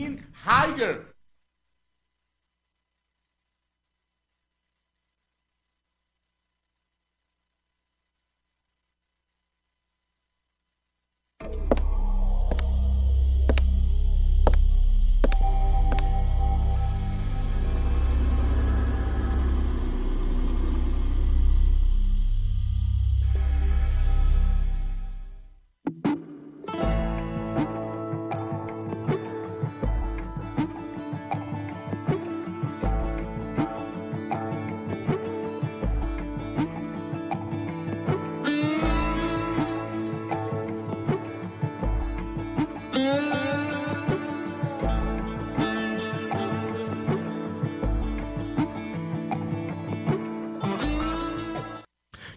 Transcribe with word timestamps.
in 0.00 0.24
higher 0.32 1.09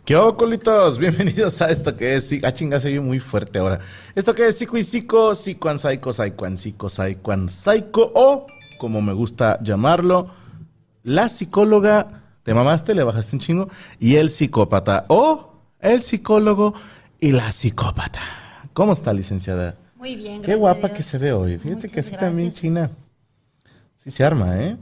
¿Qué 0.05 0.15
hago, 0.15 0.35
colitos? 0.35 0.97
Bienvenidos 0.99 1.61
a 1.61 1.69
esto 1.69 1.95
que 1.95 2.15
es... 2.15 2.29
Ah, 2.43 2.51
chinga, 2.51 2.77
se 2.81 2.89
oye 2.89 2.99
muy 2.99 3.21
fuerte 3.21 3.59
ahora. 3.59 3.79
Esto 4.15 4.35
que 4.35 4.45
es 4.45 4.57
psico 4.57 4.77
y 4.77 4.83
psico, 4.83 5.33
psicoan 5.33 5.79
psycho, 5.79 6.11
psychoan 6.11 6.57
psico, 6.57 6.89
psychoan 6.89 7.47
psycho, 7.47 8.11
o 8.13 8.45
como 8.77 9.01
me 9.01 9.13
gusta 9.13 9.63
llamarlo, 9.63 10.29
la 11.03 11.29
psicóloga, 11.29 12.21
te 12.43 12.53
mamaste, 12.53 12.93
le 12.93 13.03
bajaste 13.05 13.37
un 13.37 13.39
chingo, 13.39 13.69
y 13.97 14.17
el 14.17 14.29
psicópata, 14.29 15.05
o 15.07 15.53
el 15.79 16.03
psicólogo 16.03 16.73
y 17.21 17.31
la 17.31 17.49
psicópata. 17.53 18.19
¿Cómo 18.73 18.91
está, 18.91 19.13
licenciada? 19.13 19.77
Muy 19.95 20.17
bien, 20.17 20.41
Qué 20.41 20.55
guapa 20.55 20.89
que 20.89 21.01
se 21.01 21.17
ve 21.17 21.31
hoy. 21.31 21.57
Fíjate 21.57 21.87
que 21.87 22.01
así 22.01 22.17
también 22.17 22.51
China. 22.51 22.91
Sí 23.95 24.11
se 24.11 24.25
arma, 24.25 24.61
¿eh? 24.61 24.75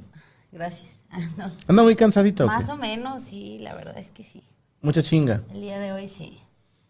Gracias. 0.52 1.04
No. 1.38 1.52
¿Anda 1.68 1.84
muy 1.84 1.96
cansadita 1.96 2.46
o 2.46 2.48
Más 2.48 2.70
o 2.70 2.76
menos, 2.76 3.22
sí, 3.22 3.60
la 3.60 3.76
verdad 3.76 4.00
es 4.00 4.10
que 4.10 4.24
sí. 4.24 4.42
Mucha 4.82 5.04
chinga. 5.04 5.44
El 5.54 5.62
día 5.62 5.80
de 5.80 5.94
hoy 5.94 6.08
sí. 6.08 6.40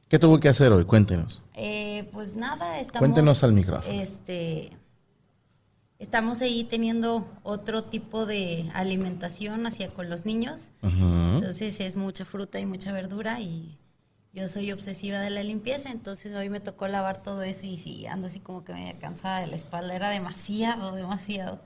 ¿Qué 0.07 0.19
tuvo 0.19 0.39
que 0.39 0.49
hacer 0.49 0.71
hoy? 0.71 0.85
Cuéntenos. 0.85 1.43
Eh, 1.53 2.09
pues 2.11 2.35
nada, 2.35 2.79
estamos. 2.79 2.99
Cuéntenos 2.99 3.43
al 3.43 3.53
micrófono. 3.53 4.01
Este. 4.01 4.71
Estamos 5.99 6.41
ahí 6.41 6.63
teniendo 6.63 7.27
otro 7.43 7.83
tipo 7.83 8.25
de 8.25 8.69
alimentación 8.73 9.67
hacia 9.67 9.89
con 9.89 10.09
los 10.09 10.25
niños. 10.25 10.71
Entonces 10.81 11.79
es 11.79 11.95
mucha 11.95 12.25
fruta 12.25 12.59
y 12.59 12.65
mucha 12.65 12.91
verdura 12.91 13.39
y 13.39 13.77
yo 14.33 14.47
soy 14.47 14.71
obsesiva 14.71 15.19
de 15.19 15.29
la 15.29 15.43
limpieza, 15.43 15.91
entonces 15.91 16.33
hoy 16.33 16.49
me 16.49 16.61
tocó 16.61 16.87
lavar 16.87 17.21
todo 17.21 17.43
eso 17.43 17.65
y 17.65 17.77
sí, 17.77 18.07
ando 18.07 18.27
así 18.27 18.39
como 18.39 18.63
que 18.63 18.73
media 18.73 18.97
cansada 18.97 19.41
de 19.41 19.47
la 19.47 19.55
espalda, 19.55 19.93
era 19.93 20.09
demasiado, 20.09 20.95
demasiado. 20.95 21.59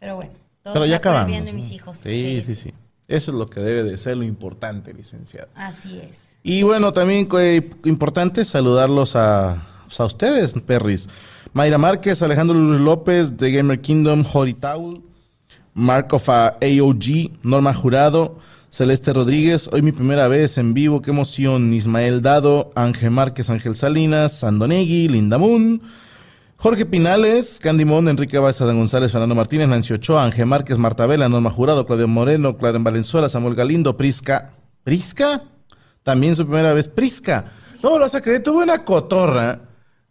Pero 0.00 0.16
bueno, 0.16 0.32
todo 0.62 0.74
Pero 0.74 0.86
ya 0.86 0.96
acabamos. 0.96 1.28
bien 1.28 1.44
de 1.44 1.52
¿no? 1.52 1.56
mis 1.56 1.70
hijos. 1.70 1.96
Sí, 1.98 2.42
sí, 2.44 2.56
sí. 2.56 2.74
Eso 3.06 3.30
es 3.30 3.36
lo 3.36 3.46
que 3.46 3.60
debe 3.60 3.82
de 3.82 3.98
ser 3.98 4.16
lo 4.16 4.24
importante, 4.24 4.94
licenciado. 4.94 5.48
Así 5.54 5.98
es. 5.98 6.36
Y 6.42 6.62
bueno, 6.62 6.92
también 6.92 7.28
eh, 7.38 7.70
importante 7.84 8.44
saludarlos 8.44 9.14
a, 9.14 9.66
pues, 9.86 10.00
a 10.00 10.04
ustedes, 10.04 10.54
perris. 10.66 11.08
Mayra 11.52 11.78
Márquez, 11.78 12.22
Alejandro 12.22 12.58
Luis 12.58 12.80
López, 12.80 13.36
de 13.36 13.52
Gamer 13.52 13.80
Kingdom, 13.80 14.24
Jori 14.24 14.54
Taul, 14.54 15.02
Mark 15.74 16.12
of 16.12 16.28
uh, 16.28 16.52
AOG, 16.60 17.30
Norma 17.42 17.74
Jurado, 17.74 18.38
Celeste 18.70 19.12
Rodríguez, 19.12 19.68
hoy 19.72 19.82
mi 19.82 19.92
primera 19.92 20.26
vez 20.26 20.58
en 20.58 20.74
vivo, 20.74 21.00
qué 21.00 21.10
emoción. 21.10 21.72
Ismael 21.72 22.22
Dado, 22.22 22.72
Ángel 22.74 23.12
Márquez, 23.12 23.50
Ángel 23.50 23.76
Salinas, 23.76 24.32
Sandonegui, 24.38 25.08
Linda 25.08 25.38
Moon, 25.38 25.80
Jorge 26.64 26.86
Pinales, 26.86 27.60
Candy 27.60 27.84
Mon, 27.84 28.08
Enrique 28.08 28.38
Baeza 28.38 28.64
González, 28.64 29.12
Fernando 29.12 29.34
Martínez, 29.34 29.68
Nancy 29.68 29.92
Ochoa, 29.92 30.24
Ángel 30.24 30.46
Márquez, 30.46 30.78
Marta 30.78 31.04
Vela, 31.04 31.28
Norma 31.28 31.50
Jurado, 31.50 31.84
Claudio 31.84 32.08
Moreno, 32.08 32.56
Claren 32.56 32.82
Valenzuela, 32.82 33.28
Samuel 33.28 33.54
Galindo, 33.54 33.98
Prisca. 33.98 34.54
¿Prisca? 34.82 35.42
También 36.02 36.34
su 36.36 36.46
primera 36.46 36.72
vez, 36.72 36.88
Prisca. 36.88 37.52
No 37.82 37.90
me 37.90 37.96
lo 37.96 38.00
vas 38.04 38.14
a 38.14 38.22
creer, 38.22 38.42
tuve 38.42 38.64
una 38.64 38.82
cotorra 38.82 39.60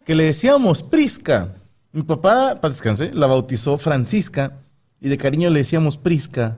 que 0.06 0.14
le 0.14 0.26
decíamos 0.26 0.84
Prisca. 0.84 1.54
Mi 1.90 2.04
papá, 2.04 2.60
para 2.60 2.72
descanse, 2.72 3.10
la 3.12 3.26
bautizó 3.26 3.76
Francisca 3.76 4.60
y 5.00 5.08
de 5.08 5.18
cariño 5.18 5.50
le 5.50 5.58
decíamos 5.58 5.98
Prisca 5.98 6.56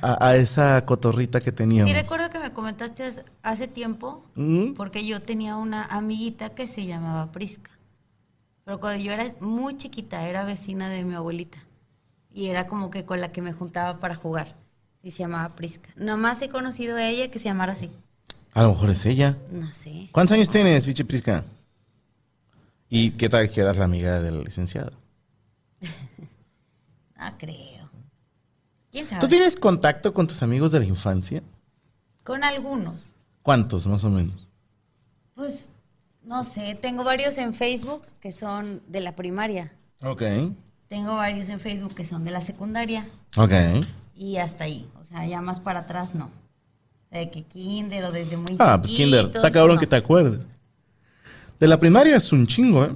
a, 0.00 0.26
a 0.26 0.36
esa 0.36 0.82
cotorrita 0.86 1.42
que 1.42 1.52
teníamos. 1.52 1.90
Sí, 1.90 1.94
recuerdo 1.94 2.30
que 2.30 2.38
me 2.38 2.54
comentaste 2.54 3.02
hace- 3.04 3.24
hace 3.42 3.68
tiempo, 3.68 4.24
¿Mm? 4.36 4.72
porque 4.72 5.04
yo 5.06 5.20
tenía 5.20 5.56
una 5.58 5.84
amiguita 5.84 6.54
que 6.54 6.66
se 6.66 6.86
llamaba 6.86 7.30
Prisca. 7.30 7.72
Pero 8.68 8.80
cuando 8.80 9.02
yo 9.02 9.12
era 9.12 9.34
muy 9.40 9.78
chiquita, 9.78 10.28
era 10.28 10.44
vecina 10.44 10.90
de 10.90 11.02
mi 11.02 11.14
abuelita. 11.14 11.56
Y 12.34 12.48
era 12.48 12.66
como 12.66 12.90
que 12.90 13.06
con 13.06 13.18
la 13.18 13.32
que 13.32 13.40
me 13.40 13.54
juntaba 13.54 13.98
para 13.98 14.14
jugar. 14.14 14.56
Y 15.02 15.10
se 15.12 15.20
llamaba 15.20 15.56
Prisca. 15.56 15.88
Nomás 15.96 16.42
he 16.42 16.50
conocido 16.50 16.98
a 16.98 17.08
ella 17.08 17.30
que 17.30 17.38
se 17.38 17.46
llamara 17.46 17.72
así. 17.72 17.90
A 18.52 18.62
lo 18.62 18.68
mejor 18.68 18.90
es 18.90 19.06
ella. 19.06 19.38
No 19.50 19.72
sé. 19.72 20.10
¿Cuántos 20.12 20.34
años 20.34 20.50
tienes, 20.50 20.86
Vichy 20.86 21.04
Prisca? 21.04 21.44
¿Y 22.90 23.12
qué 23.12 23.30
tal 23.30 23.48
que 23.48 23.58
eras 23.62 23.78
la 23.78 23.86
amiga 23.86 24.20
del 24.20 24.44
licenciado? 24.44 24.92
Ah, 27.20 27.36
creo. 27.38 27.90
¿Quién 28.92 29.08
sabe? 29.08 29.20
¿Tú 29.20 29.28
tienes 29.28 29.56
contacto 29.56 30.12
con 30.12 30.26
tus 30.26 30.42
amigos 30.42 30.72
de 30.72 30.80
la 30.80 30.84
infancia? 30.84 31.42
Con 32.22 32.44
algunos. 32.44 33.14
¿Cuántos, 33.42 33.86
más 33.86 34.04
o 34.04 34.10
menos? 34.10 34.46
Pues, 35.34 35.68
no 36.28 36.44
sé. 36.44 36.74
Tengo 36.80 37.02
varios 37.04 37.38
en 37.38 37.54
Facebook 37.54 38.02
que 38.20 38.32
son 38.32 38.82
de 38.86 39.00
la 39.00 39.16
primaria. 39.16 39.72
Ok. 40.02 40.22
Tengo 40.88 41.16
varios 41.16 41.48
en 41.48 41.58
Facebook 41.58 41.94
que 41.94 42.04
son 42.04 42.24
de 42.24 42.30
la 42.30 42.42
secundaria. 42.42 43.08
Ok. 43.36 43.52
Y 44.14 44.36
hasta 44.36 44.64
ahí. 44.64 44.86
O 45.00 45.04
sea, 45.04 45.26
ya 45.26 45.40
más 45.40 45.58
para 45.58 45.80
atrás 45.80 46.14
no. 46.14 46.30
De 47.10 47.30
que 47.30 47.42
kinder 47.44 48.04
o 48.04 48.12
desde 48.12 48.36
muy 48.36 48.56
Ah, 48.58 48.78
pues 48.78 48.92
Kinder, 48.92 49.26
está 49.26 49.50
cabrón 49.50 49.78
pues, 49.78 49.80
que 49.80 49.86
no. 49.86 49.90
te 49.90 49.96
acuerdes. 50.04 50.40
De 51.58 51.66
la 51.66 51.80
primaria 51.80 52.16
es 52.16 52.30
un 52.30 52.46
chingo, 52.46 52.84
¿eh? 52.84 52.94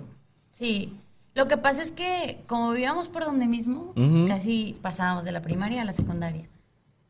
Sí. 0.53 0.95
Lo 1.35 1.49
que 1.49 1.57
pasa 1.57 1.83
es 1.83 1.91
que 1.91 2.43
como 2.47 2.73
vivíamos 2.73 3.09
por 3.09 3.25
donde 3.25 3.47
mismo, 3.47 3.95
casi 4.29 4.77
pasábamos 4.83 5.25
de 5.25 5.33
la 5.33 5.41
primaria 5.41 5.81
a 5.81 5.85
la 5.87 5.95
secundaria. 5.95 6.47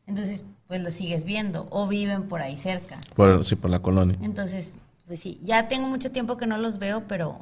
Entonces, 0.07 0.45
pues 0.67 0.81
lo 0.81 0.91
sigues 0.91 1.25
viendo 1.25 1.67
o 1.69 1.87
viven 1.87 2.23
por 2.29 2.41
ahí 2.41 2.55
cerca. 2.57 3.01
Por, 3.15 3.43
sí, 3.43 3.55
por 3.57 3.69
la 3.69 3.79
colonia. 3.79 4.17
Entonces, 4.21 4.75
pues 5.07 5.19
sí, 5.19 5.39
ya 5.43 5.67
tengo 5.67 5.87
mucho 5.89 6.11
tiempo 6.11 6.37
que 6.37 6.45
no 6.47 6.57
los 6.57 6.79
veo, 6.79 7.03
pero 7.07 7.37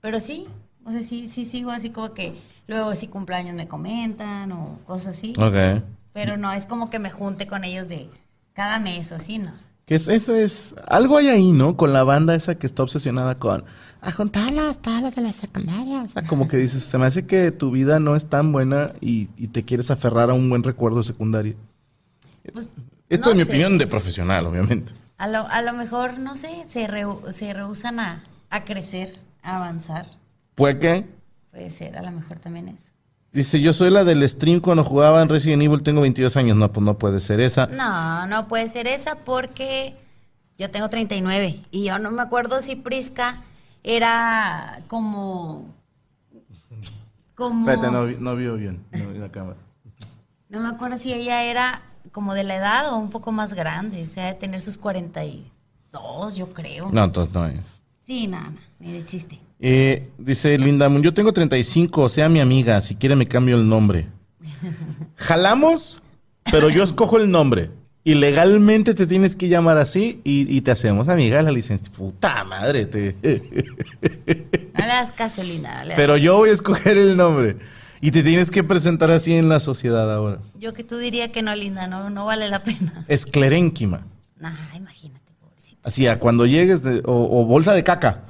pero 0.00 0.18
sí, 0.20 0.46
o 0.84 0.90
sea, 0.92 1.02
sí 1.02 1.28
sí 1.28 1.44
sigo 1.44 1.70
así 1.70 1.90
como 1.90 2.14
que 2.14 2.34
luego 2.66 2.94
si 2.94 3.06
cumpleaños 3.08 3.54
me 3.54 3.68
comentan 3.68 4.50
o 4.52 4.78
cosas 4.86 5.18
así, 5.18 5.32
Ok. 5.38 5.82
pero 6.12 6.36
no 6.36 6.52
es 6.52 6.66
como 6.66 6.88
que 6.90 6.98
me 6.98 7.10
junte 7.10 7.46
con 7.46 7.64
ellos 7.64 7.88
de 7.88 8.08
cada 8.54 8.78
mes 8.78 9.12
o 9.12 9.16
así, 9.16 9.38
¿no? 9.38 9.52
Que 9.86 9.96
es, 9.96 10.06
eso 10.06 10.34
es, 10.36 10.74
algo 10.86 11.16
hay 11.16 11.28
ahí, 11.28 11.50
¿no? 11.50 11.76
Con 11.76 11.92
la 11.92 12.04
banda 12.04 12.34
esa 12.36 12.54
que 12.54 12.66
está 12.66 12.84
obsesionada 12.84 13.38
con, 13.40 13.64
a 14.00 14.12
juntarlas, 14.12 14.78
todas 14.80 15.02
las 15.02 15.16
de 15.16 15.22
la 15.22 15.32
secundaria. 15.32 16.02
O 16.04 16.08
sea, 16.08 16.22
como 16.22 16.46
que 16.46 16.56
dices, 16.58 16.84
se 16.84 16.96
me 16.96 17.06
hace 17.06 17.26
que 17.26 17.50
tu 17.50 17.72
vida 17.72 17.98
no 17.98 18.14
es 18.14 18.26
tan 18.26 18.52
buena 18.52 18.92
y, 19.00 19.28
y 19.36 19.48
te 19.48 19.64
quieres 19.64 19.90
aferrar 19.90 20.30
a 20.30 20.34
un 20.34 20.48
buen 20.48 20.62
recuerdo 20.62 21.02
secundario. 21.02 21.56
Pues, 22.52 22.68
Esto 23.08 23.30
no 23.30 23.32
es 23.32 23.36
mi 23.38 23.44
sé. 23.44 23.50
opinión 23.50 23.78
de 23.78 23.86
profesional, 23.88 24.46
obviamente. 24.46 24.92
A 25.20 25.28
lo, 25.28 25.46
a 25.46 25.60
lo 25.60 25.74
mejor, 25.74 26.18
no 26.18 26.34
sé, 26.38 26.64
se, 26.66 26.88
rehu- 26.88 27.30
se 27.30 27.52
rehusan 27.52 28.00
a, 28.00 28.22
a 28.48 28.64
crecer, 28.64 29.12
a 29.42 29.56
avanzar. 29.56 30.06
¿Puede 30.54 30.78
que? 30.78 31.06
Puede 31.50 31.68
ser, 31.70 31.98
a 31.98 32.02
lo 32.02 32.10
mejor 32.10 32.38
también 32.38 32.68
eso. 32.68 32.88
Dice, 33.30 33.60
yo 33.60 33.74
soy 33.74 33.90
la 33.90 34.02
del 34.04 34.26
stream 34.26 34.60
cuando 34.60 34.82
jugaba 34.82 35.20
en 35.20 35.28
Resident 35.28 35.62
Evil, 35.62 35.82
tengo 35.82 36.00
22 36.00 36.36
años. 36.38 36.56
No, 36.56 36.72
pues 36.72 36.82
no 36.84 36.96
puede 36.98 37.20
ser 37.20 37.38
esa. 37.40 37.66
No, 37.66 38.26
no 38.28 38.48
puede 38.48 38.66
ser 38.68 38.86
esa 38.86 39.16
porque 39.16 39.94
yo 40.56 40.70
tengo 40.70 40.88
39 40.88 41.60
y 41.70 41.84
yo 41.84 41.98
no 41.98 42.10
me 42.10 42.22
acuerdo 42.22 42.60
si 42.62 42.74
Prisca 42.76 43.42
era 43.84 44.80
como... 44.88 45.66
Como... 47.34 47.68
Espérate, 47.70 47.92
no, 47.92 48.06
no 48.06 48.36
vio 48.36 48.54
bien 48.56 48.84
no 48.90 49.10
vi 49.10 49.18
la 49.18 49.30
cámara. 49.30 49.56
No 50.48 50.60
me 50.60 50.68
acuerdo 50.68 50.96
si 50.96 51.12
ella 51.12 51.44
era 51.44 51.82
como 52.12 52.34
de 52.34 52.44
la 52.44 52.56
edad 52.56 52.92
o 52.92 52.96
un 52.96 53.10
poco 53.10 53.32
más 53.32 53.54
grande, 53.54 54.04
o 54.04 54.08
sea, 54.08 54.26
de 54.26 54.34
tener 54.34 54.60
sus 54.60 54.78
42, 54.78 56.36
yo 56.36 56.52
creo. 56.52 56.90
No, 56.92 57.04
entonces 57.04 57.32
no 57.34 57.46
es. 57.46 57.80
Sí, 58.06 58.26
nada, 58.26 58.52
ni 58.78 58.92
de 58.92 59.04
chiste. 59.04 59.38
Eh, 59.60 60.08
dice 60.18 60.56
Linda 60.58 60.90
yo 61.00 61.12
tengo 61.12 61.32
35, 61.32 62.08
sea 62.08 62.28
mi 62.28 62.40
amiga, 62.40 62.80
si 62.80 62.94
quiere 62.96 63.14
me 63.14 63.28
cambio 63.28 63.56
el 63.56 63.68
nombre. 63.68 64.06
Jalamos, 65.16 66.02
pero 66.50 66.70
yo 66.70 66.82
escojo 66.82 67.18
el 67.18 67.30
nombre. 67.30 67.70
Y 68.02 68.14
legalmente 68.14 68.94
te 68.94 69.06
tienes 69.06 69.36
que 69.36 69.48
llamar 69.48 69.76
así 69.76 70.22
y, 70.24 70.56
y 70.56 70.62
te 70.62 70.70
hacemos 70.70 71.10
amiga 71.10 71.42
la 71.42 71.50
licencia. 71.52 71.92
Puta 71.92 72.44
madre. 72.44 72.86
Te... 72.86 73.14
No 73.22 74.80
le 74.80 74.86
das 74.86 75.12
caso, 75.12 75.42
Linda. 75.42 75.76
no 75.76 75.82
le 75.82 75.88
das 75.90 75.96
pero 75.96 76.14
caso. 76.14 76.24
yo 76.24 76.36
voy 76.38 76.48
a 76.48 76.52
escoger 76.54 76.96
el 76.96 77.16
nombre. 77.16 77.56
Y 78.00 78.10
te 78.12 78.22
tienes 78.22 78.50
que 78.50 78.64
presentar 78.64 79.10
así 79.10 79.34
en 79.34 79.48
la 79.48 79.60
sociedad 79.60 80.12
ahora. 80.14 80.38
Yo 80.58 80.72
que 80.72 80.84
tú 80.84 80.96
diría 80.96 81.30
que 81.32 81.42
no, 81.42 81.54
Linda, 81.54 81.86
no, 81.86 82.08
no 82.10 82.24
vale 82.24 82.48
la 82.48 82.62
pena. 82.64 83.04
Esclerénquima. 83.08 84.06
Nah, 84.38 84.54
imagínate, 84.74 85.32
pobrecita. 85.40 85.86
Así, 85.88 86.06
a 86.06 86.18
cuando 86.18 86.46
llegues, 86.46 86.82
de- 86.82 87.02
o, 87.04 87.40
o 87.40 87.44
bolsa 87.44 87.74
de 87.74 87.84
caca. 87.84 88.22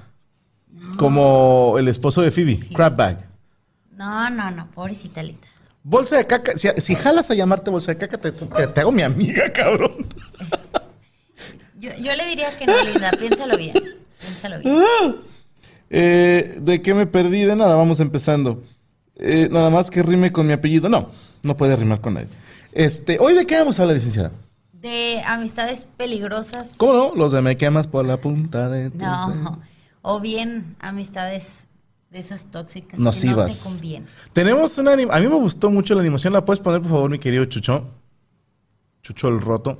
Como 0.96 1.76
el 1.78 1.86
esposo 1.88 2.20
de 2.22 2.30
Phoebe, 2.30 2.58
Crabbag. 2.74 3.28
No, 3.96 4.28
no, 4.30 4.50
no, 4.50 4.66
pobrecita 4.72 5.22
Linda. 5.22 5.46
Bolsa 5.82 6.16
de 6.16 6.26
caca, 6.26 6.58
si, 6.58 6.68
si 6.78 6.94
jalas 6.94 7.30
a 7.30 7.34
llamarte 7.34 7.70
bolsa 7.70 7.92
de 7.92 7.98
caca, 7.98 8.18
te, 8.18 8.32
te- 8.32 8.66
te 8.66 8.80
hago 8.80 8.90
mi 8.92 9.02
amiga, 9.02 9.52
cabrón. 9.52 10.06
Yo, 11.80 11.90
yo 11.96 12.14
le 12.14 12.26
diría 12.26 12.54
que 12.58 12.66
no, 12.66 12.74
Linda, 12.84 13.10
piénsalo 13.18 13.56
bien. 13.56 13.72
Piénsalo 14.20 14.58
bien. 14.58 14.82
Ah. 15.02 15.14
Eh, 15.88 16.58
¿De 16.60 16.82
qué 16.82 16.92
me 16.92 17.06
perdí? 17.06 17.42
De 17.44 17.56
nada, 17.56 17.74
vamos 17.74 18.00
empezando. 18.00 18.62
Eh, 19.22 19.48
nada 19.50 19.70
más 19.70 19.90
que 19.90 20.02
rime 20.02 20.32
con 20.32 20.46
mi 20.46 20.52
apellido. 20.52 20.88
No, 20.88 21.08
no 21.42 21.56
puede 21.56 21.76
rimar 21.76 22.00
con 22.00 22.14
nadie. 22.14 22.28
Este, 22.72 23.18
¿Hoy 23.20 23.34
de 23.34 23.46
qué 23.46 23.56
vamos 23.56 23.78
a 23.78 23.82
hablar, 23.82 23.96
licenciada? 23.96 24.32
De 24.72 25.22
amistades 25.26 25.86
peligrosas. 25.96 26.74
¿Cómo 26.78 26.92
no? 26.94 27.14
Los 27.14 27.32
de 27.32 27.42
me 27.42 27.56
quemas 27.56 27.86
por 27.86 28.06
la 28.06 28.16
punta 28.16 28.68
de 28.70 28.90
tu. 28.90 28.98
No. 28.98 29.60
O 30.02 30.20
bien 30.20 30.76
amistades 30.80 31.64
de 32.10 32.18
esas 32.18 32.46
tóxicas 32.46 32.92
que 32.92 32.96
no 32.96 33.04
Nocivas. 33.04 33.58
te 33.58 33.64
convienen. 33.68 34.08
Tenemos 34.32 34.78
una 34.78 34.92
A 34.92 34.96
mí 34.96 35.26
me 35.26 35.34
gustó 35.34 35.70
mucho 35.70 35.94
la 35.94 36.00
animación. 36.00 36.32
¿La 36.32 36.44
puedes 36.44 36.60
poner, 36.60 36.80
por 36.80 36.90
favor, 36.90 37.10
mi 37.10 37.18
querido 37.18 37.44
Chucho? 37.44 37.88
Chucho 39.02 39.28
el 39.28 39.40
roto. 39.40 39.78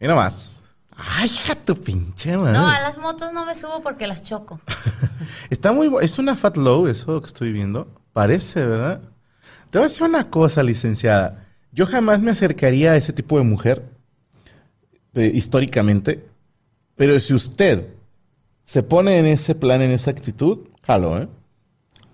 Mira 0.00 0.14
más. 0.14 0.60
Ay, 0.96 1.26
hija 1.26 1.54
tu 1.54 1.76
pinche 1.76 2.36
madre. 2.36 2.58
No, 2.58 2.66
a 2.66 2.80
las 2.80 2.98
motos 2.98 3.32
no 3.32 3.44
me 3.44 3.54
subo 3.54 3.82
porque 3.82 4.06
las 4.06 4.22
choco. 4.22 4.60
Está 5.50 5.72
muy... 5.72 5.90
Es 6.00 6.18
una 6.18 6.36
Fat 6.36 6.56
Low 6.56 6.86
eso 6.86 7.20
que 7.20 7.26
estoy 7.26 7.52
viendo. 7.52 7.88
Parece, 8.12 8.64
¿verdad? 8.64 9.02
Te 9.70 9.78
voy 9.78 9.86
a 9.86 9.88
decir 9.88 10.04
una 10.04 10.30
cosa, 10.30 10.62
licenciada. 10.62 11.46
Yo 11.72 11.86
jamás 11.86 12.20
me 12.20 12.30
acercaría 12.30 12.92
a 12.92 12.96
ese 12.96 13.12
tipo 13.12 13.36
de 13.36 13.44
mujer, 13.44 13.90
eh, 15.14 15.30
históricamente. 15.34 16.26
Pero 16.94 17.20
si 17.20 17.34
usted 17.34 17.88
se 18.64 18.82
pone 18.82 19.18
en 19.18 19.26
ese 19.26 19.54
plan, 19.54 19.82
en 19.82 19.90
esa 19.90 20.10
actitud, 20.10 20.60
jalo, 20.82 21.18
¿eh? 21.18 21.28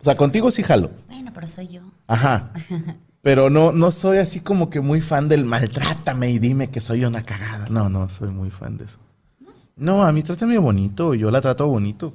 O 0.01 0.05
sea, 0.05 0.17
contigo 0.17 0.51
sí 0.51 0.65
jalo. 0.65 0.91
Bueno, 1.07 1.31
pero 1.33 1.47
soy 1.47 1.69
yo. 1.69 1.83
Ajá. 2.09 2.53
Pero 3.23 3.51
no, 3.51 3.71
no 3.73 3.91
soy 3.93 4.19
así 4.19 4.41
como 4.41 4.69
que 4.69 4.81
muy 4.81 5.01
fan 5.01 5.29
del 5.29 5.45
maltrátame 5.45 6.31
y 6.31 6.39
dime 6.41 6.71
que 6.71 6.81
soy 6.81 7.05
una 7.05 7.25
cagada. 7.25 7.69
No, 7.69 7.89
no, 7.89 8.09
soy 8.09 8.31
muy 8.31 8.51
fan 8.51 8.77
de 8.77 8.85
eso. 8.85 8.99
No, 9.77 10.03
a 10.05 10.13
mí 10.13 10.23
trátame 10.23 10.59
bonito, 10.59 11.15
yo 11.15 11.31
la 11.31 11.41
trato 11.41 11.67
bonito. 11.69 12.13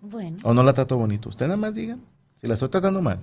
Bueno, 0.00 0.38
¿O 0.42 0.54
no 0.54 0.62
la 0.62 0.72
trato 0.72 0.96
bonito? 0.96 1.28
Usted 1.28 1.46
nada 1.46 1.56
más 1.56 1.74
diga 1.74 1.96
si 2.40 2.46
la 2.46 2.54
estoy 2.54 2.68
tratando 2.70 3.02
mal. 3.02 3.18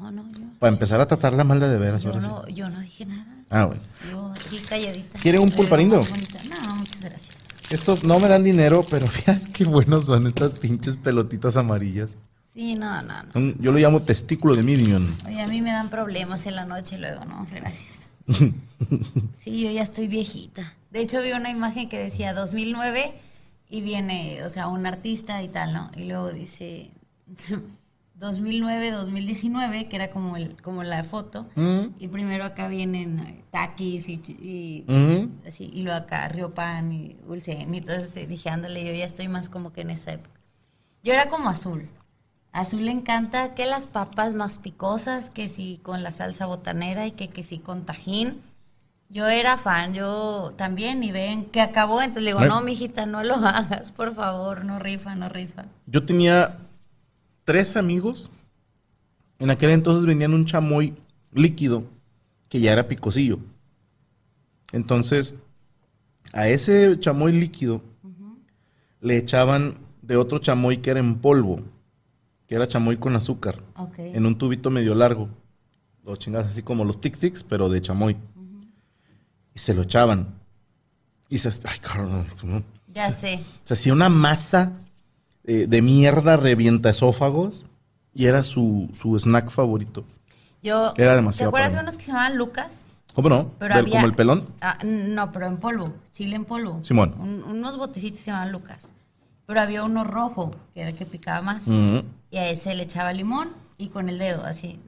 no, 0.00 0.10
no, 0.10 0.30
yo. 0.32 0.40
Para 0.58 0.72
empezar 0.72 1.00
a 1.00 1.06
tratarla 1.06 1.44
mal 1.44 1.58
de, 1.58 1.68
de 1.68 1.78
veras. 1.78 2.02
Yo 2.02 2.12
sí. 2.12 2.18
no, 2.20 2.46
yo 2.48 2.68
no 2.68 2.80
dije 2.80 3.06
nada. 3.06 3.26
Ah, 3.48 3.64
bueno. 3.64 3.82
Yo 4.10 4.32
aquí 4.32 4.58
calladita. 4.58 5.18
¿Quiere 5.18 5.38
un 5.38 5.50
pulparindo? 5.50 5.96
No, 5.96 6.74
muchas 6.76 7.00
gracias. 7.00 7.36
Estos 7.70 8.04
no 8.04 8.20
me 8.20 8.28
dan 8.28 8.44
dinero, 8.44 8.84
pero 8.88 9.06
fíjate 9.08 9.50
qué 9.52 9.64
buenos 9.64 10.06
son 10.06 10.26
estas 10.26 10.52
pinches 10.52 10.96
pelotitas 10.96 11.56
amarillas. 11.56 12.16
Sí, 12.56 12.74
no, 12.74 13.02
no, 13.02 13.14
no. 13.22 13.54
Yo 13.60 13.70
lo 13.70 13.78
llamo 13.78 14.00
testículo 14.00 14.54
de 14.54 14.62
Minion. 14.62 15.14
Oye, 15.26 15.42
a 15.42 15.46
mí 15.46 15.60
me 15.60 15.72
dan 15.72 15.90
problemas 15.90 16.46
en 16.46 16.56
la 16.56 16.64
noche 16.64 16.96
luego, 16.96 17.26
no, 17.26 17.46
gracias. 17.52 18.08
Sí, 19.38 19.62
yo 19.62 19.70
ya 19.70 19.82
estoy 19.82 20.08
viejita. 20.08 20.74
De 20.90 21.00
hecho, 21.00 21.20
vi 21.22 21.32
una 21.32 21.50
imagen 21.50 21.88
que 21.88 21.98
decía 21.98 22.34
2009 22.34 23.12
y 23.68 23.80
viene, 23.82 24.42
o 24.42 24.48
sea, 24.48 24.68
un 24.68 24.86
artista 24.86 25.42
y 25.42 25.48
tal, 25.48 25.72
¿no? 25.74 25.90
Y 25.96 26.04
luego 26.04 26.32
dice 26.32 26.90
2009, 28.14 28.90
2019, 28.90 29.88
que 29.88 29.96
era 29.96 30.10
como, 30.10 30.36
el, 30.38 30.60
como 30.62 30.82
la 30.82 31.04
foto. 31.04 31.46
Mm, 31.56 31.88
Y 31.98 32.08
primero 32.08 32.44
acá 32.44 32.68
vienen 32.68 33.42
taquis 33.50 34.08
y, 34.08 34.14
y 34.14 34.84
mm. 34.90 35.46
así, 35.46 35.70
y 35.72 35.82
luego 35.82 35.98
acá 35.98 36.26
Riopan 36.28 36.90
y 36.92 37.16
Ulsen. 37.26 37.74
Y 37.74 37.78
entonces 37.78 38.28
dije, 38.28 38.48
ándale, 38.48 38.82
yo 38.84 38.92
ya 38.94 39.04
estoy 39.04 39.28
más 39.28 39.50
como 39.50 39.72
que 39.72 39.82
en 39.82 39.90
esa 39.90 40.14
época. 40.14 40.40
Yo 41.02 41.12
era 41.12 41.28
como 41.28 41.50
azul. 41.50 41.88
Azul 42.56 42.86
le 42.86 42.90
encanta 42.90 43.54
que 43.54 43.66
las 43.66 43.86
papas 43.86 44.32
más 44.32 44.56
picosas, 44.56 45.28
que 45.28 45.50
sí 45.50 45.78
con 45.82 46.02
la 46.02 46.10
salsa 46.10 46.46
botanera 46.46 47.06
y 47.06 47.10
que, 47.10 47.28
que 47.28 47.42
sí 47.42 47.58
con 47.58 47.84
tajín. 47.84 48.40
Yo 49.10 49.26
era 49.26 49.58
fan, 49.58 49.92
yo 49.92 50.54
también, 50.56 51.04
y 51.04 51.12
ven 51.12 51.44
que 51.44 51.60
acabó, 51.60 52.00
entonces 52.00 52.24
le 52.24 52.30
digo, 52.30 52.46
no, 52.46 52.62
mijita, 52.62 53.04
no 53.04 53.22
lo 53.22 53.34
hagas, 53.46 53.92
por 53.92 54.14
favor, 54.14 54.64
no 54.64 54.78
rifa, 54.78 55.14
no 55.14 55.28
rifa. 55.28 55.66
Yo 55.86 56.06
tenía 56.06 56.56
tres 57.44 57.76
amigos. 57.76 58.30
En 59.38 59.50
aquel 59.50 59.68
entonces 59.68 60.06
vendían 60.06 60.32
un 60.32 60.46
chamoy 60.46 60.94
líquido 61.34 61.84
que 62.48 62.60
ya 62.60 62.72
era 62.72 62.88
picosillo. 62.88 63.38
Entonces, 64.72 65.34
a 66.32 66.48
ese 66.48 66.98
chamoy 66.98 67.32
líquido 67.32 67.82
le 69.02 69.18
echaban 69.18 69.76
de 70.00 70.16
otro 70.16 70.38
chamoy 70.38 70.78
que 70.78 70.90
era 70.90 71.00
en 71.00 71.16
polvo, 71.16 71.60
que 72.46 72.54
era 72.54 72.66
chamoy 72.68 72.96
con 72.96 73.16
azúcar, 73.16 73.62
Ok. 73.76 73.98
en 73.98 74.26
un 74.26 74.38
tubito 74.38 74.70
medio 74.70 74.94
largo. 74.94 75.28
Lo 76.04 76.16
chingas 76.16 76.46
así 76.46 76.62
como 76.62 76.84
los 76.84 77.00
tic 77.00 77.18
tics, 77.18 77.42
pero 77.42 77.68
de 77.68 77.80
chamoy. 77.82 78.16
Y 79.54 79.58
se 79.58 79.74
lo 79.74 79.82
echaban. 79.82 80.34
Y 81.28 81.38
se... 81.38 81.48
Ay, 81.68 81.78
cabrón, 81.80 82.26
Ya 82.94 83.10
sé. 83.10 83.40
se 83.64 83.74
hacía 83.74 83.92
una 83.92 84.08
masa 84.08 84.72
eh, 85.44 85.66
de 85.68 85.82
mierda 85.82 86.36
revienta 86.36 86.90
esófagos 86.90 87.64
y 88.14 88.26
era 88.26 88.44
su, 88.44 88.88
su 88.92 89.18
snack 89.18 89.50
favorito. 89.50 90.04
Yo, 90.62 90.92
Era 90.96 91.14
demasiado 91.16 91.50
¿Te 91.50 91.56
acuerdas 91.58 91.72
de 91.74 91.80
unos 91.80 91.96
que 91.96 92.04
se 92.04 92.08
llamaban 92.12 92.36
Lucas? 92.36 92.84
¿Cómo 93.14 93.28
no? 93.28 93.52
Pero 93.58 93.74
había, 93.74 93.94
Como 93.94 94.06
el 94.06 94.14
pelón. 94.14 94.48
Ah, 94.60 94.78
no, 94.84 95.32
pero 95.32 95.46
en 95.46 95.56
polvo, 95.58 95.94
chile 96.12 96.36
en 96.36 96.44
polvo. 96.44 96.84
Simón. 96.84 97.14
Un- 97.18 97.42
unos 97.44 97.76
botecitos 97.76 98.20
se 98.20 98.26
llamaban 98.26 98.52
Lucas. 98.52 98.92
Pero 99.46 99.60
había 99.60 99.84
uno 99.84 100.04
rojo, 100.04 100.54
que 100.74 100.80
era 100.80 100.90
el 100.90 100.96
que 100.96 101.06
picaba 101.06 101.40
más. 101.40 101.66
Y 101.68 102.36
a 102.36 102.48
ese 102.48 102.74
le 102.74 102.82
echaba 102.82 103.12
limón 103.12 103.50
y 103.78 103.88
con 103.88 104.08
el 104.08 104.18
dedo, 104.18 104.44
así. 104.44 104.80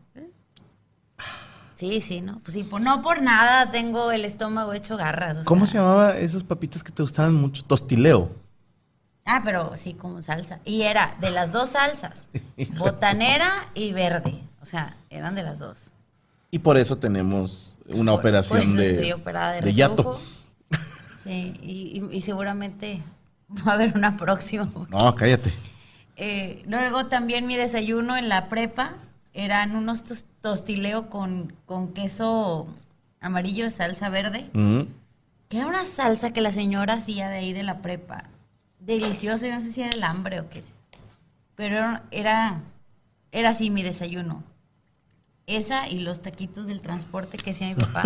Sí, 1.75 2.01
sí, 2.01 2.21
¿no? 2.21 2.41
Pues 2.41 2.55
sí, 2.55 2.65
por- 2.65 2.81
no 2.81 3.03
por 3.03 3.23
nada 3.23 3.71
tengo 3.71 4.11
el 4.11 4.25
estómago 4.25 4.73
hecho 4.73 4.97
garras. 4.97 5.39
o 5.39 5.45
¿Cómo 5.45 5.65
se 5.67 5.79
llamaba 5.79 6.19
esas 6.19 6.43
papitas 6.43 6.83
que 6.83 6.91
te 6.91 7.03
gustaban 7.03 7.35
mucho? 7.35 7.63
Tostileo. 7.63 8.33
Ah, 9.25 9.43
pero 9.45 9.77
sí, 9.77 9.95
como 9.95 10.21
salsa. 10.21 10.59
Y 10.65 10.83
era 10.83 11.15
de 11.21 11.31
las 11.31 11.53
dos 11.53 11.71
salsas, 11.71 12.29
botanera 12.79 13.69
y 13.75 13.93
verde. 13.93 14.41
O 14.61 14.65
sea, 14.65 14.97
eran 15.11 15.37
de 15.37 15.45
las 15.45 15.61
dos. 15.61 15.91
Y 16.51 16.59
por 16.59 16.79
eso 16.79 16.97
tenemos 16.97 17.77
una 17.87 18.11
Por- 18.13 18.21
operación 18.21 18.59
por 18.61 18.67
eso 18.69 18.77
de, 18.77 18.91
estoy 18.93 19.13
operada 19.13 19.53
de, 19.53 19.61
de 19.61 19.75
yato. 19.75 20.21
Sí, 21.23 21.55
y, 21.63 22.03
y- 22.11 22.17
y 22.17 22.21
seguramente 22.23 23.03
va 23.67 23.73
a 23.73 23.75
haber 23.75 23.95
una 23.97 24.17
próxima. 24.17 24.69
No, 24.91 25.15
cállate. 25.15 25.53
Eh, 26.17 26.63
luego 26.67 27.07
también 27.07 27.47
mi 27.47 27.57
desayuno 27.57 28.17
en 28.17 28.29
la 28.29 28.49
prepa 28.49 28.95
eran 29.35 29.77
unos 29.77 30.05
tos- 30.05 30.25
tostileo 30.41 31.09
con, 31.11 31.53
con 31.67 31.93
queso 31.93 32.67
amarillo 33.21 33.65
de 33.65 33.71
salsa 33.71 34.09
verde, 34.09 34.49
Mm. 34.53 34.83
que 35.49 35.59
era 35.59 35.67
una 35.67 35.85
salsa 35.85 36.33
que 36.33 36.41
la 36.41 36.53
señora 36.53 36.95
hacía 36.95 37.29
de 37.29 37.39
ahí 37.39 37.53
de 37.53 37.63
la 37.63 37.79
prepa. 37.79 38.25
Delicioso, 38.81 39.47
yo 39.47 39.55
no 39.55 39.61
sé 39.61 39.73
si 39.73 39.83
era 39.83 39.91
el 39.91 40.03
hambre 40.05 40.41
o 40.41 40.49
qué. 40.49 40.63
Pero 41.57 42.01
era, 42.11 42.61
era 43.33 43.51
así 43.51 43.71
mi 43.71 43.83
desayuno. 43.83 44.43
Esa 45.49 45.89
y 45.89 46.01
los 46.01 46.21
taquitos 46.21 46.67
del 46.67 46.83
transporte 46.83 47.39
que 47.39 47.51
hacía 47.51 47.69
mi 47.69 47.75
papá. 47.75 48.03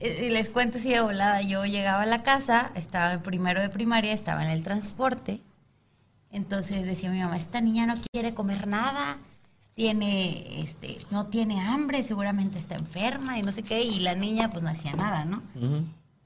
Eh, 0.00 0.26
Y 0.26 0.30
les 0.30 0.48
cuento 0.48 0.78
así 0.78 0.90
de 0.90 1.00
volada, 1.00 1.42
yo 1.42 1.64
llegaba 1.66 2.02
a 2.02 2.06
la 2.06 2.22
casa, 2.22 2.72
estaba 2.74 3.12
en 3.12 3.22
primero 3.22 3.60
de 3.60 3.68
primaria, 3.68 4.12
estaba 4.12 4.44
en 4.44 4.50
el 4.50 4.62
transporte. 4.62 5.40
Entonces 6.32 6.84
decía 6.86 7.10
mi 7.10 7.20
mamá, 7.20 7.36
esta 7.36 7.60
niña 7.60 7.86
no 7.86 7.94
quiere 8.12 8.34
comer 8.34 8.66
nada, 8.66 9.18
tiene, 9.74 10.62
este, 10.62 10.98
no 11.10 11.26
tiene 11.26 11.60
hambre, 11.60 12.02
seguramente 12.02 12.58
está 12.58 12.74
enferma 12.76 13.38
y 13.38 13.42
no 13.42 13.52
sé 13.52 13.62
qué, 13.62 13.82
y 13.82 14.00
la 14.00 14.14
niña 14.14 14.50
pues 14.50 14.62
no 14.62 14.70
hacía 14.70 14.92
nada, 14.94 15.24
¿no? 15.26 15.42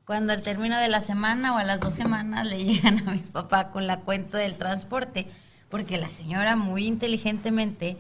Cuando 0.04 0.32
al 0.32 0.42
término 0.42 0.78
de 0.78 0.88
la 0.88 1.00
semana 1.00 1.54
o 1.54 1.58
a 1.58 1.64
las 1.64 1.80
dos 1.80 1.94
semanas 1.94 2.46
le 2.46 2.64
llegan 2.64 3.06
a 3.08 3.12
mi 3.12 3.18
papá 3.18 3.70
con 3.72 3.86
la 3.88 4.00
cuenta 4.00 4.38
del 4.38 4.56
transporte, 4.56 5.26
porque 5.68 5.98
la 5.98 6.10
señora 6.10 6.54
muy 6.56 6.86
inteligentemente 6.86 7.96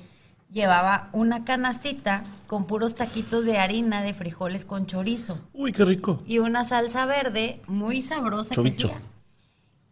llevaba 0.50 1.08
una 1.12 1.44
canastita 1.44 2.22
con 2.46 2.64
puros 2.66 2.94
taquitos 2.96 3.44
de 3.44 3.58
harina 3.58 4.02
de 4.02 4.12
frijoles 4.14 4.64
con 4.64 4.86
chorizo 4.86 5.38
Uy, 5.52 5.72
qué 5.72 5.84
rico. 5.84 6.22
y 6.26 6.38
una 6.38 6.64
salsa 6.64 7.06
verde 7.06 7.60
muy 7.66 8.02
sabrosa 8.02 8.54
Chovicho. 8.54 8.88
que 8.88 8.94
hacía. 8.94 9.06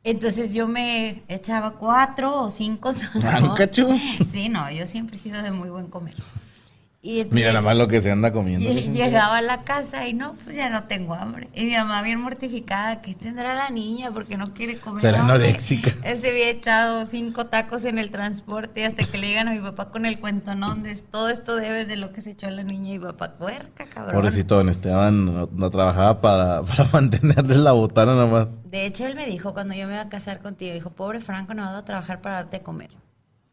Entonces 0.05 0.55
yo 0.55 0.69
me 0.69 1.23
echaba 1.29 1.73
cuatro 1.73 2.41
o 2.43 2.51
cinco. 2.51 2.93
Ah, 3.25 3.41
¿un 3.43 3.55
cacho? 3.55 3.89
Sí, 4.27 4.49
no, 4.49 4.71
yo 4.71 4.87
siempre 4.87 5.17
he 5.17 5.19
sido 5.19 5.43
de 5.43 5.51
muy 5.51 5.69
buen 5.71 5.87
comer. 5.89 6.15
Y 7.01 7.21
entonces 7.21 7.35
Mira 7.37 7.49
nada 7.51 7.63
más 7.63 7.77
lo 7.77 7.87
que 7.87 8.01
se 8.01 8.11
anda 8.11 8.33
comiendo. 8.33 8.69
lle- 8.69 8.91
llegaba 8.93 9.37
a 9.39 9.43
la 9.43 9.63
casa 9.63 10.09
y 10.09 10.15
no, 10.15 10.35
pues 10.43 10.57
ya 10.57 10.69
no 10.69 10.83
tengo 10.85 11.15
hambre. 11.15 11.49
Y 11.55 11.65
mi 11.67 11.75
mamá 11.75 12.03
bien 12.03 12.21
mortificada, 12.21 13.03
¿qué 13.03 13.15
tendrá 13.15 13.55
la 13.55 13.71
niña? 13.71 14.11
Porque 14.11 14.37
no 14.37 14.53
quiere 14.53 14.79
comer. 14.79 15.01
Será 15.01 15.21
hombre?". 15.21 15.37
anoréxica. 15.37 15.91
Se 16.17 16.31
había 16.31 16.51
echado 16.51 17.07
cinco 17.07 17.47
tacos 17.47 17.85
en 17.85 17.99
el 17.99 18.11
transporte 18.11 18.85
hasta 18.85 19.05
que 19.05 19.17
le 19.17 19.29
llegan 19.29 19.47
a 19.47 19.53
mi 19.53 19.61
papá 19.61 19.91
con 19.91 20.07
el 20.07 20.19
cuento, 20.19 20.57
¿no? 20.57 20.75
De 20.75 20.97
todo 20.97 21.29
esto 21.29 21.55
debes 21.55 21.87
de 21.87 21.97
lo 21.97 22.13
que 22.13 22.21
se 22.21 22.31
echó 22.31 22.51
la 22.51 22.65
niña 22.65 22.95
y 22.95 22.99
papá, 22.99 23.31
cuerca, 23.35 23.87
cabrón. 23.87 24.17
Pobrecito, 24.17 24.57
don 24.57 24.69
Esteban 24.69 25.25
no, 25.25 25.49
no 25.53 25.71
trabajaba 25.71 26.21
para, 26.21 26.63
para 26.65 26.83
mantenerle 26.93 27.59
la 27.59 27.71
botana 27.73 28.15
nada 28.17 28.27
más. 28.27 28.49
De 28.65 28.87
hecho, 28.87 29.07
él 29.07 29.15
me 29.15 29.25
dijo 29.27 29.55
cuando 29.55 29.75
yo 29.75 29.87
me 29.87 29.93
iba 29.95 30.03
a 30.03 30.09
casar 30.09 30.41
contigo, 30.43 30.75
dijo, 30.75 30.91
pobre 30.91 31.21
Franco, 31.21 31.55
no 31.55 31.63
va 31.63 31.79
a 31.79 31.85
trabajar 31.85 32.21
para 32.21 32.35
darte 32.35 32.59
de 32.59 32.65
comer. 32.65 32.91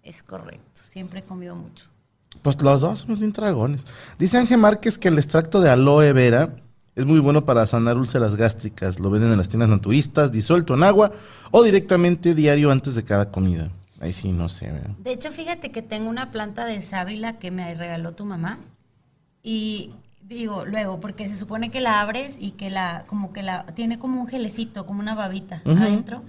Es 0.01 0.23
correcto, 0.23 0.81
siempre 0.81 1.19
he 1.19 1.23
comido 1.23 1.55
mucho. 1.55 1.85
Pues 2.41 2.61
los 2.61 2.81
dos 2.81 2.99
somos 2.99 3.19
bien 3.19 3.31
dragones. 3.31 3.85
Dice 4.19 4.37
Ángel 4.37 4.59
Márquez 4.59 4.97
que 4.97 5.07
el 5.07 5.17
extracto 5.17 5.61
de 5.61 5.69
aloe 5.69 6.13
vera 6.13 6.55
es 6.95 7.05
muy 7.05 7.19
bueno 7.19 7.45
para 7.45 7.65
sanar 7.65 7.97
úlceras 7.97 8.35
gástricas. 8.35 8.99
Lo 8.99 9.09
venden 9.09 9.31
en 9.31 9.37
las 9.37 9.49
tiendas 9.49 9.69
naturistas, 9.69 10.31
disuelto 10.31 10.73
en 10.73 10.83
agua 10.83 11.11
o 11.51 11.63
directamente 11.63 12.33
diario 12.33 12.71
antes 12.71 12.95
de 12.95 13.03
cada 13.03 13.31
comida. 13.31 13.69
Ahí 13.99 14.13
sí, 14.13 14.31
no 14.31 14.49
sé. 14.49 14.71
¿verdad? 14.71 14.91
De 14.99 15.11
hecho, 15.11 15.31
fíjate 15.31 15.71
que 15.71 15.81
tengo 15.81 16.09
una 16.09 16.31
planta 16.31 16.65
de 16.65 16.81
sábila 16.81 17.37
que 17.39 17.51
me 17.51 17.73
regaló 17.75 18.13
tu 18.13 18.25
mamá. 18.25 18.59
Y 19.43 19.91
digo, 20.21 20.65
luego, 20.65 20.99
porque 20.99 21.27
se 21.27 21.37
supone 21.37 21.69
que 21.69 21.81
la 21.81 22.01
abres 22.01 22.37
y 22.39 22.51
que 22.51 22.69
la, 22.69 23.03
como 23.07 23.33
que 23.33 23.43
la, 23.43 23.65
tiene 23.67 23.99
como 23.99 24.21
un 24.21 24.27
gelecito, 24.27 24.85
como 24.85 24.99
una 24.99 25.15
babita 25.15 25.61
adentro. 25.65 26.23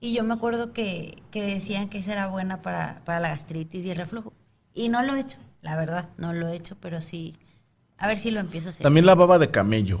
Y 0.00 0.14
yo 0.14 0.24
me 0.24 0.34
acuerdo 0.34 0.72
que, 0.72 1.22
que 1.30 1.42
decían 1.42 1.88
que 1.88 1.98
esa 1.98 2.12
era 2.12 2.26
buena 2.26 2.60
para, 2.60 3.02
para 3.04 3.20
la 3.20 3.28
gastritis 3.28 3.84
y 3.84 3.90
el 3.90 3.96
reflujo. 3.96 4.32
Y 4.74 4.88
no 4.88 5.02
lo 5.02 5.14
he 5.16 5.20
hecho, 5.20 5.38
la 5.60 5.76
verdad, 5.76 6.08
no 6.16 6.32
lo 6.32 6.48
he 6.48 6.56
hecho, 6.56 6.76
pero 6.80 7.00
sí, 7.00 7.34
a 7.98 8.06
ver 8.06 8.18
si 8.18 8.30
lo 8.30 8.40
empiezo 8.40 8.68
a 8.68 8.70
hacer. 8.70 8.82
También 8.82 9.06
la 9.06 9.14
baba 9.14 9.38
de 9.38 9.50
camello. 9.50 10.00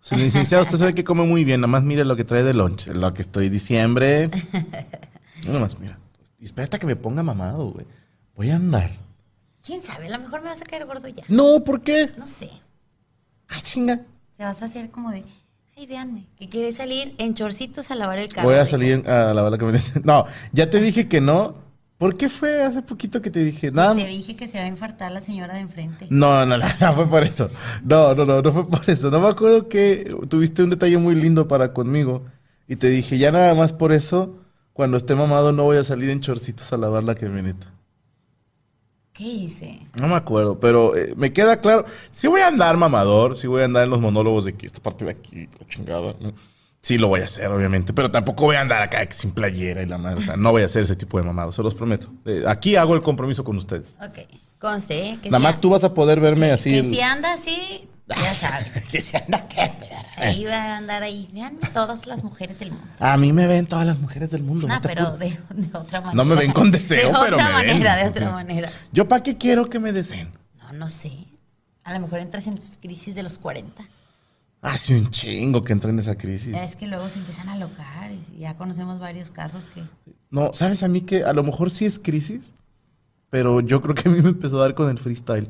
Señor 0.00 0.24
licenciado, 0.26 0.62
usted 0.62 0.78
sabe 0.78 0.94
que 0.94 1.04
come 1.04 1.24
muy 1.24 1.44
bien. 1.44 1.60
Nada 1.60 1.70
más 1.70 1.82
mire 1.82 2.04
lo 2.04 2.16
que 2.16 2.24
trae 2.24 2.42
de 2.42 2.54
lunch. 2.54 2.86
Lo 2.88 3.12
que 3.12 3.22
estoy 3.22 3.48
diciembre. 3.48 4.30
Nada 5.46 5.58
más, 5.58 5.78
mira. 5.78 5.98
Espérate 6.40 6.78
que 6.78 6.86
me 6.86 6.96
ponga 6.96 7.22
mamado, 7.22 7.70
güey. 7.70 7.86
Voy 8.36 8.50
a 8.50 8.56
andar. 8.56 8.90
¿Quién 9.64 9.82
sabe? 9.82 10.06
A 10.06 10.10
lo 10.10 10.18
mejor 10.18 10.40
me 10.42 10.48
vas 10.48 10.62
a 10.62 10.64
caer 10.64 10.86
gordo 10.86 11.08
ya. 11.08 11.22
No, 11.28 11.62
¿por 11.62 11.82
qué? 11.82 12.10
No 12.16 12.26
sé. 12.26 12.50
Ah, 13.48 13.60
chinga. 13.62 14.00
Se 14.38 14.44
vas 14.44 14.62
a 14.62 14.64
hacer 14.64 14.90
como 14.90 15.10
de, 15.10 15.22
ay, 15.76 15.86
véanme, 15.86 16.24
que 16.38 16.48
quiere 16.48 16.72
salir 16.72 17.14
en 17.18 17.34
chorcitos 17.34 17.90
a 17.90 17.94
lavar 17.94 18.18
el 18.18 18.30
carro. 18.30 18.48
Voy 18.48 18.56
a 18.56 18.64
salir 18.64 19.06
a 19.06 19.34
lavar 19.34 19.52
la 19.52 19.58
camioneta. 19.58 20.00
No, 20.04 20.24
ya 20.52 20.70
te 20.70 20.80
dije 20.80 21.08
que 21.08 21.20
no. 21.20 21.54
¿Por 22.00 22.16
qué 22.16 22.30
fue 22.30 22.62
hace 22.62 22.80
poquito 22.80 23.20
que 23.20 23.30
te 23.30 23.44
dije? 23.44 23.70
Nada. 23.70 23.94
Te 23.94 24.06
dije 24.06 24.34
que 24.34 24.48
se 24.48 24.56
va 24.56 24.64
a 24.64 24.68
infartar 24.68 25.12
la 25.12 25.20
señora 25.20 25.52
de 25.52 25.60
enfrente. 25.60 26.06
No, 26.08 26.46
no, 26.46 26.56
no, 26.56 26.64
no 26.80 26.92
fue 26.94 27.06
por 27.06 27.22
eso. 27.22 27.50
No, 27.84 28.14
no, 28.14 28.24
no, 28.24 28.40
no 28.40 28.52
fue 28.52 28.66
por 28.66 28.88
eso. 28.88 29.10
No 29.10 29.20
me 29.20 29.28
acuerdo 29.28 29.68
que 29.68 30.10
tuviste 30.30 30.62
un 30.62 30.70
detalle 30.70 30.96
muy 30.96 31.14
lindo 31.14 31.46
para 31.46 31.74
conmigo. 31.74 32.24
Y 32.66 32.76
te 32.76 32.88
dije, 32.88 33.18
ya 33.18 33.30
nada 33.30 33.54
más 33.54 33.74
por 33.74 33.92
eso, 33.92 34.38
cuando 34.72 34.96
esté 34.96 35.14
mamado 35.14 35.52
no 35.52 35.64
voy 35.64 35.76
a 35.76 35.84
salir 35.84 36.08
en 36.08 36.22
chorcitos 36.22 36.72
a 36.72 36.78
lavar 36.78 37.04
la 37.04 37.14
camioneta. 37.14 37.70
¿Qué 39.12 39.24
hice? 39.24 39.86
No 40.00 40.08
me 40.08 40.14
acuerdo, 40.14 40.58
pero 40.58 40.96
eh, 40.96 41.12
me 41.18 41.34
queda 41.34 41.60
claro. 41.60 41.84
Sí 42.10 42.28
voy 42.28 42.40
a 42.40 42.46
andar 42.46 42.78
mamador, 42.78 43.36
sí 43.36 43.46
voy 43.46 43.60
a 43.60 43.66
andar 43.66 43.84
en 43.84 43.90
los 43.90 44.00
monólogos 44.00 44.46
de 44.46 44.54
que 44.54 44.64
esta 44.64 44.82
parte 44.82 45.04
de 45.04 45.10
aquí, 45.10 45.50
la 45.58 45.66
chingada. 45.68 46.14
¿no? 46.18 46.32
Sí 46.82 46.96
lo 46.96 47.08
voy 47.08 47.20
a 47.20 47.26
hacer, 47.26 47.46
obviamente, 47.48 47.92
pero 47.92 48.10
tampoco 48.10 48.44
voy 48.44 48.56
a 48.56 48.62
andar 48.62 48.80
acá 48.82 49.06
sin 49.10 49.32
playera 49.32 49.82
y 49.82 49.86
la 49.86 49.98
madre. 49.98 50.18
O 50.18 50.22
sea, 50.22 50.36
no 50.36 50.50
voy 50.50 50.62
a 50.62 50.64
hacer 50.64 50.82
ese 50.82 50.96
tipo 50.96 51.18
de 51.18 51.24
mamado, 51.24 51.52
se 51.52 51.62
los 51.62 51.74
prometo. 51.74 52.08
Eh, 52.24 52.44
aquí 52.48 52.76
hago 52.76 52.94
el 52.94 53.02
compromiso 53.02 53.44
con 53.44 53.56
ustedes. 53.58 53.98
Ok, 54.00 54.18
conste, 54.58 55.10
¿eh? 55.10 55.18
que 55.22 55.28
Nada 55.30 55.38
si 55.40 55.42
más 55.44 55.60
tú 55.60 55.70
vas 55.70 55.84
a 55.84 55.92
poder 55.92 56.20
verme 56.20 56.46
que- 56.46 56.52
así. 56.52 56.70
Que 56.70 56.84
si 56.84 57.00
anda 57.02 57.34
así, 57.34 57.86
ya 58.08 58.32
sabes. 58.34 58.66
que 58.90 59.00
se 59.02 59.18
anda 59.18 59.46
qué, 59.46 59.70
Ahí 60.16 60.44
va 60.46 60.56
a 60.56 60.76
andar 60.78 61.02
ahí. 61.02 61.28
Vean 61.34 61.58
todas 61.74 62.06
las 62.06 62.24
mujeres 62.24 62.58
del 62.58 62.70
mundo. 62.72 62.86
A 62.98 63.16
mí 63.18 63.32
me 63.34 63.46
ven 63.46 63.66
todas 63.66 63.86
las 63.86 63.98
mujeres 63.98 64.30
del 64.30 64.42
mundo. 64.42 64.66
No, 64.66 64.80
pero 64.82 65.16
de, 65.18 65.30
de 65.54 65.68
otra 65.78 66.00
manera. 66.00 66.14
No 66.14 66.24
me 66.24 66.34
ven 66.34 66.50
con 66.52 66.70
deseo, 66.70 67.08
De 67.08 67.14
pero 67.24 67.36
otra 67.36 67.48
me 67.58 67.66
ven. 67.66 67.72
manera, 67.72 67.96
de 67.96 68.08
otra 68.08 68.30
manera. 68.32 68.70
¿Yo 68.92 69.06
para 69.06 69.22
qué 69.22 69.36
quiero 69.36 69.68
que 69.68 69.78
me 69.78 69.92
deseen? 69.92 70.30
No, 70.58 70.72
no 70.72 70.88
sé. 70.90 71.12
A 71.84 71.92
lo 71.94 72.00
mejor 72.00 72.20
entras 72.20 72.46
en 72.46 72.56
tus 72.56 72.76
crisis 72.78 73.14
de 73.14 73.22
los 73.22 73.38
40. 73.38 73.82
Hace 74.62 74.94
un 74.94 75.10
chingo 75.10 75.62
que 75.62 75.72
entré 75.72 75.90
en 75.90 75.98
esa 75.98 76.16
crisis. 76.18 76.54
Es 76.54 76.76
que 76.76 76.86
luego 76.86 77.08
se 77.08 77.18
empiezan 77.18 77.48
a 77.48 77.56
locar 77.56 78.10
y 78.12 78.40
ya 78.40 78.56
conocemos 78.56 78.98
varios 79.00 79.30
casos 79.30 79.64
que... 79.74 79.82
No, 80.30 80.52
¿sabes 80.52 80.82
a 80.82 80.88
mí 80.88 81.00
que 81.00 81.24
a 81.24 81.32
lo 81.32 81.42
mejor 81.42 81.70
sí 81.70 81.86
es 81.86 81.98
crisis? 81.98 82.52
Pero 83.30 83.60
yo 83.60 83.80
creo 83.80 83.94
que 83.94 84.08
a 84.08 84.12
mí 84.12 84.20
me 84.20 84.28
empezó 84.28 84.58
a 84.58 84.62
dar 84.62 84.74
con 84.74 84.90
el 84.90 84.98
freestyle. 84.98 85.48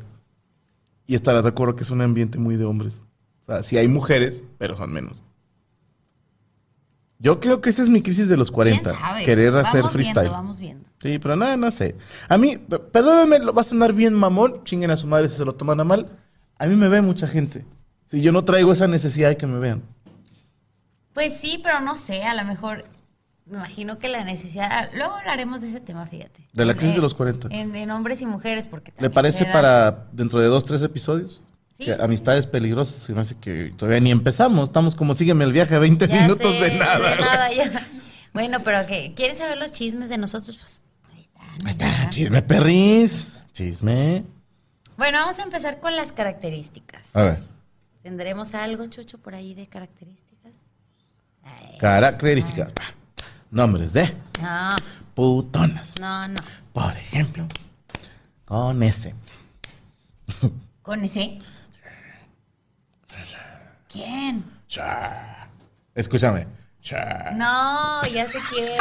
Y 1.06 1.16
estarás 1.16 1.42
de 1.42 1.48
acuerdo 1.48 1.74
que 1.74 1.82
es 1.82 1.90
un 1.90 2.02
ambiente 2.02 2.38
muy 2.38 2.56
de 2.56 2.64
hombres. 2.64 3.02
O 3.42 3.44
sea, 3.46 3.62
sí 3.64 3.76
hay 3.78 3.88
mujeres, 3.88 4.44
pero 4.58 4.76
son 4.76 4.92
menos. 4.92 5.24
Yo 7.18 7.40
creo 7.40 7.60
que 7.60 7.70
esa 7.70 7.82
es 7.82 7.88
mi 7.90 8.00
crisis 8.02 8.28
de 8.28 8.36
los 8.36 8.50
40. 8.50 8.82
¿Quién 8.90 8.94
sabe? 9.02 9.24
Querer 9.24 9.52
vamos 9.52 9.68
hacer 9.68 9.80
Viendo, 9.80 9.90
freestyle. 9.92 10.30
vamos 10.30 10.58
viendo. 10.58 10.88
Sí, 11.02 11.18
pero 11.18 11.36
nada, 11.36 11.56
no 11.56 11.70
sé. 11.70 11.96
A 12.28 12.38
mí, 12.38 12.56
perdónenme, 12.92 13.50
va 13.50 13.60
a 13.60 13.64
sonar 13.64 13.92
bien 13.92 14.14
mamón, 14.14 14.62
chinguen 14.64 14.90
a 14.90 14.96
su 14.96 15.06
madre 15.06 15.28
si 15.28 15.36
se 15.36 15.44
lo 15.44 15.54
toman 15.54 15.80
a 15.80 15.84
mal. 15.84 16.06
A 16.58 16.66
mí 16.66 16.76
me 16.76 16.88
ve 16.88 17.02
mucha 17.02 17.26
gente. 17.26 17.64
Si 18.10 18.20
yo 18.20 18.32
no 18.32 18.44
traigo 18.44 18.72
esa 18.72 18.86
necesidad 18.88 19.28
de 19.28 19.36
que 19.36 19.46
me 19.46 19.58
vean. 19.58 19.82
Pues 21.12 21.36
sí, 21.36 21.60
pero 21.62 21.80
no 21.80 21.96
sé, 21.96 22.24
a 22.24 22.34
lo 22.34 22.44
mejor 22.44 22.84
me 23.46 23.56
imagino 23.58 23.98
que 23.98 24.08
la 24.08 24.24
necesidad... 24.24 24.68
ah, 24.70 24.88
Luego 24.94 25.14
hablaremos 25.14 25.60
de 25.60 25.70
ese 25.70 25.80
tema, 25.80 26.06
fíjate. 26.06 26.48
De 26.52 26.64
la 26.64 26.74
crisis 26.74 26.94
de 26.96 27.02
los 27.02 27.14
40. 27.14 27.48
En, 27.50 27.74
en 27.74 27.90
hombres 27.90 28.22
y 28.22 28.26
mujeres, 28.26 28.66
porque 28.66 28.92
¿Le 28.98 29.10
parece 29.10 29.44
para 29.46 30.06
dentro 30.12 30.40
de 30.40 30.46
dos, 30.46 30.64
tres 30.64 30.82
episodios? 30.82 31.42
Sí. 31.76 31.84
Que 31.86 31.94
amistades 31.94 32.46
peligrosas, 32.46 32.96
se 32.96 33.12
me 33.12 33.20
hace 33.22 33.36
que 33.36 33.72
todavía 33.76 34.00
ni 34.00 34.10
empezamos. 34.10 34.68
Estamos 34.68 34.94
como 34.94 35.14
sígueme 35.14 35.44
el 35.44 35.52
viaje, 35.52 35.78
20 35.78 36.06
Ya 36.08 36.22
minutos 36.22 36.52
sé, 36.54 36.60
de 36.70 36.78
nada. 36.78 36.98
güey. 36.98 37.20
nada, 37.20 37.52
ya. 37.52 37.88
Bueno, 38.32 38.62
pero 38.62 38.86
que 38.86 39.12
¿quieren 39.14 39.34
saber 39.34 39.58
los 39.58 39.72
chismes 39.72 40.08
de 40.08 40.18
nosotros? 40.18 40.56
Pues 40.60 40.82
ahí 41.14 41.20
están. 41.22 41.66
Ahí 41.66 41.72
está, 41.72 41.86
¿verdad? 41.86 42.10
chisme, 42.10 42.42
perris. 42.42 43.28
Chisme. 43.52 44.24
Bueno, 44.96 45.18
vamos 45.18 45.38
a 45.38 45.42
empezar 45.42 45.80
con 45.80 45.96
las 45.96 46.12
características. 46.12 47.16
A 47.16 47.22
ver. 47.22 47.38
¿Tendremos 48.02 48.54
algo, 48.54 48.86
Chucho, 48.86 49.18
por 49.18 49.34
ahí 49.34 49.54
de 49.54 49.66
características? 49.66 50.66
Ay, 51.42 51.76
Características. 51.78 52.72
Nombres 53.50 53.92
de 53.92 54.14
No, 54.40 54.76
putonas. 55.14 55.94
no, 56.00 56.28
no. 56.28 56.40
Por 56.72 56.96
ejemplo, 56.96 57.46
con 58.44 58.82
ese. 58.82 59.14
¿Con 60.82 61.04
ese? 61.04 61.38
¿Quién? 63.88 64.44
Escúchame. 65.94 66.46
Cha. 66.80 67.32
No, 67.32 68.02
ya 68.06 68.28
sé 68.28 68.38
quién. 68.48 68.78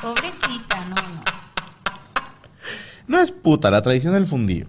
Pobrecita, 0.00 0.84
no, 0.86 0.94
no. 0.96 1.24
No 3.06 3.18
es 3.20 3.30
puta, 3.30 3.70
la 3.70 3.82
tradición 3.82 4.14
del 4.14 4.26
fundillo. 4.26 4.66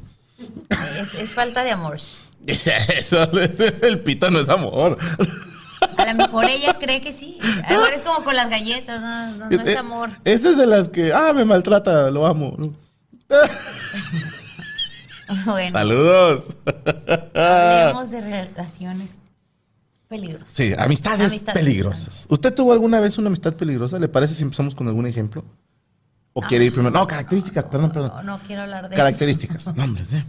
Es, 0.99 1.13
es 1.13 1.33
falta 1.33 1.63
de 1.63 1.71
amor. 1.71 1.95
Eso, 2.47 3.31
el 3.81 3.99
pito 4.01 4.29
no 4.29 4.39
es 4.39 4.49
amor. 4.49 4.97
A 5.97 6.05
lo 6.05 6.13
mejor 6.15 6.45
ella 6.45 6.75
cree 6.79 7.01
que 7.01 7.13
sí. 7.13 7.37
Ahora 7.67 7.93
es 7.95 8.01
como 8.01 8.23
con 8.23 8.35
las 8.35 8.49
galletas, 8.49 9.01
no, 9.01 9.31
no, 9.37 9.49
no 9.49 9.61
es 9.61 9.75
amor. 9.77 10.09
Esa 10.23 10.49
es 10.51 10.57
de 10.57 10.65
las 10.65 10.89
que, 10.89 11.13
ah, 11.13 11.33
me 11.33 11.45
maltrata, 11.45 12.09
lo 12.11 12.25
amo. 12.25 12.55
Bueno, 15.45 15.71
Saludos. 15.71 16.55
hablemos 17.33 18.11
de 18.11 18.21
relaciones 18.21 19.19
peligrosas. 20.07 20.49
Sí, 20.49 20.73
amistades, 20.77 21.27
Amistades. 21.27 21.61
peligrosas. 21.61 22.25
¿Usted 22.29 22.53
tuvo 22.53 22.71
alguna 22.71 23.01
vez 23.01 23.17
una 23.17 23.27
amistad 23.27 23.53
peligrosa? 23.53 23.99
¿Le 23.99 24.07
parece 24.07 24.33
si 24.33 24.43
empezamos 24.43 24.73
con 24.73 24.87
algún 24.87 25.05
ejemplo? 25.05 25.43
¿O 26.31 26.41
quiere 26.41 26.65
ir 26.65 26.71
primero? 26.73 26.91
No, 26.97 27.05
características, 27.05 27.65
perdón, 27.65 27.91
perdón. 27.91 28.11
No, 28.15 28.23
no 28.23 28.39
quiero 28.39 28.61
hablar 28.61 28.87
de 28.87 28.95
Características. 28.95 29.67
No, 29.75 29.83
hombre, 29.83 30.03
eh. 30.13 30.23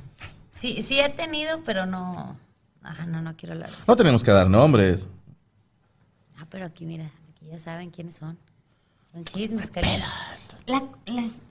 Sí, 0.59 0.83
sí 0.83 1.01
he 1.01 1.09
tenido, 1.09 1.63
pero 1.65 1.87
no. 1.87 2.37
Ajá, 2.83 3.07
no, 3.07 3.23
no 3.23 3.37
quiero 3.37 3.55
hablar 3.55 3.69
de 3.71 3.75
eso. 3.77 3.85
No 3.87 3.97
tenemos 3.97 4.23
que 4.23 4.31
dar 4.31 4.49
nombres. 4.51 5.07
Ah, 6.39 6.47
pero 6.51 6.67
aquí, 6.67 6.85
mira, 6.85 7.11
aquí 7.31 7.47
ya 7.51 7.59
saben 7.59 7.91
quiénes 7.91 8.17
son. 8.17 8.39
Son 9.13 9.25
chismes, 9.25 9.71
cariño. 9.71 10.05
La, 10.67 10.83
las. 11.07 11.43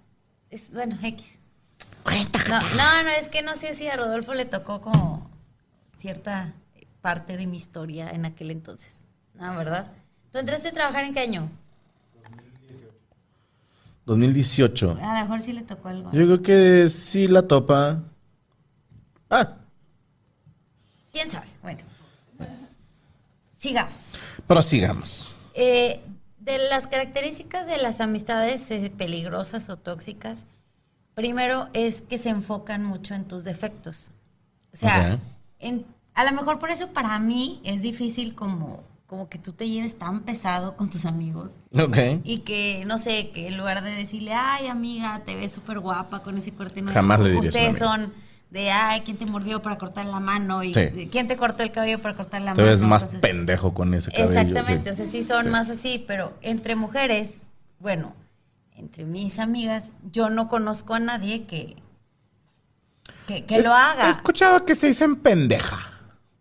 es- 0.49 0.71
bueno, 0.71 0.97
X. 1.01 1.39
No, 2.49 2.59
no, 2.59 3.03
no, 3.03 3.09
es 3.19 3.27
que 3.29 3.41
no 3.41 3.55
sé 3.55 3.73
si 3.75 3.87
a 3.87 3.95
Rodolfo 3.97 4.33
le 4.33 4.45
tocó 4.45 4.79
como 4.81 5.29
cierta 5.97 6.53
parte 7.01 7.35
de 7.37 7.47
mi 7.47 7.57
historia 7.57 8.09
en 8.09 8.25
aquel 8.25 8.51
entonces. 8.51 9.01
No, 9.33 9.55
¿verdad? 9.57 9.91
¿Tú 10.31 10.37
entraste 10.39 10.69
a 10.69 10.71
trabajar 10.71 11.03
en 11.03 11.13
qué 11.13 11.19
año? 11.21 11.49
2018. 14.05 14.97
A 15.01 15.15
lo 15.15 15.21
mejor 15.21 15.41
sí 15.41 15.51
le 15.53 15.63
tocó 15.63 15.89
algo. 15.89 16.11
Yo 16.13 16.23
creo 16.25 16.41
que 16.41 16.89
sí 16.89 17.27
la 17.27 17.41
topa. 17.43 18.03
Ah, 19.29 19.55
¿Quién 21.11 21.29
sabe? 21.29 21.47
Bueno. 21.61 21.79
Sigamos. 23.57 24.13
prosigamos. 24.45 25.33
Eh, 25.55 25.99
de 26.39 26.57
las 26.69 26.85
características 26.87 27.65
de 27.67 27.77
las 27.77 27.99
amistades 28.01 28.69
eh, 28.71 28.91
peligrosas 28.95 29.69
o 29.69 29.77
tóxicas, 29.77 30.45
primero 31.15 31.67
es 31.73 32.01
que 32.01 32.17
se 32.19 32.29
enfocan 32.29 32.85
mucho 32.85 33.15
en 33.15 33.25
tus 33.25 33.43
defectos. 33.43 34.11
O 34.71 34.77
sea, 34.77 35.19
en- 35.59 35.85
a 36.13 36.23
lo 36.23 36.31
mejor 36.33 36.59
por 36.59 36.69
eso 36.69 36.89
para 36.89 37.17
mí 37.19 37.59
es 37.63 37.81
difícil 37.81 38.35
como, 38.35 38.83
como 39.07 39.27
que 39.27 39.39
tú 39.39 39.53
te 39.53 39.67
lleves 39.67 39.97
tan 39.97 40.21
pesado 40.21 40.75
con 40.77 40.89
tus 40.91 41.05
amigos 41.05 41.53
Ok. 41.73 41.97
y 42.23 42.39
que, 42.39 42.83
no 42.85 42.99
sé, 42.99 43.31
que 43.31 43.47
en 43.47 43.57
lugar 43.57 43.83
de 43.83 43.89
decirle, 43.91 44.33
ay 44.33 44.67
amiga, 44.67 45.23
te 45.25 45.35
ves 45.35 45.51
súper 45.51 45.79
guapa 45.79 46.19
con 46.21 46.37
ese 46.37 46.51
corte 46.51 46.81
nuevo, 46.83 46.93
Jamás 46.93 47.19
le 47.19 47.35
ustedes 47.37 47.77
son 47.79 48.13
de, 48.49 48.71
ay, 48.71 49.01
¿quién 49.01 49.17
te 49.17 49.25
mordió 49.25 49.61
para 49.61 49.77
cortar 49.77 50.05
la 50.05 50.19
mano? 50.19 50.63
Y 50.63 50.73
Sí. 50.73 51.09
¿quién 51.11 51.27
te 51.27 51.35
cortó 51.35 51.63
el 51.63 51.71
cabello 51.71 52.01
para 52.01 52.15
cortar 52.15 52.41
la 52.41 52.53
Te 52.53 52.61
mano? 52.61 52.71
ves 52.73 52.81
más 52.81 53.03
Entonces, 53.03 53.21
pendejo 53.21 53.73
con 53.73 53.93
ese 53.93 54.11
cabello. 54.11 54.29
Exactamente, 54.31 54.93
sí. 54.93 55.01
o 55.01 55.05
sea, 55.05 55.05
sí 55.05 55.23
son 55.23 55.43
Sí. 55.45 55.49
más 55.49 55.69
así, 55.69 56.03
pero 56.07 56.33
entre 56.41 56.75
mujeres, 56.75 57.33
bueno, 57.79 58.13
entre 58.75 59.03
mis 59.05 59.39
amigas, 59.39 59.91
yo 60.11 60.29
no 60.29 60.47
conozco 60.47 60.93
a 60.93 60.99
nadie 60.99 61.45
que, 61.45 61.75
que, 63.27 63.45
que 63.45 63.61
lo 63.61 63.71
He 63.71 63.73
haga. 63.73 64.09
escuchado 64.09 64.63
que 64.65 64.75
se 64.75 64.87
dicen 64.87 65.15
pendeja. 65.17 65.77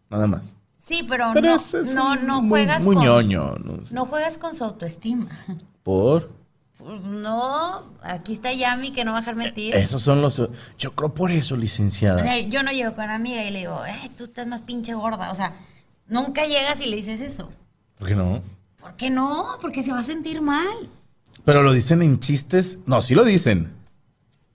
Nada 0.09 0.27
más. 0.27 0.53
Sí, 0.79 1.05
pero, 1.09 1.31
Pero 1.35 1.49
no, 1.49 1.57
es, 1.57 1.75
es 1.75 1.95
no, 1.97 2.15
no 2.15 2.41
muy, 2.43 2.61
juegas 2.61 2.85
muy 2.85 2.95
con, 2.95 3.05
ñoño. 3.05 3.57
No, 3.57 3.85
sé. 3.85 3.93
no 3.93 4.07
juegas 4.07 4.39
con 4.39 4.55
su 4.55 4.63
autoestima. 4.63 5.27
Por. 5.83 6.31
Pues 6.79 7.01
no, 7.03 7.85
aquí 8.03 8.35
está 8.35 8.53
Yami 8.53 8.91
que 8.91 9.05
no 9.05 9.13
va 9.13 9.19
a 9.19 9.21
dejar 9.23 9.35
mentir. 9.35 9.75
Esos 9.75 10.03
son 10.03 10.21
los. 10.21 10.43
Yo 10.79 10.95
creo 10.95 11.15
por 11.15 11.31
eso, 11.31 11.57
licenciada. 11.57 12.17
O 12.17 12.25
sea, 12.25 12.39
yo 12.41 12.63
no 12.63 12.71
llego 12.71 12.95
con 12.95 13.05
una 13.05 13.15
amiga 13.15 13.43
y 13.45 13.51
le 13.51 13.61
digo, 13.61 13.85
eh, 13.87 14.11
tú 14.17 14.25
estás 14.25 14.47
más 14.47 14.61
pinche 14.63 14.93
gorda. 14.93 15.33
O 15.33 15.35
sea, 15.35 15.57
nunca 16.07 16.45
llegas 16.47 16.81
y 16.83 16.87
le 16.87 16.97
dices 16.97 17.21
eso. 17.21 17.49
¿Por 17.99 18.09
qué 18.09 18.15
no? 18.15 18.43
¿Por 18.79 18.95
qué 18.97 19.09
no? 19.09 19.57
Porque 19.63 19.83
se 19.83 19.93
va 19.93 20.01
a 20.01 20.05
sentir 20.05 20.43
mal. 20.43 20.67
Pero 21.45 21.63
lo 21.63 21.73
dicen 21.73 22.03
en 22.03 22.21
chistes. 22.21 22.79
No, 22.85 23.01
sí 23.01 23.15
lo 23.15 23.25
dicen. 23.25 23.73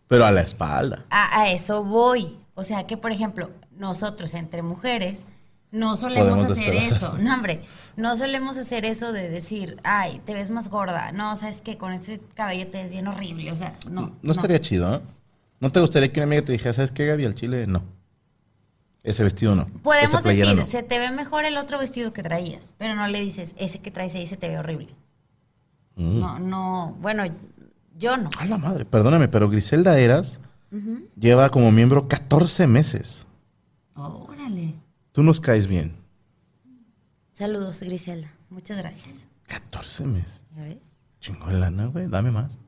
Pero 0.07 0.25
a 0.25 0.31
la 0.31 0.41
espalda. 0.41 1.05
A, 1.09 1.41
a 1.41 1.49
eso 1.49 1.83
voy. 1.83 2.37
O 2.53 2.63
sea 2.63 2.85
que, 2.85 2.97
por 2.97 3.11
ejemplo, 3.11 3.49
nosotros 3.71 4.35
entre 4.35 4.61
mujeres 4.61 5.25
no 5.71 5.95
solemos 5.95 6.41
hacer 6.41 6.73
eso. 6.75 7.17
No, 7.17 7.33
hombre, 7.33 7.61
no 7.95 8.15
solemos 8.15 8.57
hacer 8.57 8.85
eso 8.85 9.13
de 9.13 9.29
decir, 9.29 9.77
ay, 9.83 10.21
te 10.25 10.33
ves 10.33 10.51
más 10.51 10.69
gorda. 10.69 11.11
No, 11.11 11.35
sabes 11.35 11.61
que 11.61 11.77
con 11.77 11.93
ese 11.93 12.19
cabello 12.35 12.67
te 12.67 12.83
ves 12.83 12.91
bien 12.91 13.07
horrible. 13.07 13.51
O 13.51 13.55
sea, 13.55 13.73
no. 13.89 14.15
No, 14.21 14.31
estaría 14.31 14.59
chido, 14.59 14.89
¿no? 14.89 15.01
¿No 15.59 15.71
te 15.71 15.79
gustaría 15.79 16.11
que 16.11 16.19
una 16.19 16.25
amiga 16.25 16.43
te 16.43 16.51
dijera, 16.51 16.73
¿sabes 16.73 16.91
qué, 16.91 17.05
Gaby? 17.05 17.25
Al 17.25 17.35
chile, 17.35 17.67
no. 17.67 17.83
Ese 19.03 19.23
vestido 19.23 19.55
no. 19.55 19.63
Podemos 19.81 20.23
decir, 20.23 20.55
no. 20.55 20.65
se 20.65 20.83
te 20.83 20.99
ve 20.99 21.11
mejor 21.11 21.45
el 21.45 21.57
otro 21.57 21.79
vestido 21.79 22.13
que 22.13 22.21
traías, 22.21 22.73
pero 22.77 22.95
no 22.95 23.07
le 23.07 23.19
dices, 23.21 23.55
ese 23.57 23.79
que 23.79 23.89
traes 23.89 24.13
ahí 24.13 24.27
se 24.27 24.37
te 24.37 24.47
ve 24.47 24.59
horrible. 24.59 24.95
Mm. 25.95 26.19
No, 26.19 26.39
no, 26.39 26.97
bueno, 26.99 27.23
yo 27.97 28.17
no. 28.17 28.29
A 28.37 28.45
la 28.45 28.57
madre, 28.57 28.85
perdóname, 28.85 29.27
pero 29.27 29.49
Griselda 29.49 29.97
Eras 29.97 30.39
lleva 31.15 31.49
como 31.49 31.71
miembro 31.71 32.07
14 32.07 32.67
meses. 32.67 33.25
Órale. 33.95 34.30
Tú 35.11 35.23
nos 35.23 35.39
caes 35.39 35.67
bien. 35.67 35.95
Saludos, 37.31 37.81
Griselda. 37.81 38.31
Muchas 38.49 38.77
gracias. 38.77 39.15
14 39.47 40.05
meses. 40.05 40.41
¿Ya 40.55 40.63
ves? 40.63 40.97
Chingo 41.19 41.47
de 41.47 41.59
lana, 41.59 41.85
güey. 41.87 42.07
Dame 42.07 42.31
más. 42.31 42.59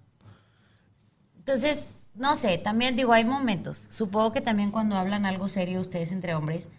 Entonces, 1.37 1.87
no 2.15 2.35
sé, 2.35 2.57
también 2.57 2.95
digo, 2.95 3.13
hay 3.13 3.25
momentos. 3.25 3.87
Supongo 3.89 4.31
que 4.31 4.41
también 4.41 4.71
cuando 4.71 4.95
hablan 4.95 5.25
algo 5.25 5.47
serio 5.49 5.81
ustedes 5.81 6.11
entre 6.11 6.35
hombres, 6.35 6.69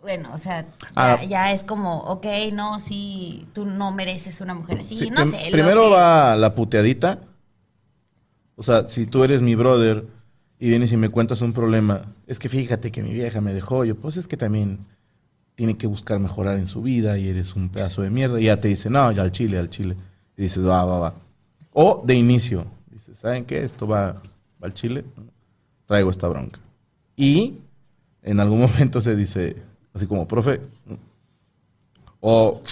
bueno, 0.00 0.30
o 0.32 0.38
sea, 0.38 0.62
ya, 0.62 0.68
Ah. 0.96 1.24
ya 1.24 1.52
es 1.52 1.62
como, 1.62 1.98
ok, 2.00 2.26
no, 2.52 2.80
sí, 2.80 3.46
tú 3.52 3.64
no 3.64 3.92
mereces 3.92 4.40
una 4.40 4.54
mujer 4.54 4.80
así, 4.80 4.96
Sí, 4.96 5.10
no 5.10 5.24
sé. 5.26 5.38
Primero 5.52 5.84
que- 5.84 5.94
va 5.94 6.34
la 6.36 6.54
puteadita. 6.54 7.20
O 8.56 8.62
sea, 8.64 8.88
si 8.88 9.06
tú 9.06 9.22
eres 9.22 9.42
mi 9.42 9.54
brother 9.54 10.06
y 10.62 10.68
vienes 10.68 10.92
y 10.92 10.96
me 10.96 11.08
cuentas 11.08 11.42
un 11.42 11.52
problema, 11.52 12.14
es 12.28 12.38
que 12.38 12.48
fíjate 12.48 12.92
que 12.92 13.02
mi 13.02 13.12
vieja 13.12 13.40
me 13.40 13.52
dejó, 13.52 13.84
yo, 13.84 13.96
pues 13.96 14.16
es 14.16 14.28
que 14.28 14.36
también 14.36 14.78
tiene 15.56 15.76
que 15.76 15.88
buscar 15.88 16.20
mejorar 16.20 16.56
en 16.56 16.68
su 16.68 16.82
vida 16.82 17.18
y 17.18 17.28
eres 17.28 17.56
un 17.56 17.68
pedazo 17.68 18.02
de 18.02 18.10
mierda. 18.10 18.40
Y 18.40 18.44
ya 18.44 18.60
te 18.60 18.68
dice, 18.68 18.88
no, 18.88 19.10
ya 19.10 19.22
al 19.22 19.32
chile, 19.32 19.58
al 19.58 19.70
chile. 19.70 19.96
Y 20.36 20.42
dices, 20.42 20.64
va, 20.64 20.84
va, 20.84 21.00
va. 21.00 21.14
O 21.72 22.04
de 22.06 22.14
inicio, 22.14 22.64
dices, 22.92 23.18
¿saben 23.18 23.44
qué? 23.44 23.64
Esto 23.64 23.88
va, 23.88 24.22
al 24.60 24.72
chile, 24.72 25.04
traigo 25.86 26.10
esta 26.10 26.28
bronca. 26.28 26.60
Y 27.16 27.58
en 28.22 28.38
algún 28.38 28.60
momento 28.60 29.00
se 29.00 29.16
dice, 29.16 29.56
así 29.92 30.06
como, 30.06 30.28
profe, 30.28 30.60
o 32.20 32.62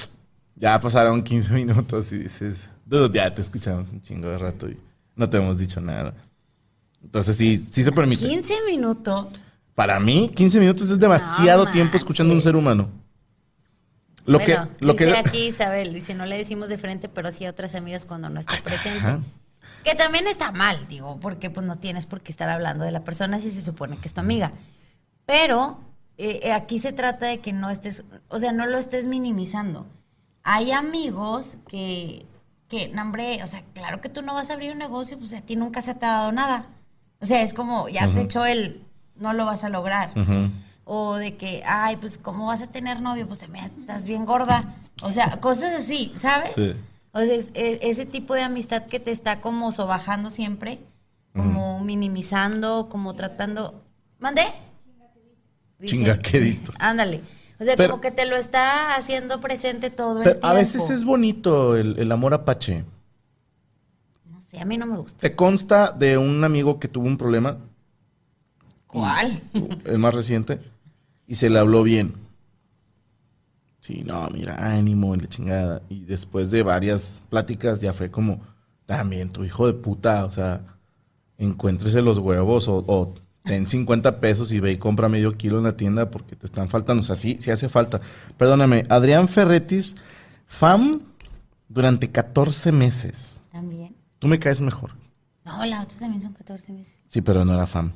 ya 0.55 0.81
pasaron 0.81 1.25
15 1.25 1.53
minutos 1.55 2.13
y 2.13 2.19
dices, 2.19 2.69
dude, 2.87 3.19
ya 3.19 3.35
te 3.35 3.43
escuchamos 3.43 3.91
un 3.91 4.01
chingo 4.01 4.29
de 4.29 4.39
rato 4.39 4.69
y 4.69 4.79
no 5.17 5.29
te 5.29 5.39
hemos 5.39 5.59
dicho 5.59 5.81
nada. 5.81 6.15
Entonces 7.03 7.37
sí, 7.37 7.65
sí 7.71 7.83
se 7.83 7.93
permite. 7.93 8.27
15 8.27 8.55
minutos. 8.67 9.27
Para 9.75 9.99
mí, 9.99 10.31
15 10.35 10.61
minutos 10.61 10.91
es 10.91 10.99
demasiado 10.99 11.65
No 11.65 11.71
tiempo 11.71 11.97
escuchando 11.97 12.33
a 12.33 12.37
un 12.37 12.43
ser 12.43 12.57
humano. 12.57 12.89
Lo 14.27 14.39
bueno, 14.39 14.69
que, 14.79 14.85
lo 14.85 14.93
dice 14.93 15.07
que 15.07 15.19
aquí 15.19 15.47
Isabel, 15.47 15.95
dice, 15.95 16.15
no 16.15 16.27
le 16.27 16.37
decimos 16.37 16.69
de 16.69 16.79
frente, 16.79 17.09
pero 17.09 17.33
sí 17.33 17.47
a 17.47 17.51
otras 17.51 17.75
amigas 17.75 18.05
cuando 18.05 18.29
no 18.29 18.39
está 18.39 18.59
presente. 18.63 18.99
Ajá. 18.99 19.21
Que 19.85 19.95
también 19.95 20.27
está 20.27 20.53
mal, 20.53 20.87
digo, 20.89 21.19
porque 21.21 21.49
pues 21.49 21.67
no 21.67 21.77
tienes 21.77 22.07
por 22.07 22.21
qué 22.21 22.31
estar 22.31 22.49
hablando 22.49 22.85
de 22.85 22.91
la 22.91 23.03
persona 23.03 23.39
si 23.39 23.51
se 23.51 23.63
supone 23.63 23.99
que 23.99 24.09
es 24.09 24.15
tu 24.15 24.21
amiga. 24.21 24.53
Pero 25.25 25.81
eh, 26.19 26.41
eh, 26.43 26.53
aquí 26.53 26.79
se 26.79 26.93
trata 26.93 27.27
de 27.27 27.39
que 27.39 27.53
no 27.53 27.71
estés, 27.71 28.05
o 28.29 28.39
sea, 28.39 28.53
no 28.53 28.67
lo 28.67 28.77
estés 28.77 29.07
minimizando. 29.07 29.87
Hay 30.43 30.73
amigos 30.73 31.57
que, 31.67 32.27
que, 32.69 32.89
no, 32.89 33.03
hombre, 33.03 33.43
o 33.43 33.47
sea, 33.47 33.65
claro 33.73 34.03
que 34.03 34.11
tú 34.11 34.21
no 34.21 34.35
vas 34.35 34.51
a 34.51 34.53
abrir 34.53 34.73
un 34.73 34.79
negocio, 34.79 35.19
pues 35.19 35.33
a 35.33 35.41
ti 35.41 35.57
nunca 35.57 35.81
se 35.81 35.95
te 35.95 36.05
ha 36.05 36.11
dado 36.11 36.33
nada. 36.33 36.67
O 37.21 37.27
sea, 37.27 37.43
es 37.43 37.53
como, 37.53 37.89
ya 37.89 38.13
te 38.13 38.23
echó 38.23 38.45
el, 38.47 38.83
no 39.17 39.33
lo 39.33 39.45
vas 39.45 39.65
a 39.65 39.69
lograr. 39.69 40.13
O 40.85 41.17
de 41.17 41.37
que, 41.37 41.63
ay, 41.67 41.97
pues, 41.97 42.19
¿cómo 42.19 42.47
vas 42.47 42.63
a 42.63 42.67
tener 42.67 43.01
novio? 43.01 43.29
Pues, 43.29 43.49
mira, 43.49 43.67
estás 43.79 44.05
bien 44.05 44.25
gorda. 44.25 44.75
O 45.03 45.13
sea, 45.13 45.39
cosas 45.41 45.75
así, 45.85 46.13
¿sabes? 46.17 46.51
Sí. 46.55 46.75
O 47.13 47.21
sea, 47.21 47.35
es- 47.35 47.51
e- 47.55 47.79
ese 47.83 48.07
tipo 48.07 48.35
de 48.35 48.43
amistad 48.43 48.85
que 48.87 48.99
te 49.01 49.11
está 49.11 49.41
como 49.41 49.71
sobajando 49.73 50.31
siempre, 50.31 50.79
como 51.35 51.81
minimizando, 51.81 52.89
como 52.91 53.15
tratando... 53.15 53.81
¿Mandé? 54.19 54.43
Chingaquedito. 55.85 56.73
Ándale. 56.79 57.21
O 57.59 57.65
sea, 57.65 57.77
Pero- 57.77 57.91
como 57.93 58.01
que 58.01 58.11
te 58.11 58.27
lo 58.27 58.37
está 58.37 58.95
haciendo 58.95 59.41
presente 59.41 59.91
todo 59.91 60.19
el 60.19 60.25
Pero 60.25 60.31
tiempo. 60.37 60.47
a 60.47 60.53
veces 60.55 60.89
es 60.91 61.05
bonito 61.05 61.77
el, 61.77 61.99
el 61.99 62.11
amor 62.13 62.35
apache. 62.35 62.85
Sé, 64.51 64.59
a 64.59 64.65
mí 64.65 64.77
no 64.77 64.87
me 64.87 64.97
gusta. 64.97 65.21
Te 65.21 65.37
consta 65.37 65.93
de 65.93 66.19
un 66.19 66.43
amigo 66.43 66.81
que 66.81 66.89
tuvo 66.89 67.07
un 67.07 67.17
problema, 67.17 67.59
¿Cuál? 68.89 69.43
el 69.85 69.99
más 69.99 70.13
reciente, 70.13 70.59
y 71.29 71.37
se 71.37 71.49
le 71.49 71.61
habló 71.61 71.85
bien. 71.85 72.15
Sí, 73.81 74.03
no, 74.05 74.29
mira, 74.31 74.57
ánimo 74.75 75.15
y 75.15 75.21
la 75.21 75.29
chingada. 75.29 75.83
Y 75.89 76.01
después 76.01 76.51
de 76.51 76.65
varias 76.65 77.23
pláticas 77.31 77.81
ya 77.81 77.93
fue 77.93 78.11
como, 78.11 78.41
también 78.87 79.31
tu 79.31 79.45
hijo 79.45 79.69
de 79.69 79.75
puta, 79.75 80.25
o 80.25 80.33
sea, 80.33 80.63
encuéntrese 81.39 82.03
los 82.03 82.19
huevos 82.19 82.67
o, 82.67 82.85
o 82.89 83.15
ten 83.45 83.69
50 83.69 84.19
pesos 84.19 84.51
y 84.51 84.59
ve 84.59 84.73
y 84.73 84.79
compra 84.79 85.09
medio 85.09 85.37
kilo 85.37 85.59
en 85.59 85.65
la 85.65 85.77
tienda 85.77 86.11
porque 86.11 86.35
te 86.35 86.47
están 86.47 86.69
faltando. 86.69 87.03
O 87.03 87.07
sea, 87.07 87.15
sí, 87.15 87.39
sí 87.41 87.53
hace 87.53 87.69
falta. 87.69 88.01
Perdóname, 88.37 88.85
Adrián 88.89 89.29
Ferretis, 89.29 89.95
FAM 90.49 90.99
durante 91.69 92.11
14 92.11 92.73
meses. 92.73 93.40
Tú 94.21 94.29
me 94.29 94.39
caes 94.39 94.61
mejor. 94.61 94.93
No, 95.45 95.65
la 95.67 95.83
otra 95.83 95.99
también 95.99 96.23
son 96.23 96.33
14 96.33 96.73
meses. 96.73 96.95
Sí, 97.09 97.21
pero 97.21 97.45
no 97.45 97.53
era 97.55 97.67
FAM. 97.67 97.91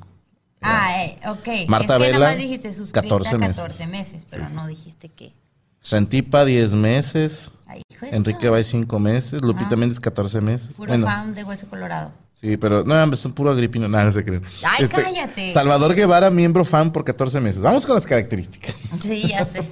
Ah, 0.61 1.05
eh, 1.05 1.19
ok. 1.29 1.69
Marta 1.69 1.97
es 1.97 2.03
que 2.03 2.07
Vela, 2.07 2.19
nomás 2.19 2.39
dijiste 2.39 2.73
suscrita 2.75 3.03
14 3.03 3.39
14 3.39 3.87
meses. 3.87 3.89
meses, 3.89 4.27
pero 4.29 4.49
no 4.49 4.67
dijiste 4.67 5.11
qué. 5.11 5.35
Santipa, 5.83 6.45
10 6.47 6.73
meses. 6.75 7.53
Ay, 7.67 7.83
hijo 7.91 8.07
de 8.07 8.17
Enrique. 8.17 8.49
Bay, 8.49 8.65
5 8.65 8.99
meses. 8.99 9.43
Lupita 9.43 9.75
Ah. 9.75 9.77
Méndez, 9.77 10.01
14 10.01 10.41
meses. 10.41 10.75
Puro 10.77 10.89
Bueno, 10.89 11.07
fan 11.07 11.35
de 11.35 11.45
Hueso 11.45 11.69
Colorado. 11.69 12.13
Sí, 12.33 12.57
pero 12.57 12.83
no, 12.85 13.17
son 13.17 13.33
puro 13.35 13.51
agripino. 13.51 13.87
Nada, 13.89 14.05
no 14.05 14.13
se 14.13 14.25
creen. 14.25 14.43
Ay, 14.67 14.89
cállate. 14.89 15.53
Salvador 15.53 15.95
Guevara, 15.95 16.31
miembro 16.31 16.65
fan 16.65 16.91
por 16.91 17.05
14 17.05 17.41
meses. 17.41 17.61
Vamos 17.61 17.85
con 17.85 17.95
las 17.95 18.07
características. 18.07 18.75
Sí, 19.01 19.29
ya 19.29 19.45
sé. 19.45 19.71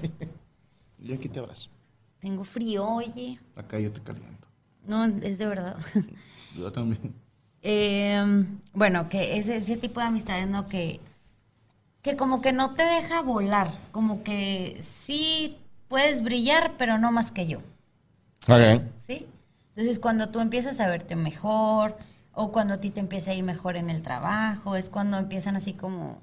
Yo 0.99 1.15
aquí 1.15 1.29
te 1.31 1.41
abrazo. 1.41 1.71
Tengo 2.21 2.45
frío, 2.45 2.87
oye. 2.87 3.39
Acá 3.57 3.79
yo 3.79 3.91
te 3.91 4.01
caliento. 4.03 4.49
No, 4.87 5.05
es 5.05 5.39
de 5.39 5.47
verdad. 5.47 5.77
Yo 6.57 6.73
también. 6.73 7.15
Eh, 7.63 8.45
bueno, 8.75 9.09
que 9.09 9.39
es 9.39 9.49
ese 9.49 9.77
tipo 9.77 10.01
de 10.01 10.07
amistades, 10.07 10.49
¿no? 10.49 10.67
Que, 10.67 11.01
que 12.03 12.17
como 12.17 12.41
que 12.41 12.53
no 12.53 12.75
te 12.75 12.83
deja 12.83 13.23
volar. 13.23 13.73
Como 13.93 14.23
que 14.23 14.79
sí 14.81 15.57
puedes 15.89 16.23
brillar, 16.23 16.73
pero 16.79 16.99
no 16.99 17.13
más 17.13 17.31
que 17.31 17.47
yo. 17.47 17.59
Ok. 18.49 18.83
¿sí? 18.99 19.27
Entonces, 19.71 19.99
cuando 19.99 20.29
tú 20.31 20.41
empiezas 20.41 20.81
a 20.81 20.89
verte 20.89 21.17
mejor, 21.17 21.97
o 22.35 22.51
cuando 22.51 22.75
a 22.75 22.79
ti 22.79 22.91
te 22.91 23.01
empieza 23.01 23.31
a 23.31 23.35
ir 23.35 23.43
mejor 23.45 23.77
en 23.77 23.91
el 23.91 24.03
trabajo, 24.03 24.77
es 24.77 24.91
cuando 24.91 25.19
empiezan 25.19 25.57
así 25.57 25.73
como, 25.75 26.21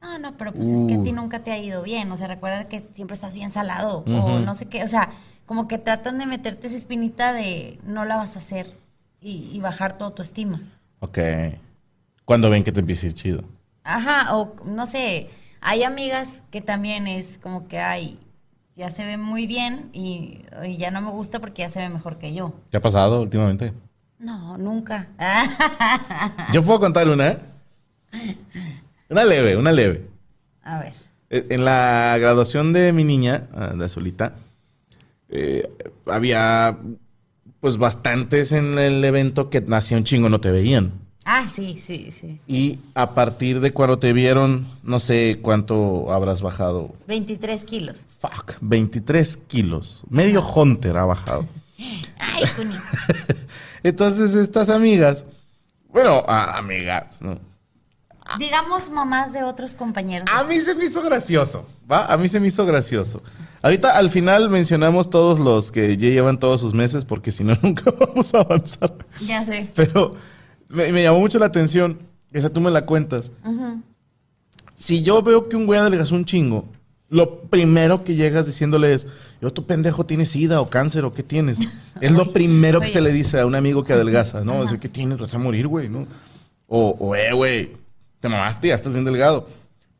no, 0.00 0.18
no, 0.18 0.36
pero 0.36 0.52
pues 0.52 0.68
es 0.68 0.84
que 0.86 0.94
a 0.94 1.02
ti 1.02 1.10
Uh. 1.10 1.14
nunca 1.14 1.40
te 1.44 1.52
ha 1.52 1.58
ido 1.58 1.82
bien, 1.82 2.10
o 2.10 2.16
sea, 2.16 2.26
recuerda 2.26 2.68
que 2.68 2.86
siempre 2.94 3.14
estás 3.14 3.34
bien 3.34 3.50
salado, 3.50 3.98
o 4.06 4.38
no 4.40 4.54
sé 4.54 4.66
qué, 4.66 4.82
o 4.82 4.88
sea, 4.88 5.10
como 5.46 5.68
que 5.68 5.78
tratan 5.78 6.18
de 6.18 6.26
meterte 6.26 6.66
esa 6.66 6.76
espinita 6.76 7.32
de 7.32 7.78
no 7.84 8.04
la 8.04 8.16
vas 8.16 8.36
a 8.36 8.40
hacer 8.40 8.72
y, 9.22 9.50
y 9.52 9.60
bajar 9.60 9.96
tu 9.96 10.04
autoestima. 10.04 10.60
Ok. 11.00 11.18
Cuando 12.24 12.50
ven 12.50 12.64
que 12.64 12.72
te 12.72 12.80
empieza 12.80 13.06
a 13.06 13.10
ir 13.10 13.14
chido. 13.14 13.44
Ajá, 13.84 14.36
o 14.36 14.54
no 14.64 14.86
sé, 14.86 15.28
hay 15.60 15.82
amigas 15.82 16.44
que 16.50 16.60
también 16.60 17.06
es 17.06 17.38
como 17.42 17.66
que, 17.68 17.78
ay, 17.78 18.18
ya 18.76 18.90
se 18.90 19.04
ve 19.04 19.16
muy 19.18 19.46
bien 19.46 19.90
y, 19.92 20.42
y 20.64 20.76
ya 20.76 20.90
no 20.90 21.00
me 21.02 21.10
gusta 21.10 21.40
porque 21.40 21.62
ya 21.62 21.68
se 21.68 21.80
ve 21.80 21.88
mejor 21.88 22.18
que 22.18 22.32
yo. 22.32 22.54
¿Qué 22.70 22.76
ha 22.76 22.80
pasado 22.80 23.20
últimamente? 23.20 23.72
No, 24.18 24.56
nunca. 24.56 25.08
Yo 26.52 26.62
puedo 26.64 26.78
contar 26.80 27.08
una. 27.08 27.38
Una 29.08 29.24
leve, 29.24 29.56
una 29.56 29.72
leve. 29.72 30.08
A 30.62 30.78
ver. 30.78 30.94
Eh, 31.28 31.46
En 31.50 31.64
la 31.64 32.16
graduación 32.18 32.72
de 32.72 32.92
mi 32.92 33.02
niña, 33.04 33.48
ah, 33.52 33.72
de 33.74 33.84
Azulita, 33.84 34.34
eh, 35.28 35.68
había 36.06 36.78
pues 37.62 37.78
bastantes 37.78 38.50
en 38.50 38.76
el 38.76 39.04
evento 39.04 39.48
que 39.48 39.64
hacía 39.70 39.96
un 39.96 40.02
chingo 40.02 40.28
no 40.28 40.40
te 40.40 40.50
veían. 40.50 40.94
Ah, 41.24 41.46
sí, 41.48 41.78
sí, 41.80 42.10
sí. 42.10 42.40
Y 42.48 42.80
a 42.96 43.14
partir 43.14 43.60
de 43.60 43.72
cuando 43.72 44.00
te 44.00 44.12
vieron, 44.12 44.66
no 44.82 44.98
sé 44.98 45.38
cuánto 45.40 46.10
habrás 46.12 46.42
bajado. 46.42 46.92
23 47.06 47.62
kilos. 47.62 48.06
Fuck, 48.20 48.54
23 48.60 49.36
kilos. 49.46 50.02
Medio 50.10 50.44
Hunter 50.44 50.96
ha 50.96 51.04
bajado. 51.04 51.46
Ay, 52.18 52.46
Juni. 52.56 52.74
Entonces 53.84 54.34
estas 54.34 54.68
amigas, 54.68 55.24
bueno, 55.88 56.24
amigas, 56.26 57.22
¿no? 57.22 57.38
Digamos 58.40 58.90
mamás 58.90 59.32
de 59.32 59.44
otros 59.44 59.76
compañeros. 59.76 60.28
A 60.32 60.42
mí 60.42 60.60
se 60.60 60.74
me 60.74 60.86
hizo 60.86 61.00
gracioso, 61.00 61.68
¿va? 61.88 62.06
A 62.06 62.16
mí 62.16 62.28
se 62.28 62.40
me 62.40 62.48
hizo 62.48 62.66
gracioso. 62.66 63.22
Ahorita 63.62 63.96
al 63.96 64.10
final 64.10 64.50
mencionamos 64.50 65.08
todos 65.08 65.38
los 65.38 65.70
que 65.70 65.96
ya 65.96 66.08
llevan 66.08 66.38
todos 66.38 66.60
sus 66.60 66.74
meses 66.74 67.04
porque 67.04 67.30
si 67.30 67.44
no 67.44 67.56
nunca 67.62 67.90
vamos 67.92 68.34
a 68.34 68.40
avanzar. 68.40 68.94
Ya 69.26 69.44
sé. 69.44 69.68
Pero 69.74 70.14
me, 70.68 70.90
me 70.92 71.02
llamó 71.02 71.20
mucho 71.20 71.38
la 71.38 71.46
atención, 71.46 72.00
esa 72.32 72.50
tú 72.50 72.60
me 72.60 72.70
la 72.70 72.84
cuentas. 72.86 73.30
Ujú. 73.44 73.82
Si 74.74 75.02
yo 75.02 75.22
veo 75.22 75.48
que 75.48 75.56
un 75.56 75.66
güey 75.66 75.78
adelgazó 75.78 76.16
un 76.16 76.24
chingo, 76.24 76.66
lo 77.08 77.42
primero 77.42 78.02
que 78.04 78.14
llegas 78.16 78.46
diciéndole 78.46 78.94
es, 78.94 79.06
yo 79.40 79.52
tu 79.52 79.64
pendejo 79.66 80.06
tienes 80.06 80.30
sida 80.30 80.60
o 80.60 80.70
cáncer 80.70 81.04
o 81.04 81.12
qué 81.12 81.22
tienes. 81.22 81.58
Es 82.00 82.10
lo 82.10 82.32
primero 82.32 82.80
que 82.80 82.86
oye. 82.86 82.94
se 82.94 83.00
le 83.00 83.12
dice 83.12 83.38
a 83.38 83.46
un 83.46 83.54
amigo 83.54 83.84
que 83.84 83.92
adelgaza, 83.92 84.42
¿no? 84.42 84.58
O 84.58 84.66
sea, 84.66 84.80
¿qué 84.80 84.88
tienes? 84.88 85.18
Vas 85.18 85.32
a 85.34 85.38
morir, 85.38 85.68
güey, 85.68 85.88
¿no? 85.88 86.08
O, 86.66 86.96
o 86.98 87.14
eh, 87.14 87.32
güey, 87.32 87.74
te 88.18 88.28
mamaste, 88.28 88.68
ya 88.68 88.74
estás 88.74 88.92
bien 88.92 89.04
delgado. 89.04 89.46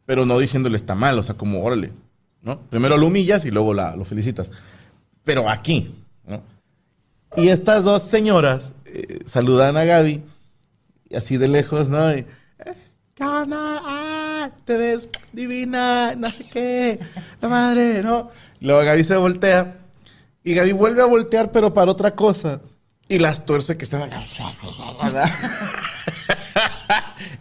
Pero 0.05 0.27
no 0.27 0.37
diciéndole 0.40 0.77
está 0.77 0.96
mal, 0.96 1.16
o 1.16 1.22
sea, 1.22 1.37
como, 1.37 1.62
órale, 1.62 1.92
¿no? 2.42 2.61
Primero 2.68 2.96
lo 2.96 3.07
humillas 3.07 3.44
y 3.44 3.50
luego 3.50 3.74
la, 3.74 3.96
lo 3.96 4.05
felicitas. 4.05 4.50
Pero 5.24 5.48
aquí, 5.48 5.94
¿no? 6.26 6.42
Y 7.37 7.48
estas 7.48 7.85
dos 7.85 8.02
señoras 8.02 8.74
eh, 8.85 9.20
saludan 9.26 9.76
a 9.76 9.85
Gaby, 9.85 10.22
así 11.16 11.37
de 11.38 11.48
lejos, 11.48 11.88
¿no? 11.88 12.11
Y, 12.12 12.18
"Eh, 12.20 12.26
¿Qué 13.14 13.24
onda? 13.24 13.81
Ah, 13.85 14.50
te 14.64 14.76
ves 14.76 15.09
divina, 15.33 16.14
no 16.16 16.28
sé 16.28 16.44
qué, 16.52 16.98
la 17.40 17.48
madre, 17.48 18.02
¿no? 18.02 18.31
Luego 18.61 18.83
Gaby 18.85 19.05
se 19.05 19.16
voltea, 19.16 19.78
y 20.44 20.55
Gaby 20.55 20.72
vuelve 20.72 21.02
a 21.02 21.07
voltear, 21.07 21.52
pero 21.52 21.72
para 21.72 21.90
otra 21.92 22.14
cosa. 22.14 22.61
Y 23.09 23.18
las 23.18 23.44
tuerce 23.46 23.76
que 23.76 23.85
están 23.85 24.02
acá. 24.02 24.22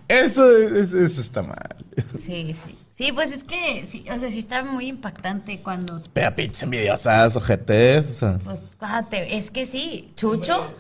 Eso, 0.08 0.52
es- 0.58 0.94
eso 0.94 1.22
está 1.22 1.42
mal. 1.42 1.76
Sí, 2.20 2.54
sí. 2.54 2.78
Sí, 3.02 3.12
pues 3.14 3.32
es 3.32 3.44
que, 3.44 3.88
sí, 3.88 4.06
o 4.16 4.20
sea, 4.20 4.30
sí 4.30 4.38
está 4.38 4.64
muy 4.64 4.86
impactante 4.88 5.60
cuando, 5.64 6.00
Vea, 6.14 6.36
pinches 6.36 6.62
envidiosas, 6.62 7.36
ojetes. 7.36 8.12
O 8.12 8.14
sea. 8.14 8.38
pues, 8.44 8.62
te- 9.10 9.36
es 9.36 9.50
que 9.50 9.66
sí, 9.66 10.14
Chucho, 10.16 10.72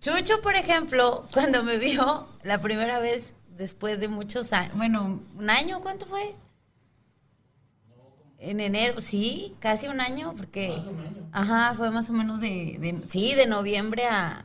Chucho, 0.00 0.40
por 0.42 0.56
ejemplo, 0.56 1.28
cuando 1.32 1.62
me 1.62 1.78
vio 1.78 2.26
la 2.42 2.60
primera 2.60 2.98
vez 2.98 3.36
después 3.56 4.00
de 4.00 4.08
muchos 4.08 4.52
años, 4.52 4.72
bueno, 4.76 5.20
un 5.38 5.48
año, 5.48 5.80
¿cuánto 5.80 6.06
fue? 6.06 6.34
En 8.40 8.58
enero, 8.58 9.00
sí, 9.00 9.54
casi 9.60 9.86
un 9.86 10.00
año, 10.00 10.34
porque, 10.36 10.76
ajá, 11.30 11.74
fue 11.76 11.92
más 11.92 12.10
o 12.10 12.14
menos 12.14 12.40
de, 12.40 12.78
de- 12.80 13.04
sí, 13.06 13.32
de 13.36 13.46
noviembre 13.46 14.06
a, 14.06 14.42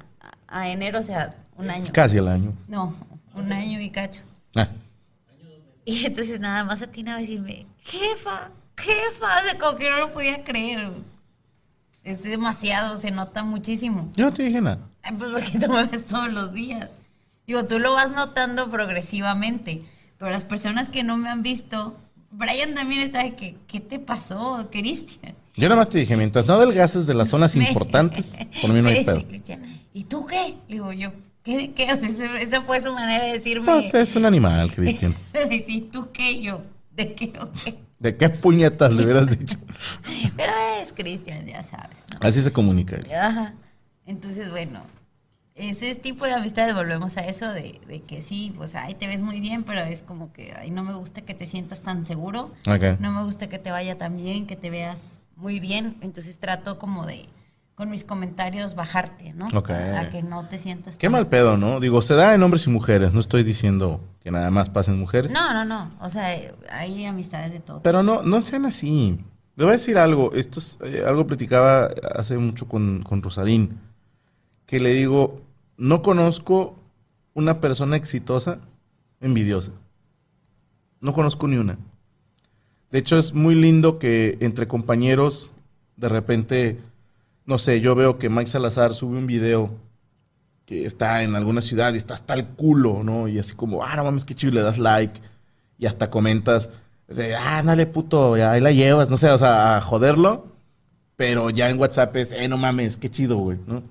a 0.48 0.70
enero, 0.70 1.00
o 1.00 1.04
sea, 1.04 1.34
un 1.58 1.72
año. 1.72 1.92
Casi 1.92 2.18
el 2.18 2.28
año. 2.28 2.54
No, 2.68 2.94
un 3.34 3.52
año 3.52 3.82
y 3.82 3.90
cacho. 3.90 4.22
Ah. 4.56 4.68
Y 5.90 6.06
entonces 6.06 6.40
nada 6.40 6.64
más 6.64 6.82
atina 6.82 7.16
a 7.16 7.20
decirme, 7.20 7.66
jefa, 7.80 8.52
jefa, 8.78 9.26
o 9.26 9.42
sea, 9.44 9.58
como 9.60 9.78
que 9.78 9.90
no 9.90 9.98
lo 9.98 10.14
podía 10.14 10.44
creer. 10.44 10.92
Es 12.04 12.24
demasiado, 12.24 13.00
se 13.00 13.12
nota 13.12 13.44
muchísimo. 13.44 14.12
Yo 14.16 14.26
no 14.26 14.34
te 14.34 14.44
dije 14.44 14.62
nada. 14.62 14.88
Ay, 15.02 15.16
Pues 15.18 15.32
porque 15.32 15.60
tú 15.60 15.72
me 15.72 15.84
ves 15.86 16.06
todos 16.06 16.32
los 16.32 16.54
días. 16.54 16.92
Digo, 17.48 17.66
tú 17.66 17.80
lo 17.80 17.94
vas 17.94 18.12
notando 18.12 18.70
progresivamente, 18.70 19.82
pero 20.20 20.30
las 20.30 20.44
personas 20.44 20.90
que 20.90 21.04
no 21.04 21.18
me 21.18 21.30
han 21.30 21.42
visto, 21.42 21.98
Brian 22.32 22.76
también 22.76 23.02
está 23.02 23.24
de 23.24 23.36
que, 23.36 23.58
¿qué 23.68 23.80
te 23.80 23.98
pasó, 24.00 24.68
Cristian? 24.72 25.36
Yo 25.56 25.68
nada 25.68 25.82
más 25.82 25.90
te 25.90 25.98
dije, 25.98 26.16
mientras 26.16 26.46
no 26.46 26.54
adelgaces 26.54 27.08
de 27.08 27.16
las 27.16 27.30
zonas 27.30 27.56
importantes, 27.56 28.28
por 28.62 28.72
mí 28.72 28.82
no 28.82 28.90
hay 28.90 29.04
pedo. 29.06 29.28
Cristian, 29.28 29.64
¿y 29.94 30.04
tú 30.04 30.26
qué? 30.26 30.56
Le 30.68 30.76
digo 30.76 30.94
yo, 30.94 31.12
¿qué? 31.44 31.72
qué? 31.74 31.92
O 31.94 31.98
sea, 31.98 32.40
esa 32.42 32.62
fue 32.62 32.82
su 32.82 32.94
manera 32.94 33.26
de 33.26 33.34
decirme. 33.34 33.66
Pues 33.66 33.94
es 33.94 34.16
un 34.16 34.26
animal, 34.26 34.72
Cristian. 34.76 35.14
¿y 35.50 35.82
tú 35.82 36.10
qué? 36.12 36.42
Yo, 36.42 36.62
¿de 36.96 37.14
qué 37.14 37.34
o 37.40 37.52
qué? 37.52 37.80
¿De 38.00 38.16
qué 38.16 38.30
puñetas 38.30 38.94
le 38.94 39.04
hubieras 39.04 39.38
dicho? 39.38 39.58
Pero 40.38 40.54
es 40.82 40.94
Cristian, 40.94 41.46
ya 41.46 41.64
sabes, 41.64 42.06
¿no? 42.14 42.28
Así 42.28 42.42
se 42.42 42.52
comunica 42.52 42.96
él. 42.96 43.08
Ajá. 43.14 43.54
Entonces, 44.06 44.50
bueno, 44.52 44.82
ese 45.56 45.94
tipo 45.96 46.26
de 46.26 46.32
amistades, 46.34 46.74
volvemos 46.74 47.18
a 47.18 47.26
eso 47.28 47.52
de, 47.52 47.82
de 47.88 48.02
que 48.02 48.22
sí, 48.22 48.54
pues, 48.56 48.74
ay, 48.76 48.94
te 48.96 49.08
ves 49.08 49.22
muy 49.22 49.42
bien, 49.42 49.64
pero 49.64 49.82
es 49.82 50.02
como 50.02 50.32
que, 50.32 50.54
ay, 50.58 50.72
no 50.72 50.84
me 50.84 50.94
gusta 50.94 51.22
que 51.22 51.34
te 51.34 51.46
sientas 51.46 51.82
tan 51.82 52.06
seguro, 52.06 52.54
Ok. 52.66 53.00
no 53.00 53.12
me 53.12 53.24
gusta 53.24 53.50
que 53.50 53.60
te 53.60 53.70
vaya 53.70 53.98
tan 53.98 54.16
bien, 54.16 54.48
que 54.48 54.56
te 54.56 54.70
veas 54.70 55.20
muy 55.36 55.60
bien, 55.60 55.98
entonces 56.02 56.40
trato 56.40 56.80
como 56.80 57.06
de, 57.06 57.26
con 57.80 57.90
mis 57.90 58.04
comentarios, 58.04 58.76
bajarte, 58.76 59.32
¿no? 59.36 59.48
Ok. 59.56 59.70
A, 59.70 60.02
a 60.02 60.10
que 60.10 60.22
no 60.22 60.46
te 60.50 60.58
sientas 60.58 60.98
Qué 60.98 61.08
tan- 61.08 61.14
mal 61.14 61.28
pedo, 61.28 61.56
¿no? 61.56 61.80
Digo, 61.80 62.02
se 62.02 62.14
da 62.14 62.36
en 62.36 62.44
hombres 62.44 62.68
y 62.68 62.70
mujeres. 62.70 63.14
No 63.14 63.22
estoy 63.22 63.44
diciendo 63.44 64.02
que 64.22 64.32
nada 64.32 64.52
más 64.52 64.70
pasen 64.70 65.00
mujeres. 65.00 65.32
No, 65.32 65.54
no, 65.54 65.64
no, 65.64 65.90
o 66.02 66.10
sea, 66.10 66.28
hay 66.70 67.06
amistades 67.06 67.54
de 67.54 67.62
todo. 67.62 67.82
Pero 67.82 68.04
no, 68.04 68.22
no 68.22 68.42
sean 68.42 68.66
así. 68.66 69.18
Le 69.56 69.64
voy 69.64 69.70
a 69.70 69.78
decir 69.78 69.98
algo. 69.98 70.34
Esto 70.34 70.60
es 70.60 70.78
eh, 70.84 71.04
algo 71.08 71.26
platicaba 71.26 71.90
hace 72.16 72.38
mucho 72.38 72.68
con, 72.68 73.02
con 73.04 73.22
Rosarín. 73.24 73.80
Que 74.66 74.82
le 74.82 74.94
digo, 74.94 75.42
no 75.78 76.02
conozco 76.02 76.78
una 77.34 77.62
persona 77.62 77.96
exitosa 77.96 78.60
envidiosa. 79.22 79.72
No 81.00 81.14
conozco 81.14 81.48
ni 81.48 81.56
una. 81.56 81.78
De 82.92 83.00
hecho, 83.00 83.18
es 83.18 83.34
muy 83.34 83.56
lindo 83.56 84.00
que 84.00 84.38
entre 84.42 84.68
compañeros 84.68 85.50
de 85.96 86.10
repente, 86.10 86.80
no 87.50 87.58
sé, 87.58 87.82
yo 87.82 87.96
veo 87.96 88.20
que 88.20 88.30
Mike 88.30 88.52
Salazar 88.52 88.94
sube 88.94 89.18
un 89.18 89.26
video 89.26 89.72
que 90.68 90.86
está 90.86 91.24
en 91.24 91.36
alguna 91.36 91.62
ciudad 91.62 91.96
y 91.96 91.98
está 91.98 92.14
hasta 92.14 92.36
el 92.36 92.46
culo, 92.46 93.02
¿no? 93.04 93.28
Y 93.28 93.40
así 93.40 93.56
como, 93.56 93.84
ah, 93.84 93.96
no 93.96 94.04
mames, 94.04 94.24
qué 94.24 94.36
chido, 94.36 94.54
le 94.54 94.62
das 94.62 94.78
like 94.78 95.20
y 95.80 95.88
hasta 95.88 96.12
comentas, 96.12 96.70
de, 97.08 97.36
ah, 97.36 97.64
dale 97.66 97.88
puto, 97.88 98.38
ya 98.38 98.52
ahí 98.52 98.62
la 98.62 98.72
llevas, 98.72 99.10
no 99.10 99.18
sé, 99.18 99.32
o 99.32 99.38
sea, 99.40 99.78
a 99.78 99.82
joderlo, 99.82 100.46
pero 101.16 101.50
ya 101.50 101.72
en 101.72 101.80
WhatsApp 101.80 102.16
es, 102.18 102.32
eh, 102.34 102.48
no 102.48 102.58
mames, 102.58 102.98
qué 102.98 103.10
chido, 103.10 103.38
güey, 103.38 103.58
¿no? 103.66 103.82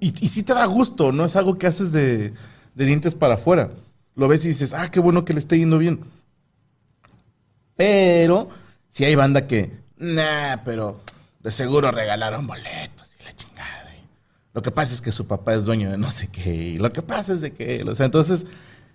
y, 0.00 0.08
y 0.08 0.28
sí 0.28 0.42
te 0.42 0.52
da 0.52 0.66
gusto, 0.66 1.12
no 1.12 1.24
es 1.24 1.36
algo 1.36 1.58
que 1.58 1.68
haces 1.68 1.92
de, 1.92 2.34
de 2.74 2.84
dientes 2.84 3.14
para 3.14 3.34
afuera. 3.34 3.70
Lo 4.16 4.26
ves 4.26 4.44
y 4.44 4.48
dices, 4.48 4.74
ah, 4.74 4.90
qué 4.90 4.98
bueno 4.98 5.24
que 5.24 5.34
le 5.34 5.38
esté 5.38 5.56
yendo 5.56 5.78
bien. 5.78 6.00
Pero 7.76 8.48
si 8.88 9.04
hay 9.04 9.14
banda 9.14 9.46
que, 9.46 9.70
nah, 9.98 10.56
pero 10.64 11.00
de 11.42 11.50
seguro 11.50 11.90
regalaron 11.90 12.46
boletos 12.46 13.16
y 13.20 13.24
la 13.24 13.34
chingada. 13.34 13.94
y 13.94 14.04
Lo 14.54 14.62
que 14.62 14.70
pasa 14.70 14.94
es 14.94 15.00
que 15.00 15.12
su 15.12 15.26
papá 15.26 15.54
es 15.54 15.64
dueño 15.64 15.90
de 15.90 15.98
no 15.98 16.10
sé 16.10 16.28
qué. 16.28 16.54
Y 16.54 16.76
lo 16.78 16.92
que 16.92 17.02
pasa 17.02 17.32
es 17.32 17.40
de 17.40 17.52
que, 17.52 17.82
o 17.82 17.94
sea, 17.94 18.06
entonces 18.06 18.46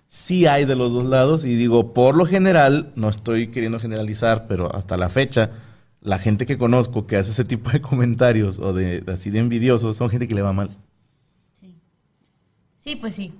sí 0.08 0.46
hay 0.46 0.64
de 0.64 0.76
los 0.76 0.92
dos 0.92 1.04
lados. 1.04 1.44
Y 1.44 1.54
digo, 1.56 1.92
por 1.92 2.16
lo 2.16 2.26
general, 2.26 2.92
no 2.96 3.08
estoy 3.08 3.48
queriendo 3.48 3.78
generalizar, 3.80 4.46
pero 4.46 4.74
hasta 4.74 4.96
la 4.96 5.08
fecha, 5.08 5.50
la 6.00 6.18
gente 6.18 6.46
que 6.46 6.56
conozco 6.58 7.06
que 7.06 7.16
hace 7.16 7.30
ese 7.30 7.44
tipo 7.44 7.70
de 7.70 7.80
comentarios 7.82 8.58
o 8.58 8.72
de 8.72 9.04
así 9.12 9.30
de 9.30 9.40
envidiosos 9.40 9.96
son 9.96 10.10
gente 10.10 10.28
que 10.28 10.34
le 10.34 10.42
va 10.42 10.52
mal. 10.52 10.70
Sí. 11.60 11.74
Sí, 12.76 12.96
pues 12.96 13.14
sí, 13.14 13.34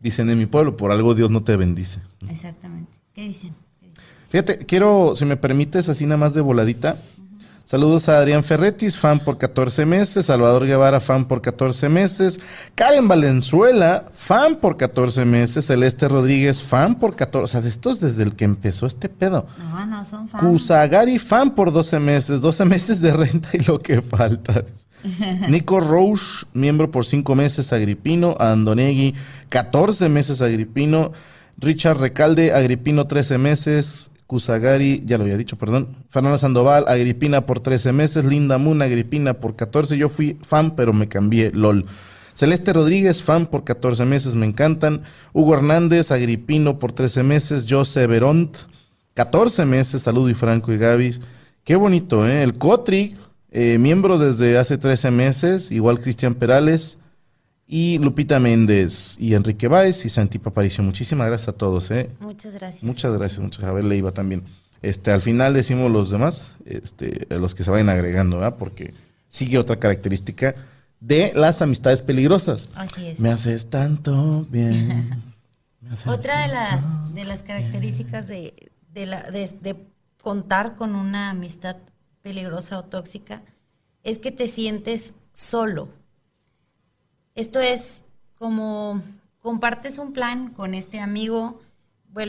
Dicen 0.00 0.30
en 0.30 0.38
mi 0.38 0.46
pueblo, 0.46 0.78
por 0.78 0.92
algo 0.92 1.14
Dios 1.14 1.30
no 1.30 1.42
te 1.42 1.56
bendice. 1.56 2.00
exactamente. 2.26 2.90
¿Qué 3.12 3.22
dicen? 3.28 3.54
¿Qué 3.78 3.88
dicen? 3.88 4.04
Fíjate, 4.30 4.58
quiero, 4.58 5.14
si 5.14 5.26
me 5.26 5.36
permites, 5.36 5.90
así 5.90 6.06
nada 6.06 6.16
más 6.16 6.32
de 6.32 6.40
voladita. 6.40 6.96
Saludos 7.70 8.08
a 8.08 8.18
Adrián 8.18 8.42
Ferretis, 8.42 8.98
fan 8.98 9.20
por 9.20 9.38
14 9.38 9.86
meses. 9.86 10.26
Salvador 10.26 10.66
Guevara, 10.66 10.98
fan 10.98 11.26
por 11.26 11.40
14 11.40 11.88
meses. 11.88 12.40
Karen 12.74 13.06
Valenzuela, 13.06 14.10
fan 14.12 14.56
por 14.56 14.76
14 14.76 15.24
meses. 15.24 15.66
Celeste 15.66 16.08
Rodríguez, 16.08 16.64
fan 16.64 16.98
por 16.98 17.14
14. 17.14 17.44
O 17.44 17.46
sea, 17.46 17.60
de 17.60 17.68
estos 17.68 18.00
desde 18.00 18.24
el 18.24 18.34
que 18.34 18.44
empezó 18.44 18.86
este 18.86 19.08
pedo. 19.08 19.46
No, 19.56 19.86
no, 19.86 20.04
son 20.04 20.26
fans. 20.26 20.42
Kusagari, 20.42 21.20
fan 21.20 21.54
por 21.54 21.72
12 21.72 22.00
meses. 22.00 22.40
12 22.40 22.64
meses 22.64 23.00
de 23.00 23.12
renta 23.12 23.50
y 23.52 23.60
lo 23.60 23.78
que 23.78 24.02
falta. 24.02 24.64
Nico 25.48 25.78
Roche, 25.78 26.46
miembro 26.52 26.90
por 26.90 27.04
5 27.04 27.36
meses, 27.36 27.72
Agripino. 27.72 28.34
Andonegui, 28.40 29.14
14 29.48 30.08
meses, 30.08 30.42
Agripino. 30.42 31.12
Richard 31.56 32.00
Recalde, 32.00 32.52
Agripino, 32.52 33.06
13 33.06 33.38
meses. 33.38 34.09
Kusagari, 34.30 35.02
ya 35.04 35.18
lo 35.18 35.24
había 35.24 35.36
dicho, 35.36 35.58
perdón. 35.58 35.88
Fernanda 36.08 36.38
Sandoval, 36.38 36.84
Agripina 36.86 37.46
por 37.46 37.58
13 37.58 37.92
meses. 37.92 38.24
Linda 38.24 38.58
Moon, 38.58 38.80
Agripina 38.80 39.34
por 39.34 39.56
14. 39.56 39.98
Yo 39.98 40.08
fui 40.08 40.38
fan, 40.42 40.76
pero 40.76 40.92
me 40.92 41.08
cambié, 41.08 41.50
lol. 41.50 41.86
Celeste 42.34 42.72
Rodríguez, 42.72 43.24
fan 43.24 43.46
por 43.46 43.64
14 43.64 44.04
meses, 44.04 44.36
me 44.36 44.46
encantan. 44.46 45.02
Hugo 45.32 45.54
Hernández, 45.54 46.12
Agripino 46.12 46.78
por 46.78 46.92
13 46.92 47.24
meses. 47.24 47.66
Jose 47.68 48.06
Veront, 48.06 48.56
14 49.14 49.66
meses. 49.66 50.02
Saludo 50.02 50.30
y 50.30 50.34
Franco 50.34 50.72
y 50.72 50.78
Gavis. 50.78 51.20
Qué 51.64 51.74
bonito, 51.74 52.24
¿eh? 52.24 52.44
El 52.44 52.54
Cotri, 52.54 53.16
eh, 53.50 53.78
miembro 53.78 54.16
desde 54.16 54.58
hace 54.58 54.78
13 54.78 55.10
meses. 55.10 55.72
Igual 55.72 55.98
Cristian 55.98 56.36
Perales. 56.36 56.99
Y 57.72 57.98
Lupita 57.98 58.40
Méndez 58.40 59.14
y 59.20 59.34
Enrique 59.34 59.68
Báez 59.68 60.04
y 60.04 60.08
Santi 60.08 60.40
Aparicio. 60.42 60.82
Muchísimas 60.82 61.28
gracias 61.28 61.50
a 61.50 61.52
todos, 61.52 61.92
¿eh? 61.92 62.10
Muchas 62.18 62.54
gracias. 62.54 62.82
Muchas 62.82 63.12
gracias, 63.12 63.38
muchas 63.38 63.60
gracias. 63.60 63.70
A 63.70 63.74
ver, 63.74 63.84
le 63.84 63.96
iba 63.96 64.10
también. 64.10 64.42
Este, 64.82 65.12
al 65.12 65.22
final 65.22 65.54
decimos 65.54 65.88
los 65.88 66.10
demás, 66.10 66.48
este, 66.64 67.28
los 67.30 67.54
que 67.54 67.62
se 67.62 67.70
vayan 67.70 67.88
agregando, 67.88 68.38
¿verdad? 68.38 68.56
Porque 68.58 68.92
sigue 69.28 69.56
otra 69.56 69.76
característica 69.76 70.56
de 70.98 71.30
las 71.36 71.62
amistades 71.62 72.02
peligrosas. 72.02 72.70
Así 72.74 73.06
es. 73.06 73.20
Me 73.20 73.30
haces 73.30 73.70
tanto 73.70 74.48
bien. 74.50 75.22
haces 75.92 76.08
Otra 76.08 76.40
de 76.40 76.48
las, 76.48 77.14
de 77.14 77.24
las 77.24 77.44
características 77.44 78.26
de, 78.26 78.72
de, 78.92 79.06
la, 79.06 79.30
de, 79.30 79.48
de 79.60 79.76
contar 80.20 80.74
con 80.74 80.96
una 80.96 81.30
amistad 81.30 81.76
peligrosa 82.20 82.80
o 82.80 82.84
tóxica 82.84 83.42
es 84.02 84.18
que 84.18 84.32
te 84.32 84.48
sientes 84.48 85.14
solo. 85.32 85.99
Esto 87.34 87.60
es 87.60 88.04
como 88.38 89.02
compartes 89.40 89.98
un 89.98 90.12
plan 90.12 90.50
con 90.50 90.74
este 90.74 91.00
amigo 91.00 91.60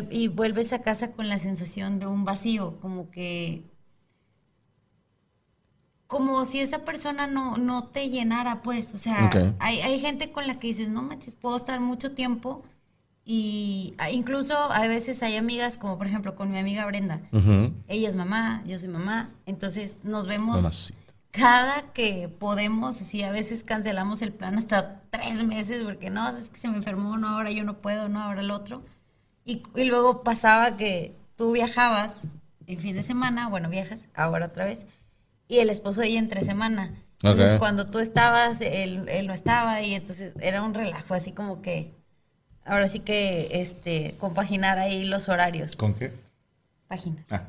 y 0.09 0.27
vuelves 0.27 0.73
a 0.73 0.81
casa 0.81 1.11
con 1.11 1.27
la 1.27 1.39
sensación 1.39 1.99
de 1.99 2.07
un 2.07 2.23
vacío, 2.25 2.77
como 2.79 3.09
que 3.09 3.63
como 6.11 6.43
si 6.43 6.59
esa 6.59 6.79
persona 6.79 7.25
no, 7.25 7.55
no 7.57 7.85
te 7.85 8.09
llenara, 8.09 8.61
pues. 8.63 8.93
O 8.93 8.97
sea, 8.97 9.55
hay, 9.59 9.79
hay 9.79 9.97
gente 10.01 10.33
con 10.33 10.45
la 10.45 10.59
que 10.59 10.67
dices, 10.67 10.89
no 10.89 11.01
manches, 11.03 11.35
puedo 11.35 11.55
estar 11.55 11.79
mucho 11.79 12.11
tiempo. 12.11 12.63
Y 13.23 13.93
incluso 14.11 14.57
a 14.57 14.85
veces 14.87 15.23
hay 15.23 15.37
amigas, 15.37 15.77
como 15.77 15.97
por 15.97 16.07
ejemplo 16.07 16.35
con 16.35 16.51
mi 16.51 16.59
amiga 16.59 16.85
Brenda. 16.85 17.21
Ella 17.87 18.09
es 18.09 18.15
mamá, 18.15 18.61
yo 18.67 18.77
soy 18.77 18.89
mamá. 18.89 19.29
Entonces 19.45 19.99
nos 20.03 20.27
vemos. 20.27 20.91
Cada 21.31 21.91
que 21.93 22.29
podemos. 22.29 23.01
Así 23.01 23.23
a 23.23 23.31
veces 23.31 23.63
cancelamos 23.63 24.21
el 24.21 24.33
plan 24.33 24.57
hasta 24.57 25.01
tres 25.09 25.43
meses 25.43 25.83
porque 25.83 26.09
no, 26.09 26.29
es 26.29 26.49
que 26.49 26.59
se 26.59 26.69
me 26.69 26.77
enfermó, 26.77 27.17
no, 27.17 27.29
ahora 27.29 27.51
yo 27.51 27.63
no 27.63 27.77
puedo, 27.81 28.09
no, 28.09 28.21
ahora 28.21 28.41
el 28.41 28.51
otro. 28.51 28.83
Y, 29.43 29.63
y 29.75 29.85
luego 29.85 30.23
pasaba 30.23 30.77
que 30.77 31.15
tú 31.35 31.53
viajabas 31.53 32.21
el 32.67 32.77
fin 32.77 32.95
de 32.95 33.03
semana, 33.03 33.49
bueno, 33.49 33.69
viajas, 33.69 34.07
ahora 34.13 34.47
otra 34.47 34.65
vez, 34.65 34.85
y 35.47 35.57
el 35.59 35.69
esposo 35.69 36.01
de 36.01 36.07
ella 36.07 36.19
entre 36.19 36.41
semana. 36.43 36.93
Entonces, 37.23 37.55
cuando 37.59 37.87
tú 37.87 37.99
estabas, 37.99 38.61
él, 38.61 39.07
él 39.09 39.27
no 39.27 39.33
estaba, 39.33 39.81
y 39.81 39.93
entonces 39.93 40.33
era 40.39 40.63
un 40.63 40.73
relajo, 40.73 41.13
así 41.13 41.33
como 41.33 41.61
que, 41.61 41.93
ahora 42.65 42.87
sí 42.87 42.99
que, 42.99 43.61
este, 43.61 44.15
compaginar 44.19 44.79
ahí 44.79 45.05
los 45.05 45.29
horarios. 45.29 45.75
¿Con 45.75 45.93
qué? 45.93 46.13
Página. 46.87 47.25
Ah. 47.29 47.43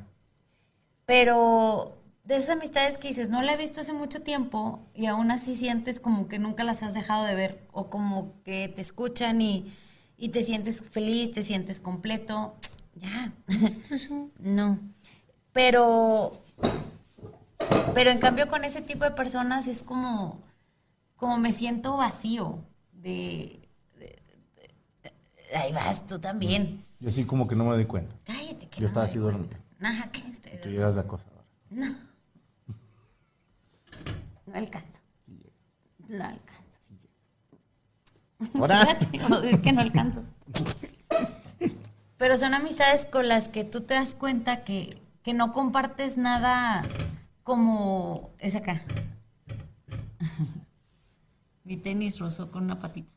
Pero 1.07 2.02
de 2.25 2.37
esas 2.37 2.51
amistades 2.51 2.99
que 2.99 3.09
dices, 3.09 3.31
no 3.31 3.43
la 3.43 3.55
he 3.55 3.57
visto 3.57 3.81
hace 3.81 3.93
mucho 3.93 4.23
tiempo 4.23 4.81
y 4.95 5.07
aún 5.07 5.31
así 5.31 5.57
sientes 5.57 5.99
como 6.01 6.29
que 6.29 6.39
nunca 6.39 6.63
las 6.65 6.83
has 6.83 6.95
dejado 6.95 7.25
de 7.25 7.35
ver 7.35 7.67
o 7.73 7.91
como 7.91 8.41
que 8.45 8.69
te 8.69 8.81
escuchan 8.81 9.43
y, 9.43 9.73
y 10.17 10.29
te 10.29 10.43
sientes 10.45 10.89
feliz, 10.89 11.33
te 11.33 11.43
sientes 11.43 11.81
completo. 11.81 12.55
Ya. 12.95 13.33
no. 14.39 14.79
Pero, 15.53 16.41
pero 17.95 18.11
en 18.11 18.19
cambio 18.21 18.49
con 18.49 18.65
ese 18.65 18.83
tipo 18.83 19.05
de 19.05 19.11
personas 19.11 19.67
es 19.67 19.83
como, 19.83 20.41
como 21.17 21.39
me 21.39 21.53
siento 21.53 21.97
vacío 21.97 22.65
de, 22.93 23.61
de- 23.99 24.23
de- 25.03 25.57
ahí 25.57 25.73
vas 25.73 26.07
tú 26.07 26.19
también. 26.21 26.85
Yo 27.01 27.11
sí 27.11 27.25
como 27.25 27.49
que 27.49 27.57
no 27.57 27.65
me 27.65 27.73
doy 27.75 27.87
cuenta. 27.87 28.15
Cállate. 28.25 28.69
Que 28.69 28.77
Yo 28.79 28.83
no 28.83 28.87
estaba 28.87 29.07
me 29.07 29.11
así 29.11 29.19
cuenta. 29.19 29.57
Ajá, 29.81 30.13
que 30.13 30.21
estoy 30.31 30.53
Tú 30.63 30.69
llegas 30.71 30.95
de 30.95 31.01
acosador. 31.01 31.45
no. 31.71 32.12
No 34.53 34.59
alcanzo. 34.59 34.99
No 36.09 36.25
alcanzo. 36.25 36.51
Ahora. 38.59 38.99
Es 39.45 39.61
que 39.61 39.73
no 39.73 39.81
alcanzo. 39.81 40.23
Pero 42.19 42.37
son 42.37 42.55
amistades 42.55 43.07
con 43.07 43.29
las 43.29 43.49
que 43.49 43.65
tú 43.65 43.81
te 43.81 43.95
das 43.95 44.15
cuenta 44.15 44.63
que, 44.65 45.01
que 45.23 45.33
no 45.35 45.53
compartes 45.53 46.17
nada 46.19 46.85
como 47.43 48.31
es 48.39 48.55
acá. 48.55 48.83
Mi 51.65 51.77
tenis 51.77 52.19
rozó 52.19 52.51
con 52.51 52.65
una 52.65 52.79
patita. 52.79 53.11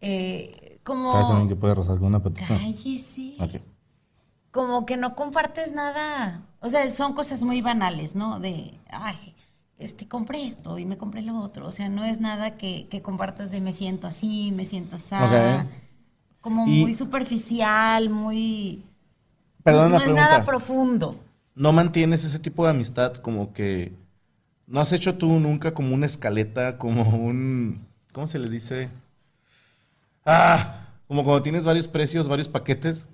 Eh, 0.00 0.80
como... 0.82 1.12
¿Sabes 1.12 1.28
también 1.28 1.48
que 1.48 1.56
puede 1.56 1.74
rozar 1.74 1.98
con 1.98 2.08
una 2.08 2.22
patita? 2.22 2.46
Cállese 2.48 3.36
Ok. 3.40 3.60
como 4.50 4.84
que 4.86 4.96
no 4.96 5.14
compartes 5.14 5.72
nada. 5.72 6.42
O 6.60 6.68
sea, 6.68 6.88
son 6.90 7.14
cosas 7.14 7.42
muy 7.42 7.60
banales, 7.62 8.14
¿no? 8.14 8.40
De, 8.40 8.78
ay, 8.90 9.35
este, 9.78 10.08
compré 10.08 10.46
esto 10.46 10.78
y 10.78 10.86
me 10.86 10.96
compré 10.98 11.22
lo 11.22 11.38
otro. 11.38 11.66
O 11.66 11.72
sea, 11.72 11.88
no 11.88 12.04
es 12.04 12.20
nada 12.20 12.56
que, 12.56 12.86
que 12.88 13.02
compartas 13.02 13.50
de 13.50 13.60
me 13.60 13.72
siento 13.72 14.06
así, 14.06 14.52
me 14.52 14.64
siento 14.64 14.96
así. 14.96 15.14
Ok. 15.14 15.66
Como 16.40 16.66
Y- 16.66 16.82
muy 16.82 16.94
superficial, 16.94 18.08
muy... 18.10 18.82
Perdón 19.62 19.92
no 19.92 19.98
la 19.98 20.04
es 20.04 20.14
nada 20.14 20.44
profundo. 20.44 21.18
¿No 21.54 21.72
mantienes 21.72 22.24
ese 22.24 22.38
tipo 22.38 22.64
de 22.64 22.70
amistad 22.70 23.14
como 23.14 23.52
que... 23.52 23.92
¿No 24.66 24.80
has 24.80 24.92
hecho 24.92 25.16
tú 25.16 25.38
nunca 25.40 25.74
como 25.74 25.94
una 25.94 26.06
escaleta, 26.06 26.78
como 26.78 27.02
un... 27.02 27.86
¿Cómo 28.12 28.28
se 28.28 28.38
le 28.38 28.48
dice? 28.48 28.90
Ah, 30.24 30.86
como 31.06 31.24
cuando 31.24 31.42
tienes 31.42 31.64
varios 31.64 31.86
precios, 31.88 32.28
varios 32.28 32.48
paquetes. 32.48 33.08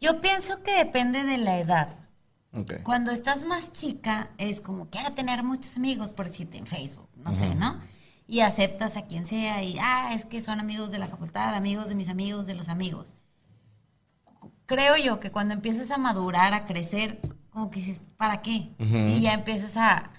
Yo 0.00 0.20
pienso 0.20 0.62
que 0.62 0.72
depende 0.78 1.24
de 1.24 1.38
la 1.38 1.58
edad. 1.60 1.96
Ok. 2.52 2.82
Cuando 2.82 3.12
estás 3.12 3.44
más 3.44 3.70
chica, 3.70 4.30
es 4.38 4.60
como 4.60 4.88
quiero 4.90 5.12
tener 5.12 5.42
muchos 5.42 5.76
amigos, 5.76 6.12
por 6.12 6.26
decirte 6.26 6.58
en 6.58 6.66
Facebook, 6.66 7.08
no 7.16 7.32
sé, 7.32 7.54
¿no? 7.54 7.78
Y 8.26 8.40
aceptas 8.40 8.96
a 8.96 9.06
quien 9.06 9.26
sea 9.26 9.62
y, 9.62 9.76
ah, 9.80 10.12
es 10.14 10.24
que 10.24 10.40
son 10.40 10.60
amigos 10.60 10.90
de 10.90 10.98
la 10.98 11.08
facultad, 11.08 11.54
amigos 11.54 11.88
de 11.88 11.94
mis 11.94 12.08
amigos, 12.08 12.46
de 12.46 12.54
los 12.54 12.68
amigos. 12.68 13.12
Creo 14.66 14.96
yo 14.96 15.18
que 15.20 15.32
cuando 15.32 15.54
empiezas 15.54 15.90
a 15.90 15.98
madurar, 15.98 16.54
a 16.54 16.64
crecer, 16.64 17.20
como 17.50 17.70
que 17.70 17.80
dices, 17.80 18.00
¿para 18.16 18.40
qué? 18.40 18.70
Ujú. 18.78 18.96
Y 18.96 19.20
ya 19.20 19.34
empiezas 19.34 19.76
a, 19.76 20.10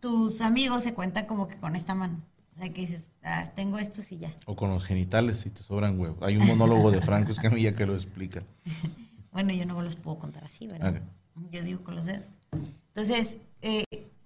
tus 0.00 0.40
amigos 0.40 0.82
se 0.82 0.94
cuentan 0.94 1.26
como 1.26 1.48
que 1.48 1.56
con 1.56 1.76
esta 1.76 1.94
mano. 1.94 2.22
O 2.54 2.60
sea, 2.60 2.72
que 2.72 2.80
dices, 2.80 3.14
ah, 3.22 3.44
tengo 3.54 3.78
estos 3.78 4.10
y 4.10 4.18
ya. 4.18 4.34
O 4.46 4.56
con 4.56 4.70
los 4.70 4.84
genitales 4.84 5.38
si 5.38 5.50
te 5.50 5.62
sobran 5.62 5.98
huevos. 5.98 6.18
Hay 6.22 6.36
un 6.36 6.46
monólogo 6.46 6.90
de 6.90 7.00
Franco 7.00 7.30
Escamilla 7.30 7.74
que 7.74 7.86
lo 7.86 7.94
explica. 7.94 8.42
Bueno, 9.30 9.52
yo 9.52 9.66
no 9.66 9.80
los 9.82 9.94
puedo 9.94 10.18
contar 10.18 10.42
así, 10.44 10.66
¿verdad? 10.66 10.96
Ok. 10.96 11.02
Yo 11.50 11.62
digo 11.62 11.82
con 11.82 11.94
los 11.96 12.04
dedos. 12.04 12.36
Entonces, 12.88 13.38
eh, 13.62 13.84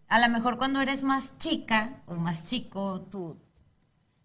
a 0.09 0.19
lo 0.21 0.29
mejor 0.33 0.59
cuando 0.59 0.81
eres 0.81 1.05
más 1.05 1.37
chica 1.39 2.03
o 2.07 2.15
más 2.17 2.49
chico, 2.49 3.03
tú, 3.11 3.37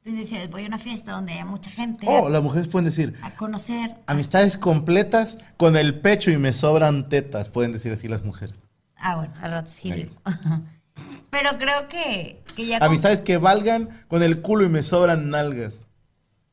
tú 0.04 0.12
dices, 0.12 0.50
voy 0.50 0.64
a 0.64 0.68
una 0.68 0.80
fiesta 0.80 1.12
donde 1.12 1.34
haya 1.34 1.46
mucha 1.46 1.70
gente 1.72 2.06
Oh, 2.10 2.30
las 2.30 2.42
mujeres 2.44 2.68
pueden 2.68 2.86
decir, 2.86 3.16
a 3.22 3.36
conocer. 3.36 3.98
amistades 4.08 4.58
completas 4.58 5.38
con 5.58 5.76
el 5.78 6.00
pecho 6.00 6.32
y 6.32 6.38
me 6.38 6.54
sobran 6.54 7.08
tetas. 7.10 7.50
Pueden 7.50 7.72
decir 7.72 7.92
así 7.92 8.08
las 8.08 8.24
mujeres. 8.24 8.62
Ah, 8.96 9.16
bueno, 9.18 9.34
al 9.42 9.52
rato 9.52 9.70
sí 9.70 9.92
digo. 9.92 10.14
Pero 11.30 11.58
creo 11.60 11.88
que, 11.90 12.42
que 12.56 12.66
ya... 12.66 12.80
con- 12.80 12.88
Amistades 12.88 13.22
que 13.22 13.38
valgan 13.38 13.90
con 14.08 14.24
el 14.24 14.42
culo 14.42 14.66
y 14.66 14.70
me 14.70 14.82
sobran 14.82 15.30
nalgas. 15.30 15.84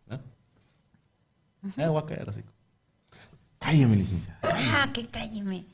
¿No? 0.06 0.20
Eh, 1.76 1.86
voy 1.88 2.02
a 2.02 2.06
caer 2.06 2.28
así. 2.28 2.42
Cállame, 3.60 3.96
licenciada. 3.96 4.38
Ah, 4.42 4.90
que 4.92 5.06
cálleme. 5.06 5.64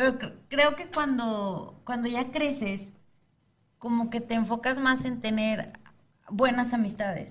Pero 0.00 0.18
cre- 0.18 0.32
creo 0.48 0.76
que 0.76 0.86
cuando, 0.86 1.78
cuando 1.84 2.08
ya 2.08 2.30
creces, 2.30 2.94
como 3.76 4.08
que 4.08 4.22
te 4.22 4.32
enfocas 4.32 4.78
más 4.78 5.04
en 5.04 5.20
tener 5.20 5.74
buenas 6.30 6.72
amistades. 6.72 7.30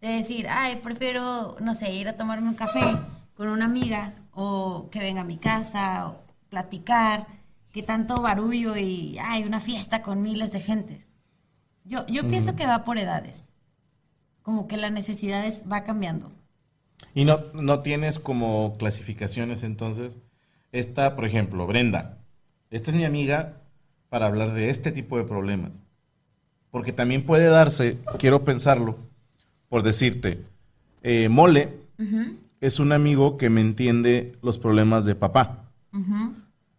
De 0.00 0.08
decir, 0.08 0.46
ay, 0.48 0.76
prefiero, 0.76 1.56
no 1.60 1.74
sé, 1.74 1.92
ir 1.92 2.08
a 2.08 2.16
tomarme 2.16 2.48
un 2.48 2.54
café 2.54 2.80
con 3.36 3.48
una 3.48 3.66
amiga 3.66 4.14
o 4.32 4.88
que 4.90 5.00
venga 5.00 5.20
a 5.20 5.24
mi 5.24 5.36
casa 5.36 6.08
o 6.08 6.22
platicar, 6.48 7.26
que 7.72 7.82
tanto 7.82 8.22
barullo 8.22 8.74
y 8.78 9.18
hay 9.18 9.44
una 9.44 9.60
fiesta 9.60 10.00
con 10.00 10.22
miles 10.22 10.50
de 10.50 10.60
gentes. 10.60 11.12
Yo, 11.84 12.06
yo 12.06 12.26
pienso 12.26 12.56
que 12.56 12.66
va 12.66 12.84
por 12.84 12.96
edades. 12.96 13.50
Como 14.40 14.66
que 14.66 14.78
la 14.78 14.88
necesidad 14.88 15.44
es- 15.44 15.62
va 15.70 15.84
cambiando. 15.84 16.32
Y 17.12 17.26
no, 17.26 17.38
no 17.52 17.82
tienes 17.82 18.18
como 18.18 18.78
clasificaciones 18.78 19.62
entonces. 19.62 20.16
Esta, 20.72 21.16
por 21.16 21.24
ejemplo, 21.24 21.66
Brenda. 21.66 22.18
Esta 22.70 22.90
es 22.90 22.96
mi 22.96 23.04
amiga 23.04 23.62
para 24.08 24.26
hablar 24.26 24.54
de 24.54 24.70
este 24.70 24.92
tipo 24.92 25.16
de 25.16 25.24
problemas. 25.24 25.72
Porque 26.70 26.92
también 26.92 27.24
puede 27.24 27.46
darse, 27.46 27.98
quiero 28.18 28.44
pensarlo, 28.44 28.98
por 29.68 29.82
decirte, 29.82 30.44
eh, 31.02 31.28
Mole 31.28 31.78
es 32.60 32.78
un 32.78 32.92
amigo 32.92 33.36
que 33.38 33.50
me 33.50 33.60
entiende 33.60 34.32
los 34.42 34.58
problemas 34.58 35.04
de 35.04 35.14
papá 35.14 35.70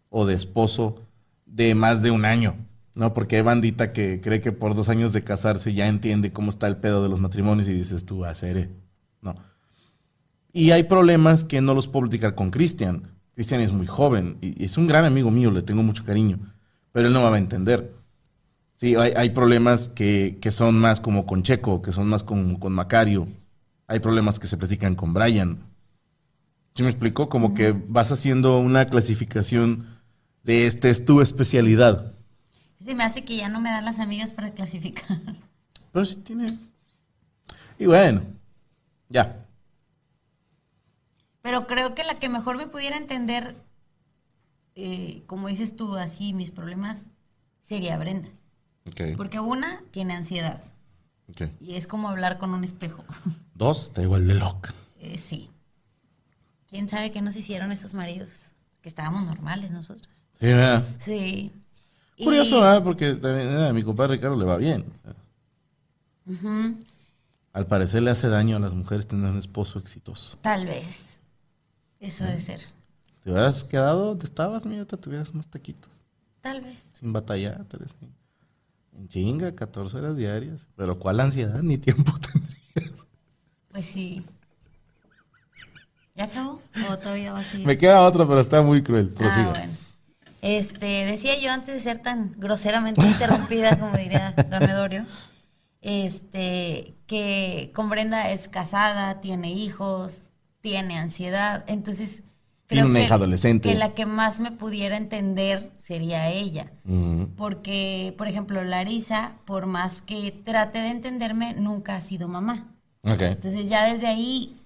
o 0.08 0.26
de 0.26 0.34
esposo 0.34 1.02
de 1.46 1.74
más 1.74 2.02
de 2.02 2.10
un 2.10 2.24
año, 2.24 2.54
¿no? 2.94 3.12
Porque 3.12 3.36
hay 3.36 3.42
bandita 3.42 3.92
que 3.92 4.20
cree 4.20 4.40
que 4.40 4.52
por 4.52 4.74
dos 4.74 4.88
años 4.88 5.12
de 5.12 5.24
casarse 5.24 5.74
ya 5.74 5.88
entiende 5.88 6.32
cómo 6.32 6.50
está 6.50 6.68
el 6.68 6.76
pedo 6.76 7.02
de 7.02 7.08
los 7.08 7.20
matrimonios 7.20 7.68
y 7.68 7.74
dices 7.74 8.04
tú, 8.04 8.24
hacer, 8.24 8.70
no. 9.20 9.34
Y 10.52 10.70
hay 10.70 10.84
problemas 10.84 11.44
que 11.44 11.60
no 11.60 11.74
los 11.74 11.86
puedo 11.86 12.02
platicar 12.02 12.34
con 12.34 12.50
Cristian. 12.50 13.02
Cristian 13.40 13.62
es 13.62 13.72
muy 13.72 13.86
joven 13.86 14.36
y 14.42 14.66
es 14.66 14.76
un 14.76 14.86
gran 14.86 15.06
amigo 15.06 15.30
mío, 15.30 15.50
le 15.50 15.62
tengo 15.62 15.82
mucho 15.82 16.04
cariño, 16.04 16.38
pero 16.92 17.08
él 17.08 17.14
no 17.14 17.22
me 17.22 17.30
va 17.30 17.36
a 17.36 17.38
entender. 17.38 17.90
Sí, 18.74 18.96
hay, 18.96 19.12
hay 19.16 19.30
problemas 19.30 19.88
que, 19.88 20.36
que 20.42 20.52
son 20.52 20.78
más 20.78 21.00
como 21.00 21.24
con 21.24 21.42
Checo, 21.42 21.80
que 21.80 21.90
son 21.90 22.06
más 22.06 22.22
con, 22.22 22.56
con 22.56 22.74
Macario. 22.74 23.26
Hay 23.86 24.00
problemas 24.00 24.38
que 24.38 24.46
se 24.46 24.58
platican 24.58 24.94
con 24.94 25.14
Brian. 25.14 25.64
¿Sí 26.74 26.82
me 26.82 26.90
explico? 26.90 27.30
Como 27.30 27.54
que 27.54 27.72
vas 27.72 28.12
haciendo 28.12 28.58
una 28.58 28.84
clasificación 28.84 29.86
de 30.42 30.66
este 30.66 30.90
es 30.90 31.06
tu 31.06 31.22
especialidad. 31.22 32.12
Se 32.84 32.94
me 32.94 33.04
hace 33.04 33.24
que 33.24 33.38
ya 33.38 33.48
no 33.48 33.62
me 33.62 33.70
dan 33.70 33.86
las 33.86 34.00
amigas 34.00 34.34
para 34.34 34.50
clasificar. 34.50 35.18
Pero 35.92 36.04
sí 36.04 36.16
tienes. 36.16 36.70
Y 37.78 37.86
bueno, 37.86 38.20
ya. 39.08 39.46
Pero 41.42 41.66
creo 41.66 41.94
que 41.94 42.04
la 42.04 42.18
que 42.18 42.28
mejor 42.28 42.56
me 42.56 42.66
pudiera 42.66 42.96
entender, 42.96 43.56
eh, 44.74 45.22
como 45.26 45.48
dices 45.48 45.76
tú, 45.76 45.96
así 45.96 46.34
mis 46.34 46.50
problemas, 46.50 47.06
sería 47.62 47.98
Brenda. 47.98 48.28
Porque 49.16 49.38
una 49.40 49.82
tiene 49.92 50.14
ansiedad 50.14 50.62
ok. 51.28 51.42
y 51.60 51.76
es 51.76 51.86
como 51.86 52.08
hablar 52.08 52.38
con 52.38 52.52
un 52.52 52.64
espejo. 52.64 53.04
Dos, 53.54 53.84
está 53.84 54.02
igual 54.02 54.26
de 54.26 54.34
loca. 54.34 54.74
Eh, 54.98 55.16
sí. 55.16 55.50
¿Quién 56.68 56.88
sabe 56.88 57.10
qué 57.12 57.22
nos 57.22 57.36
hicieron 57.36 57.72
esos 57.72 57.94
maridos? 57.94 58.52
Que 58.82 58.88
estábamos 58.88 59.24
normales 59.24 59.70
nosotras. 59.70 60.26
Sí, 60.38 60.46
¿verdad? 60.46 60.84
Sí. 60.98 61.52
Curioso, 62.22 62.60
¿verdad? 62.60 62.82
Porque 62.82 63.14
también 63.14 63.48
eh, 63.48 63.68
a 63.68 63.72
mi 63.72 63.82
compadre 63.82 64.16
Ricardo 64.16 64.36
le 64.36 64.44
va 64.44 64.56
bien. 64.56 64.84
Al 67.52 67.66
parecer 67.66 68.02
le 68.02 68.10
hace 68.10 68.28
daño 68.28 68.56
a 68.56 68.60
las 68.60 68.72
mujeres 68.72 69.06
tener 69.06 69.30
un 69.30 69.38
esposo 69.38 69.78
exitoso. 69.78 70.38
tal 70.42 70.66
vez. 70.66 71.19
Eso 72.00 72.24
debe 72.24 72.40
ser. 72.40 72.60
¿Te 73.22 73.30
hubieras 73.30 73.62
quedado 73.64 74.06
donde 74.06 74.24
estabas, 74.24 74.64
mira, 74.64 74.84
te 74.86 74.96
tuvieras 74.96 75.30
unos 75.30 75.46
taquitos. 75.46 75.90
Tal 76.40 76.62
vez. 76.62 76.90
Sin 76.98 77.12
batallar, 77.12 77.64
Teresa. 77.66 77.94
En 78.96 79.08
chinga, 79.08 79.54
14 79.54 79.98
horas 79.98 80.16
diarias. 80.16 80.66
Pero 80.76 80.98
¿cuál 80.98 81.20
ansiedad? 81.20 81.60
Ni 81.62 81.76
tiempo 81.76 82.12
tendrías. 82.32 83.06
Pues 83.70 83.86
sí. 83.86 84.24
¿Ya 86.14 86.24
acabó? 86.24 86.60
¿O 86.90 86.98
todavía 86.98 87.32
va 87.32 87.40
a 87.40 87.44
seguir? 87.44 87.66
Me 87.66 87.78
queda 87.78 88.00
otra, 88.00 88.26
pero 88.26 88.40
está 88.40 88.62
muy 88.62 88.82
cruel. 88.82 89.10
Prosiga. 89.10 89.52
Ah, 89.54 89.58
bueno. 89.58 89.72
Este, 90.42 91.04
decía 91.04 91.38
yo 91.38 91.52
antes 91.52 91.74
de 91.74 91.80
ser 91.80 91.98
tan 91.98 92.34
groseramente 92.38 93.06
interrumpida, 93.06 93.76
como 93.78 93.96
diría 93.96 94.34
Don 94.50 94.60
Medorio, 94.60 95.04
este, 95.82 96.94
que 97.06 97.70
con 97.74 97.90
Brenda 97.90 98.30
es 98.30 98.48
casada, 98.48 99.20
tiene 99.20 99.52
hijos, 99.52 100.22
tiene 100.60 100.98
ansiedad, 100.98 101.64
entonces 101.68 102.22
Tiene 102.66 102.86
una 102.86 102.98
que, 103.00 103.04
hija 103.06 103.14
adolescente. 103.14 103.68
que 103.68 103.78
la 103.78 103.94
que 103.94 104.06
más 104.06 104.40
me 104.40 104.52
pudiera 104.52 104.96
entender 104.96 105.70
sería 105.76 106.28
ella. 106.30 106.70
Porque, 107.36 108.14
por 108.16 108.28
ejemplo, 108.28 108.62
Larisa, 108.62 109.32
por 109.44 109.66
más 109.66 110.02
que 110.02 110.30
trate 110.44 110.78
de 110.80 110.88
entenderme, 110.88 111.54
nunca 111.54 111.96
ha 111.96 112.00
sido 112.00 112.28
mamá. 112.28 112.68
Entonces 113.02 113.68
ya 113.68 113.90
desde 113.90 114.06
ahí 114.06 114.56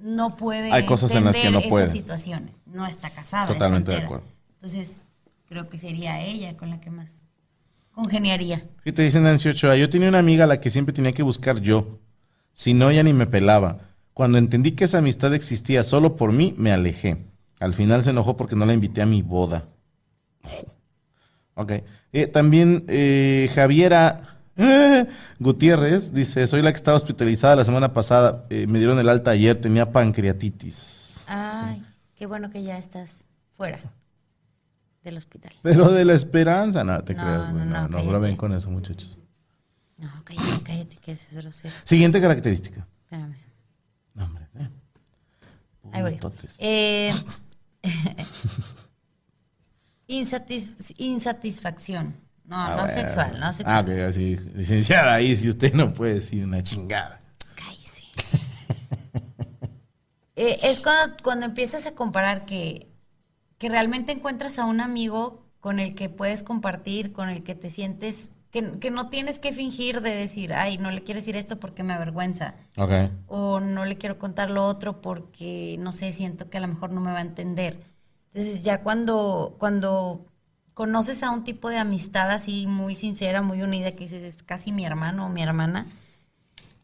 no 0.00 0.36
puede 0.36 0.72
Hay 0.72 0.84
cosas 0.86 1.10
en 1.12 1.24
las 1.24 1.34
que 1.36 1.46
entender 1.46 1.62
no 1.64 1.68
puede. 1.70 1.84
esas 1.84 1.96
situaciones. 1.96 2.62
No 2.66 2.86
está 2.86 3.10
casada. 3.10 3.44
es 3.44 3.52
Totalmente 3.52 3.92
de 3.92 3.98
acuerdo. 3.98 4.24
Entonces, 4.54 5.00
creo 5.46 5.68
que 5.68 5.78
sería 5.78 6.20
ella 6.20 6.56
con 6.56 6.70
la 6.70 6.80
que 6.80 6.90
más 6.90 7.22
congeniaría. 7.92 8.64
Y 8.84 8.92
te 8.92 9.02
dicen 9.02 9.22
Nancy 9.22 9.50
Ochoa, 9.50 9.76
yo 9.76 9.88
tenía 9.88 10.08
una 10.08 10.18
amiga 10.18 10.44
a 10.44 10.46
la 10.46 10.60
que 10.60 10.70
siempre 10.70 10.92
tenía 10.92 11.12
que 11.12 11.22
buscar 11.22 11.60
yo. 11.60 12.00
Si 12.52 12.74
no, 12.74 12.90
ella 12.90 13.02
ni 13.02 13.12
me 13.12 13.26
pelaba. 13.26 13.80
Cuando 14.14 14.38
entendí 14.38 14.72
que 14.72 14.84
esa 14.84 14.98
amistad 14.98 15.34
existía 15.34 15.82
solo 15.82 16.16
por 16.16 16.32
mí, 16.32 16.54
me 16.56 16.72
alejé. 16.72 17.26
Al 17.60 17.74
final 17.74 18.02
se 18.02 18.10
enojó 18.10 18.36
porque 18.36 18.56
no 18.56 18.64
la 18.64 18.72
invité 18.72 19.02
a 19.02 19.06
mi 19.06 19.22
boda. 19.22 19.64
Ok. 21.54 21.72
Eh, 22.12 22.26
también 22.28 22.84
eh, 22.88 23.50
Javiera 23.54 24.34
eh, 24.56 25.06
Gutiérrez 25.40 26.12
dice, 26.12 26.46
soy 26.46 26.62
la 26.62 26.70
que 26.70 26.76
estaba 26.76 26.96
hospitalizada 26.96 27.56
la 27.56 27.64
semana 27.64 27.92
pasada. 27.92 28.44
Eh, 28.50 28.66
me 28.66 28.78
dieron 28.78 28.98
el 28.98 29.08
alta 29.08 29.32
ayer, 29.32 29.60
tenía 29.60 29.90
pancreatitis. 29.90 31.24
Ay, 31.26 31.82
qué 32.14 32.26
bueno 32.26 32.50
que 32.50 32.62
ya 32.62 32.78
estás 32.78 33.24
fuera 33.52 33.80
del 35.02 35.16
hospital. 35.16 35.52
Pero 35.62 35.90
de 35.90 36.04
la 36.04 36.14
esperanza, 36.14 36.84
no 36.84 37.02
te 37.02 37.14
No, 37.14 37.20
creas, 37.22 37.52
no, 37.52 37.64
No, 37.64 37.88
no, 37.88 37.88
no, 37.88 38.04
bromen 38.04 38.36
con 38.36 38.52
eso, 38.52 38.70
muchachos. 38.70 39.18
No, 39.96 40.10
cállate, 40.24 40.62
cállate, 40.64 40.96
que 40.96 41.12
es 41.12 41.28
grosero. 41.32 41.74
Siguiente 41.84 42.20
característica. 42.20 42.86
Espérame. 43.04 43.43
Ahí 45.94 46.02
voy. 46.02 46.18
Eh, 46.58 47.14
insatis- 50.08 50.94
insatisfacción. 50.98 52.16
No, 52.44 52.56
Ah, 52.56 52.76
no 52.76 52.82
bueno. 52.82 53.00
sexual, 53.00 53.40
no 53.40 53.46
Ah, 53.64 53.80
ok, 53.80 53.88
así, 54.08 54.36
licenciada, 54.54 55.14
ahí 55.14 55.34
si 55.34 55.48
usted 55.48 55.72
no 55.72 55.94
puede 55.94 56.14
decir 56.14 56.44
una 56.44 56.62
chingada. 56.62 57.20
Cállese. 57.54 58.02
Eh, 60.36 60.58
es 60.64 60.80
cuando, 60.80 61.16
cuando 61.22 61.46
empiezas 61.46 61.86
a 61.86 61.92
comparar 61.94 62.44
que, 62.44 62.88
que 63.56 63.68
realmente 63.68 64.10
encuentras 64.10 64.58
a 64.58 64.64
un 64.64 64.80
amigo 64.80 65.46
con 65.60 65.78
el 65.78 65.94
que 65.94 66.08
puedes 66.08 66.42
compartir, 66.42 67.12
con 67.12 67.28
el 67.28 67.44
que 67.44 67.54
te 67.54 67.70
sientes, 67.70 68.30
que, 68.54 68.78
que 68.78 68.92
no 68.92 69.10
tienes 69.10 69.40
que 69.40 69.52
fingir 69.52 70.00
de 70.00 70.14
decir, 70.14 70.54
ay, 70.54 70.78
no 70.78 70.92
le 70.92 71.02
quiero 71.02 71.18
decir 71.18 71.34
esto 71.34 71.58
porque 71.58 71.82
me 71.82 71.92
avergüenza, 71.92 72.54
Ok. 72.76 72.92
o 73.26 73.58
no 73.58 73.84
le 73.84 73.98
quiero 73.98 74.16
contar 74.16 74.48
lo 74.50 74.64
otro 74.64 75.00
porque, 75.02 75.76
no 75.80 75.90
sé, 75.92 76.12
siento 76.12 76.48
que 76.48 76.58
a 76.58 76.60
lo 76.60 76.68
mejor 76.68 76.92
no 76.92 77.00
me 77.00 77.10
va 77.10 77.18
a 77.18 77.22
entender. 77.22 77.82
Entonces 78.32 78.62
ya 78.62 78.82
cuando, 78.82 79.56
cuando 79.58 80.24
conoces 80.72 81.24
a 81.24 81.30
un 81.32 81.42
tipo 81.42 81.68
de 81.68 81.78
amistad 81.78 82.30
así 82.30 82.68
muy 82.68 82.94
sincera, 82.94 83.42
muy 83.42 83.60
unida, 83.62 83.90
que 83.92 84.04
dices, 84.04 84.22
es 84.22 84.42
casi 84.44 84.70
mi 84.70 84.86
hermano 84.86 85.26
o 85.26 85.28
mi 85.30 85.42
hermana, 85.42 85.88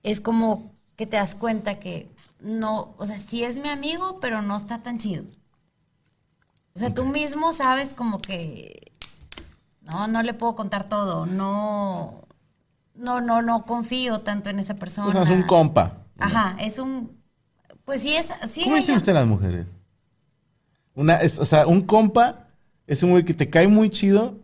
es 0.03 0.21
como 0.21 0.73
que 0.97 1.07
te 1.07 1.17
das 1.19 1.37
cuenta 1.37 1.79
que 1.79 2.11
no, 2.41 2.95
o 2.99 3.07
sea, 3.07 3.19
sí 3.19 3.45
es 3.45 3.59
mi 3.61 3.69
amigo, 3.69 4.19
pero 4.21 4.43
no 4.43 4.57
está 4.57 4.83
tan 4.83 4.99
chido. 4.99 5.25
O 6.75 6.79
sea, 6.81 6.93
tú 6.95 7.05
mismo 7.05 7.53
sabes 7.53 7.95
como 7.95 8.19
que 8.19 8.90
no, 9.91 10.09
no 10.09 10.23
le 10.23 10.35
puedo 10.35 10.55
contar 10.55 10.89
todo, 10.89 11.27
no, 11.27 12.27
no, 12.95 13.21
no, 13.21 13.43
no 13.43 13.65
confío 13.65 14.21
tanto 14.21 14.51
en 14.51 14.59
esa 14.59 14.75
persona. 14.77 15.09
O 15.09 15.13
sea, 15.13 15.23
es 15.23 15.31
un 15.31 15.43
compa. 15.43 16.07
Ajá, 16.19 16.57
es 16.61 16.79
un, 16.79 17.19
pues 17.85 18.03
sí 18.03 18.15
es, 18.15 18.33
sí. 18.49 18.63
¿Cómo 18.65 18.77
dicen 18.77 18.97
ustedes 18.97 19.15
las 19.15 19.27
mujeres? 19.27 19.67
Una, 20.95 21.17
es, 21.17 21.39
o 21.39 21.45
sea, 21.45 21.67
un 21.67 21.83
compa 21.83 22.49
es 22.87 23.03
un 23.03 23.11
güey 23.11 23.25
que 23.25 23.35
te 23.35 23.49
cae 23.49 23.69
muy 23.69 23.91
chido, 23.91 24.39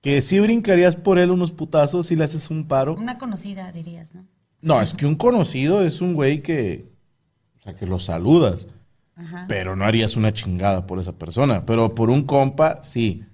que 0.00 0.20
sí 0.22 0.38
brincarías 0.40 0.96
por 0.96 1.18
él 1.18 1.30
unos 1.30 1.50
putazos 1.50 2.08
si 2.08 2.16
le 2.16 2.24
haces 2.24 2.50
un 2.50 2.66
paro. 2.66 2.94
Una 2.94 3.18
conocida, 3.18 3.72
dirías, 3.72 4.14
¿no? 4.14 4.26
No, 4.60 4.82
es 4.82 4.94
que 4.94 5.06
un 5.06 5.14
conocido 5.14 5.82
es 5.82 6.00
un 6.00 6.14
güey 6.14 6.42
que, 6.42 6.90
o 7.58 7.62
sea, 7.62 7.74
que 7.74 7.86
lo 7.86 7.98
saludas, 7.98 8.68
Ajá. 9.14 9.46
pero 9.48 9.76
no 9.76 9.84
harías 9.84 10.16
una 10.16 10.32
chingada 10.32 10.86
por 10.86 10.98
esa 10.98 11.12
persona. 11.12 11.64
Pero 11.66 11.94
por 11.94 12.10
un 12.10 12.22
compa, 12.24 12.82
sí. 12.82 13.24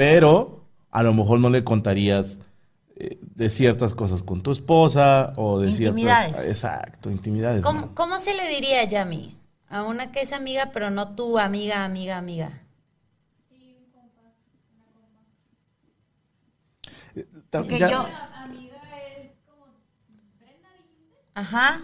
Pero 0.00 0.56
a 0.90 1.02
lo 1.02 1.12
mejor 1.12 1.40
no 1.40 1.50
le 1.50 1.62
contarías 1.62 2.40
eh, 2.96 3.18
de 3.20 3.50
ciertas 3.50 3.92
cosas 3.92 4.22
con 4.22 4.40
tu 4.40 4.50
esposa 4.50 5.34
o 5.36 5.58
de 5.60 5.68
Intimidades. 5.68 6.28
ciertas... 6.32 6.46
Exacto, 6.48 7.10
intimidades. 7.10 7.62
¿Cómo, 7.62 7.80
¿no? 7.82 7.94
cómo 7.94 8.18
se 8.18 8.32
le 8.32 8.48
diría, 8.48 8.82
Yami? 8.84 9.36
A 9.68 9.82
una 9.84 10.10
que 10.10 10.22
es 10.22 10.32
amiga, 10.32 10.70
pero 10.72 10.88
no 10.88 11.14
tu 11.14 11.38
amiga, 11.38 11.84
amiga, 11.84 12.16
amiga. 12.16 12.62
Porque 17.50 17.78
ya- 17.78 17.90
yo... 17.90 18.08
Ajá. 21.34 21.82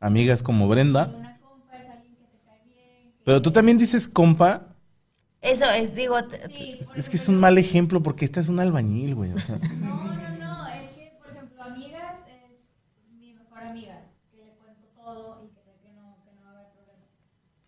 Amiga 0.00 0.34
es 0.34 0.42
como 0.42 0.68
Brenda. 0.68 1.10
Pero 3.24 3.40
tú 3.40 3.50
también 3.50 3.78
dices 3.78 4.06
compa. 4.06 4.67
Eso 5.40 5.64
es, 5.70 5.94
digo, 5.94 6.22
t- 6.24 6.40
Es 6.96 7.08
que 7.08 7.16
es 7.16 7.28
un 7.28 7.38
mal 7.38 7.58
ejemplo 7.58 8.02
porque 8.02 8.24
esta 8.24 8.40
es 8.40 8.48
un 8.48 8.58
albañil, 8.60 9.14
güey. 9.14 9.32
o 9.32 9.38
sea. 9.38 9.58
No, 9.58 10.12
no, 10.12 10.28
no, 10.38 10.66
es 10.68 10.90
que, 10.90 11.12
por 11.18 11.30
ejemplo, 11.30 11.62
amigas 11.62 12.14
es 12.26 13.12
mi 13.18 13.32
mejor 13.34 13.62
amiga, 13.62 14.00
que 14.30 14.38
le 14.44 14.52
cuento 14.58 14.86
todo 14.96 15.44
y 15.44 15.48
que 15.54 15.60
sé 15.62 15.78
que 15.80 15.90
no, 15.94 16.16
que 16.24 16.32
no 16.34 16.42
va 16.42 16.50
a 16.50 16.58
haber 16.58 16.72
problema. 16.72 17.04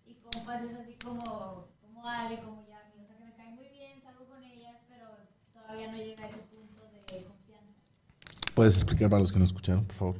Y 0.07 0.14
compas 0.14 0.64
es 0.64 0.75
así 0.75 0.95
como, 1.05 1.68
como 1.81 2.07
Ale, 2.09 2.39
como 2.41 2.66
Yami, 2.66 3.05
o 3.05 3.07
sea 3.07 3.16
que 3.16 3.25
me 3.25 3.33
cae 3.35 3.51
muy 3.55 3.68
bien, 3.68 4.03
salgo 4.03 4.25
con 4.27 4.43
ellas, 4.43 4.77
pero 4.89 5.07
todavía 5.55 5.93
no 5.93 5.97
llega 5.99 6.25
a 6.25 6.29
ese 6.29 6.39
punto 6.51 6.83
de 7.07 7.23
confianza. 7.23 7.71
¿Puedes 8.55 8.75
explicar 8.75 9.09
para 9.09 9.23
los 9.23 9.31
que 9.33 9.39
no 9.39 9.45
escucharon, 9.45 9.85
por 9.85 9.95
favor? 9.97 10.16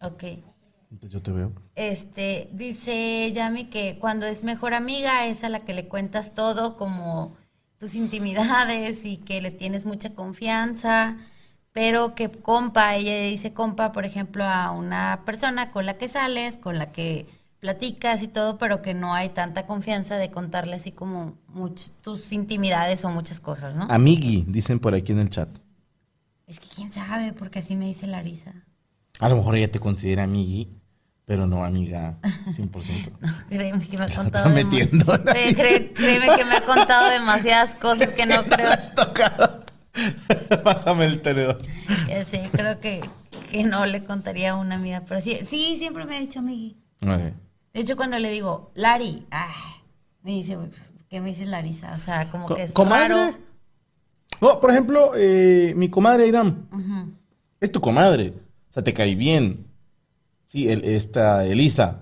ok. 0.00 0.24
Yo 1.02 1.20
te 1.22 1.32
veo. 1.32 1.52
Este, 1.74 2.48
dice 2.52 3.30
Yami 3.32 3.66
que 3.66 3.98
cuando 3.98 4.26
es 4.26 4.44
mejor 4.44 4.74
amiga 4.74 5.26
es 5.26 5.42
a 5.44 5.48
la 5.48 5.60
que 5.60 5.74
le 5.74 5.88
cuentas 5.88 6.34
todo, 6.34 6.76
como 6.76 7.36
tus 7.78 7.94
intimidades 7.94 9.04
y 9.04 9.16
que 9.16 9.40
le 9.40 9.50
tienes 9.50 9.84
mucha 9.84 10.14
confianza, 10.14 11.16
pero 11.72 12.14
que 12.14 12.30
compa, 12.30 12.94
ella 12.94 13.16
dice 13.28 13.52
compa, 13.52 13.90
por 13.92 14.04
ejemplo, 14.04 14.44
a 14.44 14.70
una 14.70 15.22
persona 15.24 15.72
con 15.72 15.84
la 15.86 15.98
que 15.98 16.06
sales, 16.08 16.56
con 16.56 16.78
la 16.78 16.92
que 16.92 17.26
platicas 17.58 18.22
y 18.22 18.28
todo, 18.28 18.58
pero 18.58 18.80
que 18.82 18.94
no 18.94 19.14
hay 19.14 19.30
tanta 19.30 19.66
confianza 19.66 20.16
de 20.16 20.30
contarle 20.30 20.76
así 20.76 20.92
como 20.92 21.34
much- 21.52 21.92
tus 22.02 22.32
intimidades 22.32 23.04
o 23.04 23.08
muchas 23.10 23.40
cosas, 23.40 23.74
¿no? 23.74 23.86
Amigui, 23.90 24.44
dicen 24.46 24.78
por 24.78 24.94
aquí 24.94 25.12
en 25.12 25.18
el 25.18 25.30
chat. 25.30 25.48
Es 26.46 26.60
que 26.60 26.66
quién 26.68 26.92
sabe, 26.92 27.32
porque 27.32 27.60
así 27.60 27.74
me 27.74 27.86
dice 27.86 28.06
Larisa. 28.06 28.52
A 29.20 29.28
lo 29.28 29.36
mejor 29.36 29.56
ella 29.56 29.70
te 29.70 29.78
considera 29.80 30.24
amigui, 30.24 30.68
pero 31.24 31.46
no 31.46 31.64
amiga 31.64 32.18
100%. 32.22 33.10
Créeme 33.48 33.86
que 33.86 33.96
me 33.96 34.04
ha 34.04 34.08
contado. 34.08 34.48
está 34.48 34.48
metiendo. 34.48 35.06
Cré- 35.24 35.54
cré- 35.54 35.92
créeme 35.92 36.36
que 36.36 36.44
me 36.44 36.56
ha 36.56 36.60
contado 36.62 37.08
demasiadas 37.10 37.74
cosas 37.76 38.12
que 38.12 38.26
no 38.26 38.44
creo. 38.48 38.70
tocado. 38.94 39.64
Pásame 40.64 41.06
el 41.06 41.22
tenedor. 41.22 41.58
Ya 42.08 42.24
sé, 42.24 42.48
creo 42.52 42.80
que, 42.80 43.00
que 43.50 43.62
no 43.62 43.86
le 43.86 44.02
contaría 44.04 44.52
a 44.52 44.56
una 44.56 44.74
amiga. 44.74 45.02
Pero 45.06 45.20
sí, 45.20 45.38
sí, 45.42 45.76
siempre 45.76 46.04
me 46.04 46.16
ha 46.16 46.20
dicho 46.20 46.40
amigui. 46.40 46.76
De 47.00 47.80
hecho, 47.80 47.96
cuando 47.96 48.18
le 48.18 48.30
digo, 48.30 48.72
Lari, 48.74 49.26
ay, 49.30 49.52
me 50.22 50.32
dice, 50.32 50.56
"¿Por 50.56 50.70
¿qué 51.08 51.20
me 51.20 51.28
dices 51.28 51.46
Larisa? 51.48 51.92
O 51.94 51.98
sea, 51.98 52.30
como 52.30 52.46
Co- 52.48 52.56
que 52.56 52.62
es 52.64 52.72
¿Comadre? 52.72 53.08
raro. 53.14 53.38
No, 54.40 54.58
por 54.60 54.70
ejemplo, 54.72 55.12
eh, 55.16 55.72
mi 55.76 55.88
comadre. 55.90 56.30
Ujú. 56.32 57.12
Es 57.60 57.70
tu 57.70 57.80
comadre. 57.80 58.34
O 58.74 58.76
sea, 58.76 58.82
te 58.82 58.92
cae 58.92 59.14
bien. 59.14 59.68
Sí, 60.46 60.68
el- 60.68 60.84
esta 60.84 61.44
Elisa. 61.46 62.00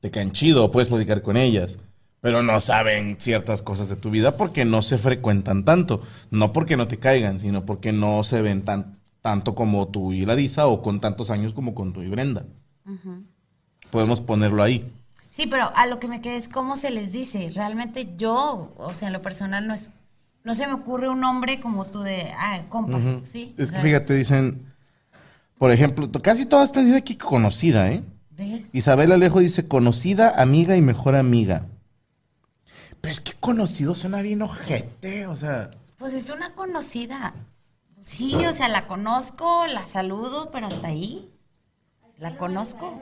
Te 0.00 0.10
caen 0.10 0.32
chido, 0.32 0.72
puedes 0.72 0.88
platicar 0.88 1.22
con 1.22 1.36
ellas. 1.36 1.78
Pero 2.20 2.42
no 2.42 2.60
saben 2.60 3.16
ciertas 3.20 3.62
cosas 3.62 3.88
de 3.88 3.94
tu 3.94 4.10
vida 4.10 4.36
porque 4.36 4.64
no 4.64 4.82
se 4.82 4.98
frecuentan 4.98 5.64
tanto. 5.64 6.02
No 6.32 6.52
porque 6.52 6.76
no 6.76 6.88
te 6.88 6.98
caigan, 6.98 7.38
sino 7.38 7.64
porque 7.64 7.92
no 7.92 8.24
se 8.24 8.42
ven 8.42 8.62
tan, 8.64 8.98
tanto 9.20 9.54
como 9.54 9.86
tú 9.88 10.12
y 10.12 10.26
Larisa 10.26 10.66
o 10.66 10.82
con 10.82 10.98
tantos 10.98 11.30
años 11.30 11.52
como 11.52 11.72
con 11.72 11.92
tú 11.92 12.02
y 12.02 12.08
Brenda. 12.08 12.44
Podemos 13.90 14.20
ponerlo 14.20 14.62
ahí. 14.64 14.90
Sí, 15.30 15.46
pero 15.46 15.70
a 15.74 15.86
lo 15.86 16.00
que 16.00 16.08
me 16.08 16.20
quedé 16.20 16.36
es 16.36 16.48
cómo 16.48 16.76
se 16.76 16.90
les 16.90 17.12
dice. 17.12 17.50
Realmente 17.54 18.08
yo, 18.16 18.72
o 18.76 18.92
sea, 18.94 19.06
en 19.08 19.12
lo 19.14 19.22
personal 19.22 19.66
no 19.68 19.74
es, 19.74 19.92
no 20.42 20.54
se 20.56 20.66
me 20.66 20.74
ocurre 20.74 21.08
un 21.08 21.20
nombre 21.20 21.60
como 21.60 21.86
tú 21.86 22.00
de, 22.00 22.32
ah, 22.36 22.64
compa, 22.68 22.98
¿sí? 23.24 23.54
Es 23.56 23.68
O 23.68 23.70
que 23.70 23.76
sea, 23.76 23.80
fíjate, 23.80 24.14
dicen, 24.14 24.71
por 25.62 25.70
ejemplo, 25.70 26.10
casi 26.20 26.44
todas 26.44 26.70
están 26.70 26.82
diciendo 26.82 27.04
aquí 27.04 27.14
conocida, 27.14 27.88
¿eh? 27.88 28.02
¿Ves? 28.30 28.70
Isabel 28.72 29.12
Alejo 29.12 29.38
dice 29.38 29.68
conocida, 29.68 30.30
amiga 30.42 30.74
y 30.74 30.82
mejor 30.82 31.14
amiga. 31.14 31.68
Pero 33.00 33.12
es 33.12 33.20
que 33.20 33.34
conocido 33.34 33.94
suena 33.94 34.22
bien 34.22 34.42
ojete, 34.42 35.28
o 35.28 35.36
sea. 35.36 35.70
Pues 35.98 36.14
es 36.14 36.30
una 36.30 36.56
conocida. 36.56 37.34
Sí, 38.00 38.34
o 38.34 38.52
sea, 38.52 38.66
la 38.66 38.88
conozco, 38.88 39.68
la 39.68 39.86
saludo, 39.86 40.50
pero 40.50 40.66
hasta 40.66 40.88
ahí. 40.88 41.30
La 42.18 42.36
conozco. 42.36 43.00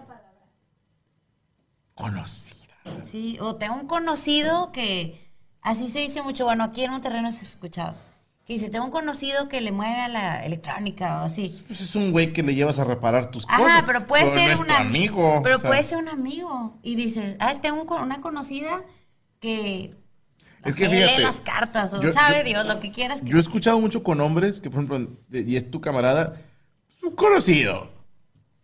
Conocida. 1.95 2.75
Sí, 3.03 3.39
o 3.41 3.57
tengo 3.57 3.77
un 3.77 3.87
conocido 3.87 4.71
que 4.71 5.33
así 5.63 5.89
se 5.89 6.01
dice 6.01 6.21
mucho, 6.21 6.45
bueno, 6.45 6.65
aquí 6.65 6.85
en 6.85 6.91
Monterrey 6.91 7.23
no 7.23 7.33
se 7.33 7.39
ha 7.39 7.49
escuchado. 7.49 8.10
Que 8.51 8.55
dice, 8.55 8.69
tengo 8.69 8.85
un 8.87 8.91
conocido 8.91 9.49
que 9.49 9.61
le 9.61 9.71
mueve 9.71 10.01
a 10.01 10.09
la 10.09 10.45
electrónica 10.45 11.23
o 11.23 11.27
así. 11.27 11.63
Pues 11.69 11.81
es 11.83 11.95
un 11.95 12.11
güey 12.11 12.33
que 12.33 12.43
le 12.43 12.57
llevas 12.57 12.81
a 12.81 12.85
reparar 12.85 13.31
tus 13.31 13.45
Ajá, 13.49 13.59
cosas. 13.59 13.85
pero 13.87 14.07
puede 14.09 14.25
no 14.25 14.31
ser 14.33 14.51
es 14.51 14.59
un 14.59 14.73
amigo. 14.73 15.41
Pero 15.45 15.59
o 15.59 15.61
sea, 15.61 15.71
puede 15.71 15.85
ser 15.85 15.99
un 15.99 16.09
amigo. 16.09 16.77
Y 16.83 16.97
dices, 16.97 17.37
ah, 17.39 17.53
tengo 17.63 17.81
un 17.81 18.03
una 18.03 18.21
conocida 18.21 18.83
que 19.39 19.95
Es 20.65 20.75
que 20.75 20.89
lee 20.89 21.23
las 21.23 21.43
cartas 21.43 21.95
o 21.95 22.03
yo- 22.03 22.13
sabe 22.13 22.39
yo- 22.39 22.45
Dios 22.47 22.67
lo 22.67 22.81
que 22.81 22.91
quieras. 22.91 23.21
que- 23.23 23.29
Yo 23.31 23.37
he 23.37 23.41
escuchado 23.41 23.79
mucho 23.81 24.03
con 24.03 24.21
hombres 24.21 24.61
que, 24.61 24.69
por 24.69 24.83
ejemplo, 24.83 25.17
de- 25.29 25.43
y 25.43 25.55
es 25.55 25.71
tu 25.71 25.81
camarada, 25.81 26.43
es 26.97 27.01
un 27.05 27.15
conocido. 27.15 27.85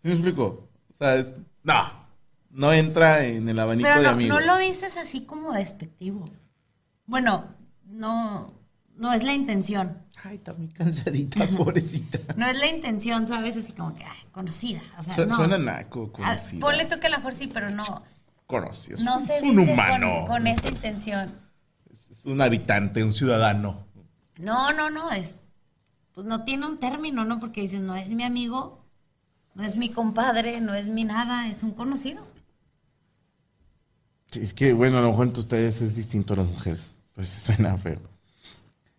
¿Sí 0.03 0.09
me 0.09 0.15
explico? 0.15 0.69
O 0.91 0.95
sea, 0.95 1.15
es. 1.15 1.33
No. 1.63 2.07
No 2.51 2.73
entra 2.73 3.25
en 3.25 3.49
el 3.49 3.57
abanico 3.61 3.87
Pero 3.89 4.01
de 4.01 4.07
no, 4.09 4.11
amigos. 4.15 4.41
no 4.41 4.47
lo 4.47 4.59
dices 4.59 4.97
así 4.97 5.21
como 5.21 5.53
despectivo. 5.53 6.29
Bueno, 7.05 7.55
no, 7.85 8.53
no 8.97 9.13
es 9.13 9.23
la 9.23 9.33
intención. 9.35 10.03
Ay, 10.25 10.37
está 10.37 10.55
muy 10.55 10.69
cansadita, 10.69 11.47
pobrecita. 11.57 12.19
No 12.37 12.47
es 12.47 12.59
la 12.59 12.67
intención, 12.69 13.27
¿sabes? 13.27 13.57
Así 13.57 13.73
como 13.73 13.95
que, 13.95 14.05
ay, 14.05 14.19
conocida. 14.33 14.81
O 14.99 15.03
sea, 15.03 15.15
Su- 15.15 15.27
no. 15.27 15.37
Suena 15.37 15.59
naco, 15.59 16.11
Ah, 16.15 16.17
conocida. 16.17 16.61
ponle 16.61 16.85
tú 16.87 16.99
que 17.01 17.07
a 17.07 17.11
lo 17.11 17.17
mejor 17.19 17.35
sí, 17.35 17.47
pero 17.53 17.71
no, 17.71 18.03
Conocido. 18.47 18.99
no 19.05 19.19
es, 19.19 19.25
se 19.27 19.37
es 19.37 19.43
dice 19.43 19.55
un 19.55 19.65
con- 19.65 19.73
humano. 19.75 20.25
Con, 20.27 20.47
esa 20.47 20.69
intención. 20.69 21.35
Es, 21.93 22.11
es 22.11 22.27
un 22.27 22.41
habitante, 22.41 23.05
un 23.05 23.13
ciudadano. 23.13 23.87
No, 24.39 24.73
no, 24.73 24.91
no, 24.91 25.11
es, 25.13 25.37
pues 26.13 26.27
no 26.27 26.45
tiene 26.45 26.67
un 26.67 26.79
término, 26.79 27.25
¿no? 27.25 27.39
Porque 27.41 27.61
dices, 27.63 27.81
no 27.81 27.95
es 27.97 28.09
mi 28.11 28.25
amigo, 28.25 28.85
no 29.55 29.65
es 29.65 29.77
mi 29.77 29.91
compadre, 29.91 30.61
no 30.61 30.75
es 30.75 30.89
mi 30.89 31.05
nada, 31.05 31.49
es 31.49 31.63
un 31.63 31.71
conocido. 31.73 32.27
Sí, 34.31 34.41
Es 34.43 34.55
que, 34.55 34.73
bueno, 34.73 34.99
a 34.99 35.03
lo 35.03 35.11
mejor 35.11 35.29
entre 35.29 35.41
ustedes 35.41 35.81
es 35.83 35.95
distinto 35.95 36.35
a 36.35 36.39
las 36.39 36.47
mujeres. 36.47 36.91
Pues 37.15 37.29
suena 37.29 37.77
feo. 37.77 38.01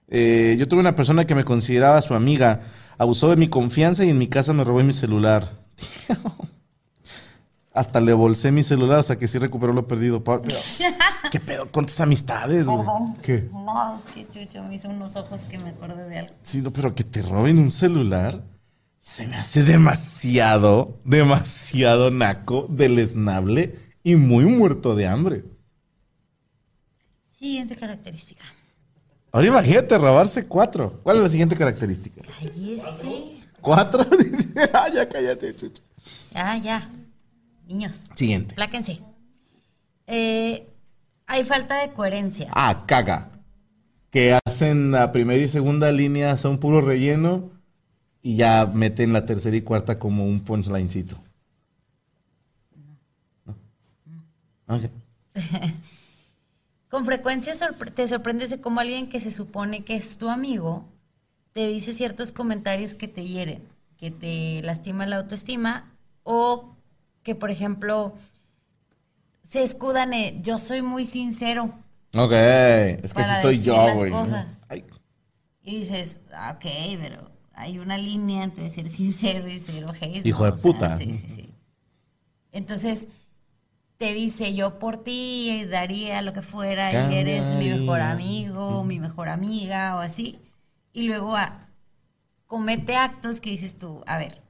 Eh, 0.08 0.56
yo 0.58 0.68
tuve 0.68 0.80
una 0.80 0.96
persona 0.96 1.26
que 1.26 1.36
me 1.36 1.44
consideraba 1.44 2.02
su 2.02 2.14
amiga. 2.14 2.62
Abusó 2.98 3.30
de 3.30 3.36
mi 3.36 3.50
confianza 3.50 4.04
y 4.06 4.10
en 4.10 4.18
mi 4.18 4.28
casa 4.28 4.54
me 4.54 4.64
robó 4.64 4.82
mi 4.84 4.94
celular. 4.94 5.60
Hasta 7.74 8.02
le 8.02 8.14
bolsé 8.14 8.52
mi 8.52 8.64
celular 8.64 8.98
hasta 8.98 9.20
que 9.20 9.28
sí 9.28 9.38
recuperó 9.38 9.72
lo 9.72 9.88
perdido. 9.88 10.24
Pero, 10.24 10.42
¿Qué 11.32 11.40
pedo 11.40 11.72
con 11.72 11.86
tus 11.86 12.00
amistades, 12.00 12.66
güey? 12.66 12.80
¿Qué? 13.22 13.50
No, 13.54 13.96
es 13.96 14.14
que 14.14 14.28
Chucho 14.28 14.64
me 14.64 14.74
hizo 14.74 14.90
unos 14.90 15.16
ojos 15.16 15.42
que 15.44 15.60
me 15.60 15.70
acordé 15.70 16.10
de 16.10 16.18
algo. 16.18 16.34
Sí, 16.42 16.64
no, 16.64 16.74
pero 16.74 16.96
que 16.96 17.04
te 17.04 17.22
roben 17.22 17.60
un 17.60 17.70
celular 17.70 18.42
se 19.08 19.26
me 19.26 19.38
hace 19.38 19.64
demasiado, 19.64 21.00
demasiado 21.06 22.12
naco, 22.12 22.68
deleznable 22.70 23.80
y 24.04 24.18
muy 24.18 24.44
muerto 24.44 24.96
de 24.96 25.08
hambre. 25.08 25.46
Siguiente 27.30 27.78
característica. 27.78 28.44
Ahora 29.32 29.48
imagínate 29.48 29.98
robarse 29.98 30.46
cuatro. 30.46 31.00
¿Cuál 31.04 31.18
es 31.18 31.24
la 31.24 31.30
siguiente 31.30 31.56
característica? 31.56 32.22
Cállese. 32.40 33.38
¿Cuatro? 33.62 34.06
Ah, 34.74 34.90
ya 34.92 35.08
cállate, 35.08 35.56
chucho. 35.56 35.84
Ya, 36.34 36.58
ya. 36.58 36.90
Niños, 37.68 38.10
Siguiente. 38.16 38.56
pláquense. 38.56 39.00
Eh, 40.08 40.68
Hay 41.28 41.44
falta 41.44 41.80
de 41.82 41.94
coherencia. 41.94 42.48
Ah, 42.54 42.86
caga. 42.88 43.30
Que 44.10 44.36
hacen 44.46 44.90
la 44.92 45.12
primera 45.12 45.44
y 45.44 45.48
segunda 45.48 45.92
línea 45.92 46.38
son 46.38 46.58
puro 46.58 46.82
relleno 46.82 47.52
y 48.24 48.36
ya 48.38 48.66
meten 48.66 49.14
la 49.14 49.26
tercera 49.28 49.56
y 49.58 49.62
cuarta 49.62 50.00
como 50.00 50.26
un 50.26 50.40
punchlinecito. 50.40 51.18
No. 53.46 53.56
Ok. 54.76 54.84
Con 56.90 57.06
frecuencia 57.06 57.54
sorpre- 57.54 57.92
te 57.94 58.08
sorprendes 58.08 58.50
de 58.50 58.62
cómo 58.62 58.80
alguien 58.80 59.10
que 59.10 59.20
se 59.20 59.32
supone 59.32 59.84
que 59.84 59.96
es 59.96 60.18
tu 60.18 60.30
amigo 60.30 60.86
te 61.54 61.68
dice 61.68 61.94
ciertos 61.94 62.32
comentarios 62.32 62.96
que 62.96 63.08
te 63.08 63.26
hieren, 63.26 63.64
que 63.98 64.12
te 64.12 64.62
lastima 64.64 65.06
la 65.06 65.18
autoestima 65.18 65.92
o 66.24 66.76
que, 67.24 67.36
por 67.36 67.52
ejemplo, 67.52 68.14
se 69.44 69.64
escudan 69.64 70.14
en 70.14 70.44
yo 70.44 70.58
soy 70.58 70.82
muy 70.82 71.06
sincero 71.06 71.74
Ok, 72.16 72.32
es 72.32 73.14
que 73.14 73.24
sí 73.24 73.32
soy 73.42 73.62
yo, 73.62 73.76
güey. 73.94 74.12
y 75.64 75.80
dices, 75.80 76.22
"Ah, 76.34 76.54
ok, 76.56 76.66
pero 77.02 77.30
hay 77.54 77.80
una 77.80 77.98
línea 77.98 78.44
entre 78.46 78.70
ser 78.70 78.88
sincero 78.90 79.48
y 79.50 79.60
ser 79.60 79.84
ojete. 79.86 80.28
Hijo 80.28 80.46
de 80.46 80.54
puta. 80.54 80.98
Sí, 80.98 81.14
sí, 81.14 81.28
sí. 81.30 81.50
Entonces 82.54 83.08
te 83.98 84.14
dice, 84.14 84.54
yo 84.54 84.78
por 84.78 85.04
ti 85.04 85.66
daría 85.70 86.22
lo 86.22 86.32
que 86.34 86.42
fuera 86.42 87.12
y 87.12 87.16
eres 87.16 87.48
mi 87.56 87.70
mejor 87.70 88.02
amigo, 88.02 88.84
mi 88.84 89.00
mejor 89.00 89.30
amiga 89.30 89.96
o 89.96 90.00
así. 90.00 90.40
Y 90.94 91.08
luego 91.08 91.36
ah, 91.36 91.68
comete 92.46 92.96
actos 92.96 93.40
que 93.42 93.50
dices 93.50 93.78
tú, 93.78 94.04
a 94.06 94.18
ver, 94.18 94.42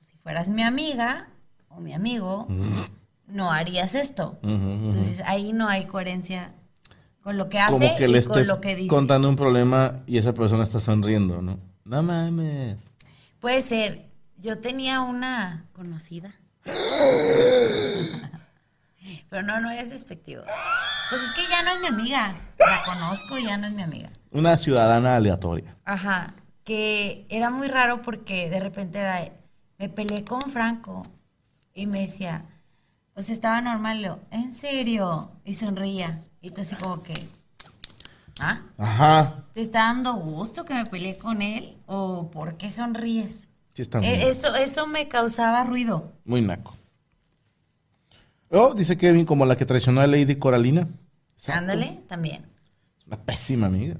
si 0.00 0.16
fueras 0.18 0.48
mi 0.48 0.62
amiga 0.62 1.28
o 1.68 1.80
mi 1.80 1.94
amigo, 1.94 2.46
no 3.26 3.50
harías 3.50 3.94
esto. 3.94 4.38
Ujú. 4.42 4.88
Entonces 4.88 5.22
ahí 5.26 5.52
no 5.52 5.68
hay 5.68 5.86
coherencia 5.86 6.52
con 7.22 7.38
lo 7.38 7.48
que 7.48 7.58
hace 7.58 7.72
como 7.72 7.96
que 7.96 8.04
y 8.04 8.08
le 8.08 8.22
con 8.24 8.38
estés 8.38 8.48
lo 8.48 8.60
que 8.60 8.76
dice. 8.76 8.88
contando 8.88 9.28
un 9.28 9.36
problema 9.36 10.02
y 10.06 10.18
esa 10.18 10.32
persona 10.34 10.64
está 10.64 10.80
sonriendo, 10.80 11.40
¿no? 11.40 11.58
No 11.84 12.02
mames. 12.02 12.78
Puede 13.40 13.62
ser. 13.62 14.06
Yo 14.38 14.58
tenía 14.58 15.00
una 15.00 15.64
conocida. 15.72 16.34
Pero 19.36 19.46
no, 19.46 19.60
no 19.60 19.70
es 19.70 19.90
despectivo. 19.90 20.44
Pues 21.10 21.20
es 21.20 21.32
que 21.32 21.42
ya 21.50 21.62
no 21.62 21.70
es 21.72 21.80
mi 21.82 21.88
amiga. 21.88 22.34
La 22.58 22.82
conozco, 22.86 23.36
ya 23.36 23.58
no 23.58 23.66
es 23.66 23.74
mi 23.74 23.82
amiga. 23.82 24.08
Una 24.30 24.56
ciudadana 24.56 25.16
aleatoria. 25.16 25.76
Ajá. 25.84 26.32
Que 26.64 27.26
era 27.28 27.50
muy 27.50 27.68
raro 27.68 28.00
porque 28.00 28.48
de 28.48 28.60
repente 28.60 28.98
era, 28.98 29.30
me 29.78 29.90
peleé 29.90 30.24
con 30.24 30.40
Franco 30.40 31.06
y 31.74 31.84
me 31.86 32.00
decía, 32.00 32.46
o 33.12 33.20
sea, 33.20 33.34
estaba 33.34 33.60
normal, 33.60 33.98
le 34.00 34.04
digo, 34.08 34.20
¿en 34.30 34.54
serio? 34.54 35.32
Y 35.44 35.52
sonreía. 35.52 36.22
Y 36.40 36.48
tú 36.48 36.62
así 36.62 36.74
como 36.76 37.02
que, 37.02 37.28
¿ah? 38.40 38.62
Ajá. 38.78 39.44
¿Te 39.52 39.60
está 39.60 39.80
dando 39.80 40.14
gusto 40.14 40.64
que 40.64 40.72
me 40.72 40.86
peleé 40.86 41.18
con 41.18 41.42
él? 41.42 41.76
¿O 41.84 42.30
por 42.30 42.56
qué 42.56 42.70
sonríes? 42.70 43.50
Sí 43.74 43.82
está 43.82 43.98
muy, 43.98 44.06
Eh, 44.08 44.30
eso, 44.30 44.54
eso 44.56 44.86
me 44.86 45.08
causaba 45.08 45.62
ruido. 45.64 46.14
muy 46.24 46.40
naco. 46.40 46.74
Oh, 48.50 48.74
dice 48.74 48.96
Kevin 48.96 49.26
como 49.26 49.44
la 49.46 49.56
que 49.56 49.66
traicionó 49.66 50.00
a 50.00 50.06
Lady 50.06 50.36
Coralina. 50.36 50.88
Exacto. 51.34 51.60
Ándale, 51.60 52.00
también. 52.06 52.46
Una 53.06 53.16
pésima 53.22 53.66
amiga. 53.66 53.96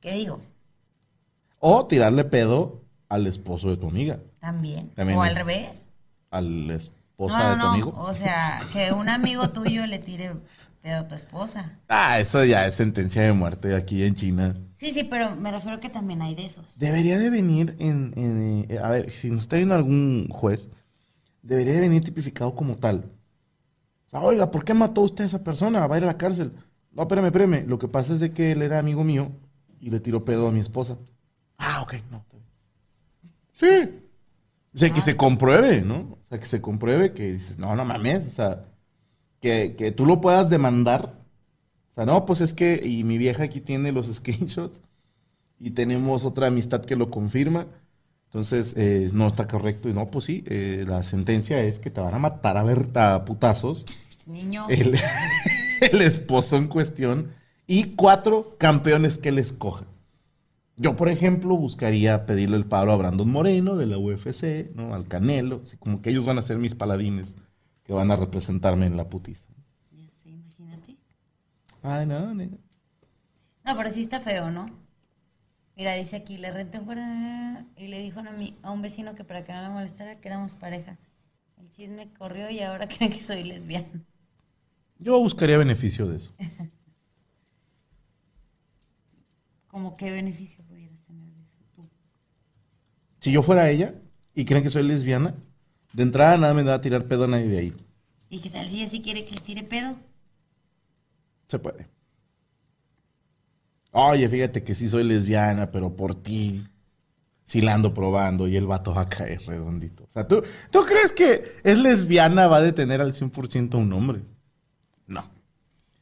¿Qué 0.00 0.12
digo? 0.12 0.40
O 1.58 1.86
tirarle 1.86 2.24
pedo 2.24 2.82
al 3.08 3.26
esposo 3.26 3.70
de 3.70 3.76
tu 3.76 3.88
amiga. 3.88 4.20
También. 4.40 4.90
También 4.90 5.18
o 5.18 5.24
es- 5.24 5.30
al 5.30 5.36
revés. 5.36 5.86
Al 6.30 6.70
esposa 6.70 7.38
no, 7.38 7.48
de 7.50 7.54
tu 7.56 7.62
no. 7.62 7.68
amigo. 7.72 7.94
O 7.96 8.14
sea, 8.14 8.60
que 8.72 8.92
un 8.92 9.08
amigo 9.08 9.48
tuyo 9.50 9.86
le 9.86 9.98
tire 9.98 10.32
pedo 10.82 11.00
a 11.00 11.08
tu 11.08 11.14
esposa. 11.14 11.78
Ah, 11.88 12.20
eso 12.20 12.44
ya 12.44 12.66
es 12.66 12.74
sentencia 12.74 13.22
de 13.22 13.32
muerte 13.32 13.74
aquí 13.74 14.02
en 14.04 14.14
China. 14.14 14.56
Sí, 14.74 14.92
sí, 14.92 15.02
pero 15.02 15.34
me 15.34 15.50
refiero 15.50 15.80
que 15.80 15.88
también 15.88 16.22
hay 16.22 16.36
de 16.36 16.44
esos. 16.46 16.78
Debería 16.78 17.18
de 17.18 17.30
venir 17.30 17.74
en, 17.80 18.12
en, 18.16 18.66
eh, 18.68 18.78
a 18.78 18.90
ver, 18.90 19.10
si 19.10 19.28
nos 19.30 19.42
está 19.42 19.56
viendo 19.56 19.74
algún 19.74 20.28
juez, 20.30 20.70
debería 21.48 21.74
de 21.74 21.80
venir 21.80 22.04
tipificado 22.04 22.54
como 22.54 22.76
tal. 22.76 23.10
O 24.06 24.10
sea, 24.10 24.20
Oiga, 24.20 24.50
¿por 24.50 24.64
qué 24.64 24.74
mató 24.74 25.00
usted 25.00 25.24
a 25.24 25.26
esa 25.26 25.42
persona? 25.42 25.86
Va 25.86 25.94
a 25.96 25.98
ir 25.98 26.04
a 26.04 26.08
la 26.08 26.18
cárcel. 26.18 26.52
No, 26.92 27.02
espérame, 27.02 27.26
espérame. 27.26 27.66
Lo 27.66 27.78
que 27.78 27.88
pasa 27.88 28.14
es 28.14 28.20
de 28.20 28.32
que 28.32 28.52
él 28.52 28.62
era 28.62 28.78
amigo 28.78 29.02
mío 29.02 29.32
y 29.80 29.90
le 29.90 30.00
tiró 30.00 30.24
pedo 30.24 30.48
a 30.48 30.52
mi 30.52 30.60
esposa. 30.60 30.98
Ah, 31.56 31.80
ok, 31.82 31.94
no. 32.10 32.24
Sí. 33.52 33.66
O 34.74 34.78
sea, 34.78 34.92
que 34.92 35.00
se 35.00 35.16
compruebe, 35.16 35.80
¿no? 35.80 36.18
O 36.22 36.26
sea, 36.28 36.38
que 36.38 36.46
se 36.46 36.60
compruebe 36.60 37.12
que 37.12 37.32
dices, 37.32 37.58
no, 37.58 37.74
no 37.74 37.84
mames, 37.84 38.26
o 38.26 38.30
sea, 38.30 38.66
que, 39.40 39.74
que 39.76 39.90
tú 39.90 40.06
lo 40.06 40.20
puedas 40.20 40.50
demandar. 40.50 41.14
O 41.90 41.94
sea, 41.94 42.06
no, 42.06 42.24
pues 42.26 42.40
es 42.42 42.54
que, 42.54 42.80
y 42.84 43.02
mi 43.02 43.18
vieja 43.18 43.44
aquí 43.44 43.60
tiene 43.60 43.90
los 43.90 44.06
screenshots 44.14 44.82
y 45.58 45.72
tenemos 45.72 46.24
otra 46.24 46.46
amistad 46.46 46.84
que 46.84 46.94
lo 46.96 47.10
confirma. 47.10 47.66
Entonces, 48.28 48.74
eh, 48.76 49.10
no 49.14 49.26
está 49.26 49.48
correcto. 49.48 49.88
Y 49.88 49.94
no, 49.94 50.10
pues 50.10 50.26
sí, 50.26 50.44
eh, 50.46 50.84
la 50.86 51.02
sentencia 51.02 51.62
es 51.62 51.78
que 51.80 51.90
te 51.90 52.00
van 52.00 52.14
a 52.14 52.18
matar 52.18 52.58
a 52.58 52.62
ver 52.62 52.86
a 52.94 53.24
putazos 53.24 53.86
Niño. 54.26 54.66
el, 54.68 54.98
el 55.80 56.02
esposo 56.02 56.56
en 56.56 56.68
cuestión 56.68 57.32
y 57.66 57.94
cuatro 57.94 58.56
campeones 58.58 59.18
que 59.18 59.30
él 59.30 59.38
escoja. 59.38 59.86
Yo, 60.76 60.94
por 60.94 61.08
ejemplo, 61.08 61.56
buscaría 61.56 62.24
pedirle 62.24 62.56
el 62.56 62.66
paro 62.66 62.92
a 62.92 62.96
Brandon 62.96 63.28
Moreno 63.28 63.76
de 63.76 63.86
la 63.86 63.98
UFC, 63.98 64.74
¿no? 64.74 64.94
Al 64.94 65.08
Canelo, 65.08 65.62
así 65.64 65.76
como 65.76 66.00
que 66.02 66.10
ellos 66.10 66.24
van 66.24 66.38
a 66.38 66.42
ser 66.42 66.58
mis 66.58 66.74
paladines 66.76 67.34
que 67.82 67.92
van 67.92 68.10
a 68.10 68.16
representarme 68.16 68.86
en 68.86 68.96
la 68.96 69.08
putiza. 69.08 69.48
Ya 69.90 70.08
sé, 70.22 70.28
imagínate. 70.28 70.96
Ay, 71.82 72.06
no, 72.06 72.32
nena. 72.32 72.58
No, 73.64 73.76
pero 73.76 73.90
sí 73.90 74.02
está 74.02 74.20
feo, 74.20 74.50
¿no? 74.50 74.70
Mira, 75.78 75.94
dice 75.94 76.16
aquí, 76.16 76.36
le 76.36 76.52
renté 76.52 76.78
un 76.78 76.84
cuarto 76.84 77.02
y 77.76 77.86
le 77.88 78.00
dijo 78.02 78.20
a, 78.20 78.24
mi- 78.32 78.58
a 78.62 78.70
un 78.70 78.82
vecino 78.82 79.14
que 79.14 79.24
para 79.24 79.44
que 79.44 79.52
no 79.54 79.62
la 79.62 79.70
molestara 79.70 80.20
que 80.20 80.28
éramos 80.28 80.54
pareja. 80.54 80.98
El 81.56 81.70
chisme 81.70 82.12
corrió 82.14 82.50
y 82.50 82.60
ahora 82.60 82.88
creen 82.92 83.12
que 83.12 83.20
soy 83.22 83.44
lesbiana. 83.44 84.04
Yo 84.98 85.18
buscaría 85.20 85.58
beneficio 85.58 86.06
de 86.06 86.16
eso. 86.16 86.32
¿Cómo 89.68 89.96
qué 89.96 90.10
beneficio 90.10 90.64
pudieras 90.64 91.04
tener 91.04 91.30
de 91.30 91.42
eso 91.42 91.62
tú? 91.72 91.88
Si 93.20 93.30
yo 93.32 93.42
fuera 93.42 93.70
ella 93.70 93.94
y 94.34 94.44
creen 94.44 94.62
que 94.64 94.70
soy 94.70 94.82
lesbiana, 94.82 95.34
de 95.92 96.02
entrada 96.02 96.36
nada 96.36 96.54
me 96.54 96.64
da 96.64 96.74
a 96.74 96.80
tirar 96.80 97.06
pedo 97.06 97.24
a 97.24 97.28
nadie 97.28 97.48
de 97.48 97.58
ahí. 97.58 97.74
¿Y 98.30 98.40
qué 98.40 98.48
tal 98.48 98.66
si 98.66 98.78
ella 98.80 98.88
sí 98.88 99.02
quiere 99.02 99.26
que 99.26 99.34
le 99.34 99.40
tire 99.42 99.62
pedo? 99.64 99.96
Se 101.48 101.58
puede. 101.58 101.86
Oye, 104.00 104.28
fíjate 104.28 104.62
que 104.62 104.76
sí 104.76 104.86
soy 104.88 105.02
lesbiana, 105.02 105.72
pero 105.72 105.96
por 105.96 106.14
ti 106.14 106.64
sí 107.42 107.60
la 107.60 107.74
ando 107.74 107.92
probando 107.92 108.46
y 108.46 108.56
el 108.56 108.64
vato 108.64 108.94
va 108.94 109.02
a 109.02 109.08
caer 109.08 109.42
redondito. 109.44 110.04
O 110.04 110.10
sea, 110.10 110.28
¿tú, 110.28 110.44
¿tú 110.70 110.84
crees 110.84 111.10
que 111.10 111.56
es 111.64 111.78
lesbiana 111.80 112.46
va 112.46 112.58
a 112.58 112.62
detener 112.62 113.00
al 113.00 113.12
100% 113.12 113.74
a 113.74 113.76
un 113.76 113.92
hombre? 113.92 114.22
No. 115.08 115.28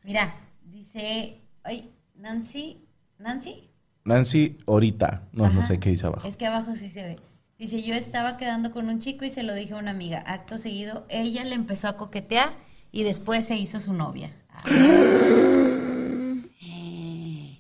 Mira, 0.05 0.35
dice, 0.63 1.41
ay, 1.63 1.91
Nancy, 2.15 2.85
Nancy. 3.19 3.71
Nancy, 4.05 4.59
ahorita. 4.67 5.23
No, 5.33 5.49
no 5.49 5.63
sé 5.63 5.81
qué 5.81 5.89
dice 5.89 6.07
abajo. 6.07 6.29
Es 6.29 6.37
que 6.37 6.45
abajo 6.45 6.77
sí 6.77 6.91
se 6.91 7.03
ve. 7.03 7.17
Dice, 7.59 7.83
yo 7.83 7.95
estaba 7.95 8.37
quedando 8.37 8.73
con 8.73 8.91
un 8.91 8.99
chico 8.99 9.25
y 9.25 9.31
se 9.31 9.43
lo 9.43 9.55
dije 9.55 9.73
a 9.73 9.79
una 9.79 9.93
amiga. 9.93 10.23
Acto 10.27 10.59
seguido, 10.59 11.07
ella 11.09 11.45
le 11.45 11.55
empezó 11.55 11.89
a 11.89 11.97
coquetear 11.97 12.51
y 12.93 13.05
después 13.05 13.47
se 13.47 13.57
hizo 13.57 13.81
su 13.81 13.95
novia. 13.95 14.37
Eh, 14.69 15.45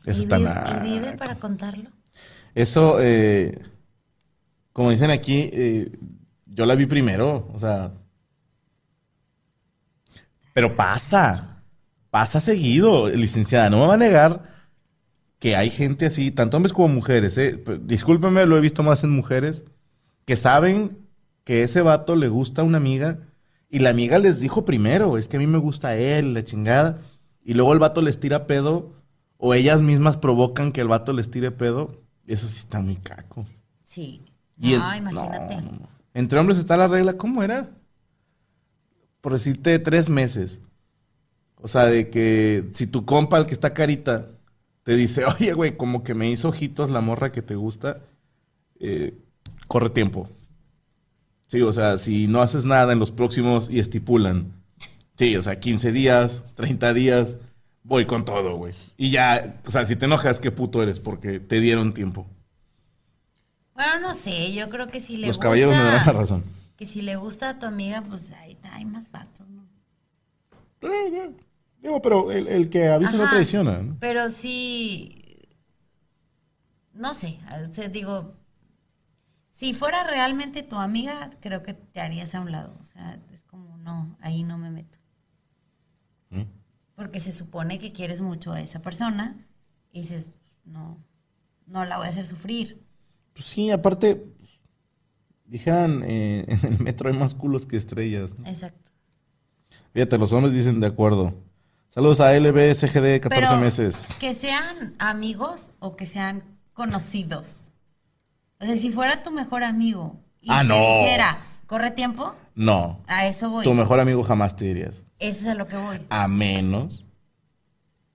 Eso 0.07 0.21
¿y 0.21 0.23
está 0.23 0.39
vive- 0.39 0.49
naco. 0.55 0.87
¿Y 0.87 0.91
vive 0.91 1.13
para 1.13 1.35
contarlo? 1.37 1.91
Eso, 2.55 2.99
eh, 3.01 3.59
como 4.73 4.91
dicen 4.91 5.11
aquí, 5.11 5.51
eh, 5.53 5.93
yo 6.47 6.67
la 6.67 6.75
vi 6.75 6.87
primero, 6.87 7.49
o 7.53 7.59
sea. 7.59 7.93
Pero 10.53 10.75
pasa, 10.75 11.63
pasa 12.11 12.41
seguido, 12.41 13.09
licenciada. 13.11 13.69
No 13.71 13.81
me 13.81 13.87
va 13.87 13.95
a 13.95 13.99
negar 13.99 14.55
que 15.39 15.57
hay 15.57 15.71
gente 15.71 16.07
así, 16.07 16.31
tanto 16.31 16.57
hombres 16.57 16.73
como 16.73 16.89
mujeres, 16.89 17.37
eh. 17.39 17.59
P- 17.59 17.79
Discúlpeme, 17.83 18.47
lo 18.47 18.57
he 18.57 18.61
visto 18.63 18.83
más 18.83 19.05
en 19.05 19.11
mujeres, 19.11 19.65
que 20.27 20.37
saben 20.37 20.99
que 21.45 21.63
ese 21.63 21.83
vato 21.83 22.17
le 22.17 22.29
gusta 22.29 22.63
a 22.63 22.65
una 22.65 22.79
amiga 22.79 23.21
y 23.71 23.81
la 23.81 23.91
amiga 23.91 24.19
les 24.19 24.41
dijo 24.41 24.65
primero, 24.65 25.19
es 25.19 25.29
que 25.29 25.37
a 25.37 25.41
mí 25.41 25.47
me 25.47 25.59
gusta 25.59 25.97
él, 25.97 26.35
la 26.35 26.45
chingada, 26.45 27.01
y 27.45 27.55
luego 27.55 27.73
el 27.75 27.79
vato 27.81 28.03
les 28.03 28.21
tira 28.21 28.47
pedo 28.47 28.95
o 29.39 29.55
ellas 29.55 29.83
mismas 29.83 30.17
provocan 30.17 30.73
que 30.73 30.81
el 30.81 30.89
vato 30.89 31.13
les 31.13 31.31
tire 31.31 31.51
pedo. 31.51 32.03
Eso 32.27 32.49
sí 32.49 32.59
está 32.59 32.81
muy 32.81 32.97
caco. 32.97 33.47
Sí. 33.83 34.23
Y 34.59 34.77
no, 34.77 34.97
imagínate. 34.97 35.57
no, 35.57 35.73
no. 35.73 35.89
Entre 36.15 36.39
hombres 36.39 36.59
está 36.59 36.77
la 36.77 36.89
regla, 36.89 37.17
¿cómo 37.17 37.43
era? 37.43 37.71
Por 39.21 39.33
decirte 39.33 39.79
tres 39.79 40.09
meses. 40.09 40.61
O 41.57 41.69
sea, 41.69 41.87
de 41.87 42.11
que 42.11 42.69
si 42.73 42.87
tu 42.87 43.05
compa, 43.05 43.39
el 43.39 43.47
que 43.47 43.55
está 43.55 43.75
carita, 43.75 44.31
te 44.83 44.95
dice, 44.95 45.25
oye, 45.39 45.53
güey, 45.53 45.77
como 45.77 46.03
que 46.03 46.15
me 46.15 46.31
hizo 46.31 46.49
ojitos 46.49 46.91
la 46.91 47.01
morra 47.01 47.33
que 47.33 47.43
te 47.43 47.55
gusta, 47.55 48.01
eh, 48.81 49.15
corre 49.67 49.91
tiempo. 49.91 50.29
Sí, 51.49 51.61
o 51.61 51.73
sea, 51.73 51.99
si 51.99 52.27
no 52.27 52.41
haces 52.41 52.65
nada 52.65 52.93
en 52.93 52.99
los 52.99 53.11
próximos 53.11 53.71
y 53.71 53.79
estipulan 53.79 54.53
Sí, 55.19 55.35
o 55.37 55.43
sea, 55.43 55.59
15 55.59 55.93
días, 55.93 56.45
30 56.55 56.93
días, 56.93 57.39
voy 57.87 58.05
con 58.07 58.25
todo, 58.25 58.57
güey. 58.57 58.75
Y 58.97 59.11
ya, 59.11 59.61
o 59.65 59.71
sea, 59.71 59.85
si 59.85 59.97
te 59.97 60.07
enojas, 60.07 60.41
qué 60.41 60.51
puto 60.51 60.83
eres, 60.83 61.01
porque 61.01 61.41
te 61.41 61.61
dieron 61.61 61.93
tiempo. 61.93 62.27
Bueno, 63.75 64.01
no 64.01 64.15
sé, 64.15 64.53
yo 64.53 64.69
creo 64.69 64.89
que 64.89 65.01
si 65.01 65.17
le 65.17 65.29
Los 65.29 65.37
gusta... 65.37 65.43
caballeros 65.45 65.77
me 65.77 65.83
darán 65.83 66.07
la 66.07 66.13
razón. 66.13 66.45
Que 66.77 66.87
si 66.87 67.03
le 67.03 67.17
gusta 67.17 67.51
a 67.51 67.59
tu 67.59 67.67
amiga, 67.67 68.03
pues 68.03 68.33
ahí 68.33 68.59
hay 68.73 68.85
más 68.85 69.11
vatos, 69.11 69.49
¿no? 69.49 69.67
Eh, 70.83 70.89
eh, 71.13 71.31
Digo, 71.81 72.03
pero 72.03 72.33
el, 72.33 72.49
el 72.49 72.69
que 72.69 72.89
avisa 72.89 73.17
no 73.17 73.29
traiciona, 73.29 73.79
¿no? 73.79 73.97
Pero 74.01 74.29
sí... 74.31 75.49
No 76.93 77.15
sé, 77.15 77.39
o 77.71 77.73
sea, 77.75 77.89
digo... 77.89 78.35
Si 79.51 79.73
fuera 79.73 80.05
realmente 80.05 80.63
tu 80.63 80.77
amiga, 80.77 81.31
creo 81.41 81.63
que 81.63 81.73
te 81.73 82.01
harías 82.03 82.35
a 82.35 82.41
un 82.41 82.53
lado. 82.53 82.77
O 82.83 82.85
sea, 82.85 83.19
es 83.33 83.43
como, 83.45 83.79
no, 83.79 84.15
ahí 84.21 84.43
no 84.43 84.59
me 84.59 84.71
meto. 84.71 84.96
Porque 86.97 87.21
se 87.21 87.31
supone 87.31 87.79
que 87.79 87.93
quieres 87.93 88.21
mucho 88.21 88.53
a 88.53 88.61
esa 88.61 88.81
persona 88.81 89.37
y 89.93 90.01
dices, 90.01 90.35
no, 90.65 90.99
no 91.67 91.85
la 91.85 91.99
voy 91.99 92.07
a 92.07 92.11
hacer 92.11 92.27
sufrir. 92.27 92.83
Pues 93.35 93.47
sí, 93.47 93.71
aparte, 93.71 94.25
dijeran, 95.45 96.03
eh, 96.05 96.45
en 96.49 96.73
el 96.75 96.79
metro 96.81 97.09
hay 97.11 97.17
más 97.17 97.35
culos 97.35 97.67
que 97.67 97.77
estrellas. 97.77 98.39
¿no? 98.41 98.49
Exacto. 98.49 98.91
Fíjate, 99.93 100.19
los 100.19 100.33
hombres 100.33 100.55
dicen 100.55 100.81
de 100.81 100.87
acuerdo. 100.87 101.35
Saludos 101.91 102.21
a 102.21 102.33
LBSGD, 102.39 103.21
14 103.21 103.29
Pero 103.31 103.57
meses. 103.59 104.17
que 104.21 104.35
sean 104.35 104.95
amigos 104.99 105.71
o 105.79 105.97
que 105.97 106.05
sean 106.05 106.43
conocidos. 106.75 107.69
O 108.61 108.65
sea, 108.67 108.77
si 108.77 108.91
fuera 108.91 109.23
tu 109.23 109.31
mejor 109.31 109.65
amigo 109.65 110.19
y 110.43 110.49
Ah, 110.51 110.61
te 110.63 110.69
no. 110.69 110.77
dijera, 111.01 111.39
corre 111.67 111.91
tiempo, 111.93 112.35
No, 112.57 113.01
a 113.07 113.27
eso 113.29 113.51
voy. 113.51 113.63
tu 113.65 113.75
mejor 113.75 114.01
amigo 114.01 114.23
jamás 114.25 114.57
te 114.57 114.65
dirías. 114.65 115.05
Eso 115.21 115.41
es 115.43 115.47
a 115.49 115.55
lo 115.55 115.69
que 115.69 115.77
voy. 115.77 115.99
A 116.11 116.27
menos 116.27 117.05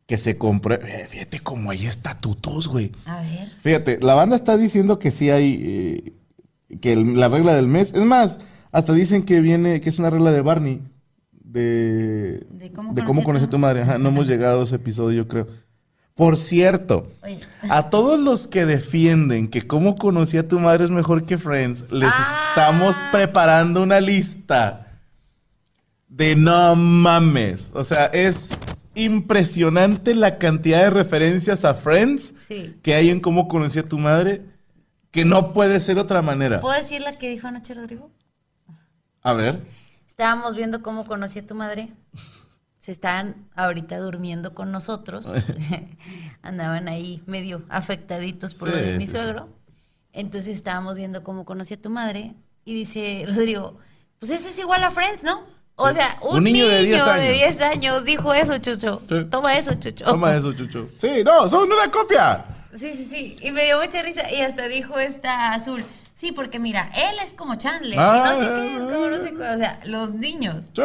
que 0.08 0.18
se 0.18 0.38
compre... 0.38 0.80
Eh, 0.84 1.06
fíjate 1.08 1.40
cómo 1.40 1.72
hay 1.72 1.86
estatutos, 1.86 2.68
güey. 2.68 2.92
A 3.06 3.22
ver. 3.22 3.50
Fíjate, 3.62 4.00
la 4.02 4.14
banda 4.16 4.36
está 4.36 4.58
diciendo 4.58 5.00
que 5.00 5.10
sí 5.12 5.30
hay... 5.30 5.62
eh, 6.70 6.78
que 6.82 6.92
el- 6.94 7.18
la 7.20 7.30
regla 7.30 7.54
del 7.54 7.68
mes... 7.68 7.94
Es 7.94 8.04
más, 8.04 8.40
hasta 8.74 8.92
dicen 8.94 9.24
que 9.24 9.40
viene... 9.42 9.80
Que 9.80 9.90
es 9.90 10.00
una 10.00 10.10
regla 10.10 10.32
de 10.32 10.42
Barney. 10.42 10.82
De... 11.32 12.46
De 12.50 12.72
cómo 12.74 12.94
de 12.94 13.02
conocí 13.02 13.08
cómo 13.08 13.22
a 13.22 13.24
conocí 13.24 13.44
a 13.46 13.48
tu- 13.48 13.52
tu 13.52 13.60
madre. 13.60 13.84
Ajá, 13.84 13.98
no 14.00 14.10
hemos 14.10 14.28
llegado 14.28 14.62
a 14.62 14.64
ese 14.64 14.76
episodio, 14.76 15.18
yo 15.24 15.28
creo. 15.30 15.48
Por 16.22 16.38
cierto, 16.38 17.10
a 17.68 17.90
todos 17.90 18.20
los 18.20 18.46
que 18.48 18.68
defienden 18.68 19.48
que 19.50 19.64
cómo 19.64 19.96
conocí 19.96 20.38
a 20.38 20.48
tu 20.48 20.60
madre 20.60 20.84
es 20.84 20.92
mejor 20.92 21.26
que 21.26 21.40
Friends, 21.40 21.86
les 21.90 22.12
Ah. 22.14 22.46
estamos 22.50 22.96
preparando 23.12 23.82
una 23.82 24.00
lista 24.00 25.00
de 26.08 26.36
no 26.36 26.76
mames. 26.76 27.72
O 27.74 27.84
sea, 27.84 28.06
es 28.06 28.52
impresionante 28.94 30.14
la 30.14 30.38
cantidad 30.38 30.84
de 30.84 30.92
referencias 30.92 31.66
a 31.66 31.74
Friends 31.74 32.36
Sí. 32.48 32.76
que 32.84 32.94
hay 32.94 33.10
en 33.10 33.20
cómo 33.20 33.48
conocí 33.48 33.80
a 33.80 33.84
tu 33.90 33.98
madre, 33.98 34.44
que 35.10 35.26
no 35.26 35.54
puede 35.54 35.80
ser 35.80 35.98
otra 35.98 36.22
manera. 36.22 36.62
¿Puedo 36.62 36.78
decir 36.78 37.02
la 37.02 37.18
que 37.18 37.30
dijo 37.32 37.48
anoche 37.48 37.74
Rodrigo? 37.74 38.12
A 39.24 39.34
ver. 39.34 39.60
Estábamos 40.08 40.56
viendo 40.56 40.84
cómo 40.84 41.08
conocí 41.08 41.40
a 41.40 41.48
tu 41.48 41.56
madre. 41.56 41.90
Se 42.82 42.92
estaban 42.92 43.48
ahorita 43.54 44.00
durmiendo 44.00 44.56
con 44.56 44.72
nosotros. 44.72 45.32
Andaban 46.42 46.88
ahí 46.88 47.22
medio 47.28 47.62
afectaditos 47.70 48.56
por 48.56 48.70
lo 48.70 48.78
de 48.78 48.98
mi 48.98 49.06
suegro. 49.06 49.50
Entonces 50.14 50.56
estábamos 50.56 50.96
viendo 50.96 51.24
cómo 51.24 51.46
conocí 51.46 51.76
a 51.76 51.82
tu 51.82 51.92
madre. 51.92 52.34
Y 52.66 52.74
dice 52.74 53.26
Rodrigo, 53.28 53.78
pues 54.18 54.32
eso 54.32 54.50
es 54.50 54.58
igual 54.58 54.84
a 54.84 54.90
Friends, 54.90 55.22
¿no? 55.24 55.44
O 55.76 55.94
sea, 55.94 56.18
un, 56.22 56.44
niño, 56.44 56.68
de 56.68 56.84
10 56.84 57.02
años. 57.08 57.62
años. 57.62 58.06
dijo 58.06 58.34
eso, 58.34 58.58
Chucho. 58.58 59.02
Sí. 59.08 59.26
Toma 59.30 59.56
eso, 59.56 59.76
Chucho. 59.76 60.06
Toma 60.06 60.36
eso, 60.36 60.52
Chucho. 60.54 60.90
Sí, 60.98 61.24
no, 61.24 61.48
son 61.48 61.72
una 61.72 61.90
copia. 61.92 62.46
Sí, 62.74 62.94
sí, 62.94 63.06
sí. 63.06 63.38
Y 63.42 63.52
me 63.52 63.66
dio 63.66 63.80
mucha 63.80 64.02
risa. 64.02 64.32
Y 64.32 64.42
hasta 64.42 64.68
dijo 64.68 64.98
esta 64.98 65.54
azul. 65.54 65.86
Sí, 66.16 66.32
porque 66.32 66.58
mira, 66.58 66.92
él 66.96 67.16
es 67.24 67.36
como 67.36 67.56
Chandler. 67.56 67.94
y 67.94 67.98
no 67.98 68.40
sé 68.40 68.48
qué, 68.48 68.78
es 68.78 68.84
como 68.84 69.08
no 69.08 69.18
sé 69.18 69.34
qué. 69.34 69.50
O 69.50 69.58
sea, 69.58 69.80
los 69.86 70.14
niños. 70.14 70.66
Sí. 70.76 70.82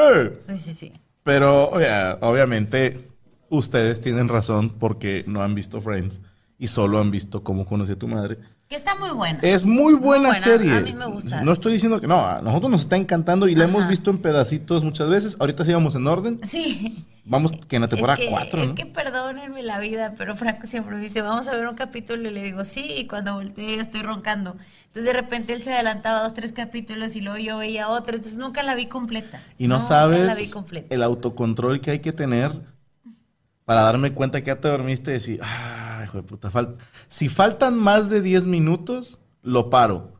Sí, 0.49 0.59
sí, 0.59 0.75
sí. 0.75 0.93
Pero 1.27 1.73
obviamente 2.21 3.11
ustedes 3.51 4.01
tienen 4.01 4.29
razón 4.29 4.71
porque 4.79 5.25
no 5.27 5.43
han 5.43 5.57
visto 5.57 5.81
Friends 5.81 6.21
y 6.57 6.69
solo 6.69 7.01
han 7.01 7.11
visto 7.11 7.43
cómo 7.43 7.67
conocí 7.67 7.91
a 7.91 7.99
tu 7.99 8.07
madre. 8.07 8.39
Que 8.69 8.75
está 8.77 8.97
muy 8.97 9.11
buena. 9.11 9.39
Es 9.43 9.65
muy 9.65 9.95
buena, 9.95 10.31
buena, 10.31 10.45
serie. 10.45 10.77
a 10.77 10.81
mí 10.81 10.93
me 10.93 11.07
gusta. 11.07 11.43
No 11.43 11.53
estoy 11.53 11.75
diciendo 11.75 12.01
que 12.01 12.09
no, 12.09 12.27
a 12.27 12.41
nosotros 12.43 12.71
nos 12.71 12.81
está 12.81 12.97
encantando 12.97 13.47
y 13.47 13.55
la 13.55 13.65
Ajá. 13.65 13.73
hemos 13.73 13.89
visto 13.89 14.11
en 14.11 14.19
pedacitos 14.19 14.83
muchas 14.83 15.09
veces. 15.09 15.37
Ahorita 15.39 15.65
sí 15.65 15.73
vamos 15.73 15.95
en 15.95 16.07
orden. 16.09 16.41
Sí. 16.43 17.05
Vamos 17.25 17.53
que 17.69 17.77
en 17.77 17.83
la 17.83 17.89
temporada 17.89 18.19
es 18.19 18.25
que, 18.25 18.31
4, 18.31 18.61
Es 18.63 18.69
¿no? 18.69 18.75
que 18.77 18.87
perdónenme 18.87 19.63
la 19.63 19.79
vida, 19.81 20.15
pero 20.17 20.37
Franco 20.37 20.65
siempre 20.67 20.95
me 20.97 21.01
dice, 21.03 21.23
vamos 21.23 21.49
a 21.49 21.57
ver 21.57 21.67
un 21.67 21.75
capítulo 21.75 22.29
y 22.29 22.33
le 22.33 22.43
digo, 22.43 22.65
sí, 22.65 22.87
y 22.97 23.07
cuando 23.09 23.35
volteé 23.35 23.77
ya 23.77 23.83
estoy 23.83 24.03
roncando. 24.03 24.57
Entonces 24.87 25.05
de 25.05 25.13
repente 25.13 25.53
él 25.53 25.61
se 25.63 25.73
adelantaba 25.75 26.21
dos, 26.23 26.35
tres 26.35 26.53
capítulos 26.53 27.17
y 27.17 27.21
luego 27.21 27.39
yo 27.39 27.59
veía 27.59 27.89
otro, 27.89 28.15
entonces 28.17 28.39
nunca 28.39 28.63
la 28.63 28.75
vi 28.77 28.87
completa. 28.87 29.43
Y 29.59 29.67
no 29.67 29.79
Nunca 29.81 30.07
la 30.07 30.07
vi 30.07 30.15
sabes 30.27 30.51
completa. 30.53 30.95
el 30.95 31.03
autocontrol 31.03 31.81
que 31.81 31.91
hay 31.93 31.99
que 31.99 32.13
tener 32.13 32.53
para 33.65 33.83
darme 33.83 34.13
cuenta 34.13 34.41
que 34.41 34.47
ya 34.47 34.61
te 34.61 34.69
dormiste 34.69 35.11
y 35.11 35.15
decir, 35.15 35.41
ah, 35.43 35.76
hijo 36.17 36.23
de 36.23 36.29
puta, 36.29 36.51
falta. 36.51 36.85
Si 37.09 37.29
faltan 37.29 37.77
más 37.77 38.09
de 38.11 38.21
10 38.21 38.47
minutos, 38.47 39.19
lo 39.43 39.71
paro. 39.71 40.13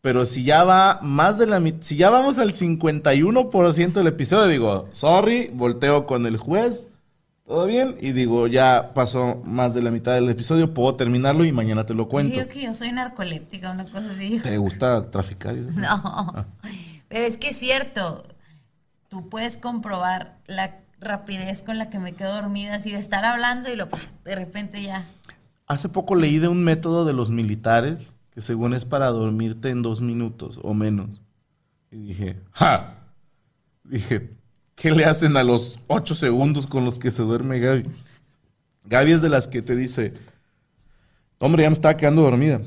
Pero 0.00 0.26
si 0.26 0.44
ya 0.44 0.64
va 0.64 1.00
más 1.02 1.38
de 1.38 1.46
la 1.46 1.60
mitad, 1.60 1.80
si 1.82 1.96
ya 1.96 2.10
vamos 2.10 2.38
al 2.38 2.52
51% 2.52 3.92
del 3.92 4.06
episodio, 4.06 4.46
digo, 4.46 4.88
sorry, 4.92 5.50
volteo 5.54 6.04
con 6.04 6.26
el 6.26 6.36
juez, 6.36 6.88
todo 7.46 7.64
bien, 7.66 7.96
y 8.00 8.12
digo, 8.12 8.46
ya 8.46 8.92
pasó 8.94 9.40
más 9.44 9.72
de 9.72 9.80
la 9.80 9.90
mitad 9.90 10.14
del 10.14 10.28
episodio, 10.28 10.74
puedo 10.74 10.94
terminarlo 10.94 11.44
y 11.44 11.52
mañana 11.52 11.86
te 11.86 11.94
lo 11.94 12.08
cuento. 12.08 12.36
digo 12.36 12.48
que 12.48 12.62
yo 12.62 12.74
soy 12.74 12.92
narcoléptica, 12.92 13.70
una 13.70 13.84
cosa 13.84 14.10
así. 14.10 14.40
¿Te 14.40 14.58
gusta 14.58 15.10
traficar? 15.10 15.54
No, 15.74 16.46
pero 17.08 17.24
es 17.24 17.38
que 17.38 17.48
es 17.48 17.56
cierto, 17.56 18.26
tú 19.08 19.30
puedes 19.30 19.56
comprobar 19.56 20.38
la 20.46 20.83
rapidez 21.04 21.62
con 21.62 21.78
la 21.78 21.90
que 21.90 21.98
me 21.98 22.14
quedo 22.14 22.34
dormida, 22.34 22.76
así 22.76 22.90
de 22.92 22.98
estar 22.98 23.24
hablando 23.24 23.72
y 23.72 23.76
lo, 23.76 23.88
de 24.24 24.34
repente 24.34 24.82
ya. 24.82 25.06
Hace 25.66 25.88
poco 25.88 26.14
leí 26.14 26.38
de 26.38 26.48
un 26.48 26.62
método 26.64 27.04
de 27.04 27.12
los 27.12 27.30
militares 27.30 28.12
que 28.32 28.40
según 28.40 28.74
es 28.74 28.84
para 28.84 29.06
dormirte 29.08 29.70
en 29.70 29.82
dos 29.82 30.00
minutos 30.00 30.58
o 30.62 30.74
menos. 30.74 31.20
Y 31.90 31.98
dije, 32.08 32.40
¡ja! 32.52 32.96
Dije, 33.84 34.30
¿qué 34.74 34.90
le 34.90 35.04
hacen 35.04 35.36
a 35.36 35.44
los 35.44 35.78
ocho 35.86 36.14
segundos 36.14 36.66
con 36.66 36.84
los 36.84 36.98
que 36.98 37.12
se 37.12 37.22
duerme 37.22 37.60
Gaby? 37.60 37.84
Gaby 38.86 39.12
es 39.12 39.22
de 39.22 39.28
las 39.28 39.46
que 39.46 39.62
te 39.62 39.76
dice, 39.76 40.12
hombre, 41.38 41.62
ya 41.62 41.70
me 41.70 41.74
estaba 41.74 41.96
quedando 41.96 42.22
dormida. 42.22 42.60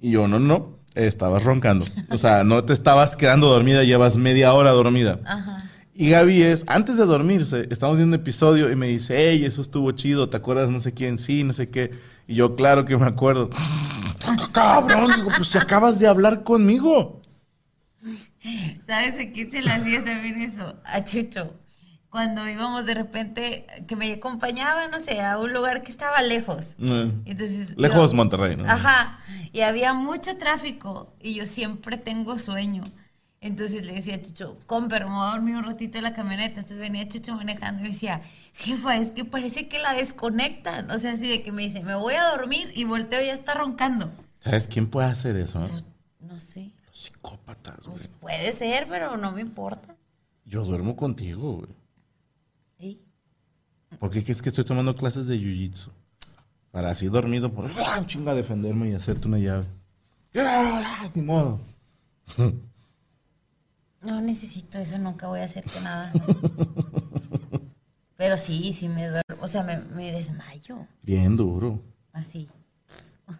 Y 0.00 0.12
yo, 0.12 0.26
no, 0.26 0.38
no, 0.38 0.78
estabas 0.94 1.44
roncando. 1.44 1.84
O 2.10 2.18
sea, 2.18 2.42
no 2.42 2.64
te 2.64 2.72
estabas 2.72 3.16
quedando 3.16 3.48
dormida, 3.48 3.84
llevas 3.84 4.16
media 4.16 4.54
hora 4.54 4.70
dormida. 4.70 5.20
Ajá. 5.24 5.71
Y 6.02 6.10
Gaby 6.10 6.42
es, 6.42 6.64
antes 6.66 6.96
de 6.96 7.06
dormirse, 7.06 7.68
estamos 7.70 7.96
viendo 7.96 8.16
un 8.16 8.20
episodio 8.20 8.72
y 8.72 8.74
me 8.74 8.88
dice, 8.88 9.14
hey, 9.16 9.44
eso 9.44 9.62
estuvo 9.62 9.92
chido, 9.92 10.28
¿te 10.28 10.36
acuerdas 10.36 10.68
no 10.68 10.80
sé 10.80 10.92
quién? 10.92 11.16
Sí, 11.16 11.44
no 11.44 11.52
sé 11.52 11.70
qué. 11.70 11.92
Y 12.26 12.34
yo, 12.34 12.56
claro 12.56 12.84
que 12.84 12.96
me 12.96 13.06
acuerdo. 13.06 13.50
Cabrón, 14.50 15.12
digo, 15.14 15.28
pues 15.36 15.46
si 15.50 15.58
acabas 15.58 16.00
de 16.00 16.08
hablar 16.08 16.42
conmigo. 16.42 17.20
¿Sabes 18.84 19.14
a 19.16 19.30
quién 19.32 19.48
se 19.48 19.62
le 19.62 19.70
hacía 19.70 20.02
también 20.02 20.42
eso? 20.42 20.74
A 20.84 21.04
Chucho. 21.04 21.54
Cuando 22.10 22.48
íbamos 22.48 22.84
de 22.84 22.94
repente, 22.94 23.66
que 23.86 23.94
me 23.94 24.12
acompañaba, 24.12 24.88
no 24.88 24.98
sé, 24.98 25.20
a 25.20 25.38
un 25.38 25.52
lugar 25.52 25.84
que 25.84 25.92
estaba 25.92 26.20
lejos. 26.20 26.74
Eh, 26.80 27.12
Entonces, 27.26 27.74
Lejos 27.78 28.10
yo- 28.10 28.16
Monterrey, 28.16 28.56
¿no? 28.56 28.64
Ajá. 28.68 29.20
Y 29.52 29.60
había 29.60 29.94
mucho 29.94 30.36
tráfico 30.36 31.14
y 31.20 31.34
yo 31.34 31.46
siempre 31.46 31.96
tengo 31.96 32.40
sueño. 32.40 32.82
Entonces 33.42 33.84
le 33.84 33.92
decía 33.94 34.14
a 34.14 34.22
Chucho, 34.22 34.56
compra, 34.66 35.00
me 35.04 35.12
voy 35.12 35.26
a 35.28 35.32
dormir 35.32 35.56
un 35.56 35.64
ratito 35.64 35.98
en 35.98 36.04
la 36.04 36.14
camioneta. 36.14 36.60
Entonces 36.60 36.78
venía 36.78 37.08
Chucho 37.08 37.34
manejando 37.34 37.84
y 37.84 37.88
decía, 37.88 38.22
jefa, 38.54 38.96
es 38.96 39.10
que 39.10 39.24
parece 39.24 39.66
que 39.68 39.80
la 39.80 39.94
desconectan. 39.94 40.88
O 40.92 40.98
sea, 40.98 41.14
así 41.14 41.28
de 41.28 41.42
que 41.42 41.50
me 41.50 41.62
dice, 41.62 41.82
me 41.82 41.96
voy 41.96 42.14
a 42.14 42.28
dormir 42.30 42.70
y 42.72 42.84
volteo 42.84 43.20
y 43.20 43.26
ya 43.26 43.34
está 43.34 43.54
roncando. 43.54 44.12
¿Sabes 44.38 44.68
quién 44.68 44.86
puede 44.88 45.08
hacer 45.08 45.36
eso? 45.36 45.60
eh? 45.64 45.68
No 46.20 46.38
sé. 46.38 46.70
Los 46.86 46.96
psicópatas, 46.96 47.78
güey. 47.84 47.90
Pues 47.96 48.06
puede 48.20 48.52
ser, 48.52 48.86
pero 48.88 49.16
no 49.16 49.32
me 49.32 49.40
importa. 49.40 49.96
Yo 50.44 50.62
duermo 50.64 50.94
contigo, 50.94 51.56
güey. 51.56 51.70
Sí. 52.78 53.02
¿Por 53.98 54.10
qué 54.12 54.22
crees 54.22 54.40
que 54.40 54.50
estoy 54.50 54.64
tomando 54.64 54.94
clases 54.94 55.26
de 55.26 55.36
jiu-jitsu? 55.36 55.88
Para 56.70 56.92
así 56.92 57.08
dormido, 57.08 57.52
por 57.52 57.68
chinga 58.06 58.34
defenderme 58.34 58.90
y 58.90 58.94
hacerte 58.94 59.26
una 59.26 59.38
llave. 59.38 59.66
¡Ah! 60.38 61.10
Ni 61.14 61.22
modo. 61.22 61.60
No 64.02 64.20
necesito 64.20 64.78
eso, 64.78 64.98
nunca 64.98 65.28
voy 65.28 65.40
a 65.40 65.44
hacerte 65.44 65.80
nada. 65.82 66.12
Pero 68.16 68.36
sí, 68.36 68.72
sí 68.72 68.88
me 68.88 69.08
duermo. 69.08 69.22
O 69.40 69.48
sea, 69.48 69.62
me, 69.62 69.78
me 69.78 70.12
desmayo. 70.12 70.86
Bien 71.02 71.36
duro. 71.36 71.80
Así. 72.12 72.48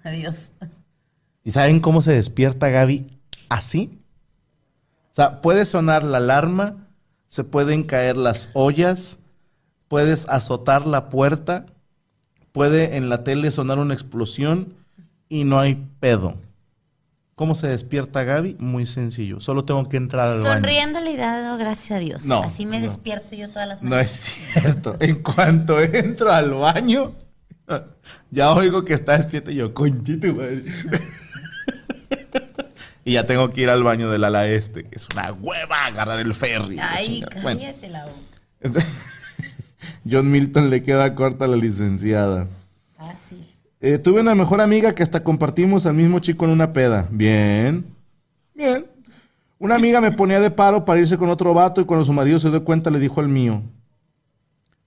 Adiós. 0.04 0.52
¿Y 1.44 1.50
saben 1.50 1.80
cómo 1.80 2.02
se 2.02 2.12
despierta 2.12 2.68
Gaby? 2.68 3.18
Así. 3.48 4.00
O 5.12 5.14
sea, 5.14 5.40
puede 5.40 5.66
sonar 5.66 6.04
la 6.04 6.18
alarma, 6.18 6.88
se 7.26 7.44
pueden 7.44 7.84
caer 7.84 8.16
las 8.16 8.48
ollas, 8.54 9.18
puedes 9.88 10.28
azotar 10.28 10.86
la 10.86 11.10
puerta, 11.10 11.66
puede 12.52 12.96
en 12.96 13.08
la 13.08 13.24
tele 13.24 13.50
sonar 13.50 13.78
una 13.78 13.94
explosión 13.94 14.74
y 15.28 15.44
no 15.44 15.58
hay 15.58 15.86
pedo. 16.00 16.36
¿Cómo 17.42 17.56
se 17.56 17.66
despierta 17.66 18.22
Gaby? 18.22 18.54
Muy 18.60 18.86
sencillo. 18.86 19.40
Solo 19.40 19.64
tengo 19.64 19.88
que 19.88 19.96
entrar 19.96 20.28
al 20.28 20.38
baño. 20.38 20.48
Sonriendo 20.48 21.00
le 21.00 21.14
he 21.14 21.16
dado 21.16 21.58
gracias 21.58 21.90
a 21.90 21.98
Dios. 21.98 22.24
No, 22.26 22.40
Así 22.44 22.66
me 22.66 22.78
no. 22.78 22.84
despierto 22.84 23.34
yo 23.34 23.48
todas 23.48 23.66
las 23.66 23.82
No 23.82 23.90
mañanas. 23.90 24.12
es 24.12 24.34
cierto. 24.62 24.96
En 25.00 25.16
cuanto 25.24 25.80
entro 25.80 26.32
al 26.32 26.52
baño, 26.52 27.16
ya 28.30 28.52
oigo 28.52 28.84
que 28.84 28.94
está 28.94 29.16
despierto 29.18 29.50
y 29.50 29.56
yo, 29.56 29.74
conchito, 29.74 30.32
madre. 30.32 30.62
y 33.04 33.14
ya 33.14 33.26
tengo 33.26 33.50
que 33.50 33.62
ir 33.62 33.70
al 33.70 33.82
baño 33.82 34.08
del 34.08 34.22
ala 34.22 34.46
este, 34.46 34.84
que 34.84 34.94
es 34.94 35.08
una 35.12 35.32
hueva 35.32 35.86
agarrar 35.86 36.20
el 36.20 36.34
ferry. 36.34 36.78
Ay. 36.78 37.24
Bueno, 37.42 37.58
cállate 37.58 37.88
la 37.88 38.04
boca. 38.04 38.84
John 40.08 40.30
Milton 40.30 40.70
le 40.70 40.84
queda 40.84 41.12
corta 41.16 41.46
a 41.46 41.48
la 41.48 41.56
licenciada. 41.56 42.46
Fácil. 42.96 43.44
Eh, 43.82 43.98
tuve 43.98 44.20
una 44.20 44.34
mejor 44.36 44.60
amiga 44.60 44.94
que 44.94 45.02
hasta 45.02 45.22
compartimos 45.24 45.86
al 45.86 45.94
mismo 45.94 46.20
chico 46.20 46.44
en 46.44 46.52
una 46.52 46.72
peda. 46.72 47.08
Bien. 47.10 47.84
Bien. 48.54 48.86
Una 49.58 49.74
amiga 49.74 50.00
me 50.00 50.12
ponía 50.12 50.40
de 50.40 50.50
paro 50.50 50.84
para 50.84 51.00
irse 51.00 51.18
con 51.18 51.28
otro 51.28 51.52
vato 51.52 51.80
y 51.80 51.84
cuando 51.84 52.04
su 52.04 52.12
marido 52.12 52.38
se 52.38 52.48
dio 52.50 52.64
cuenta 52.64 52.90
le 52.90 52.98
dijo 53.00 53.20
al 53.20 53.28
mío. 53.28 53.62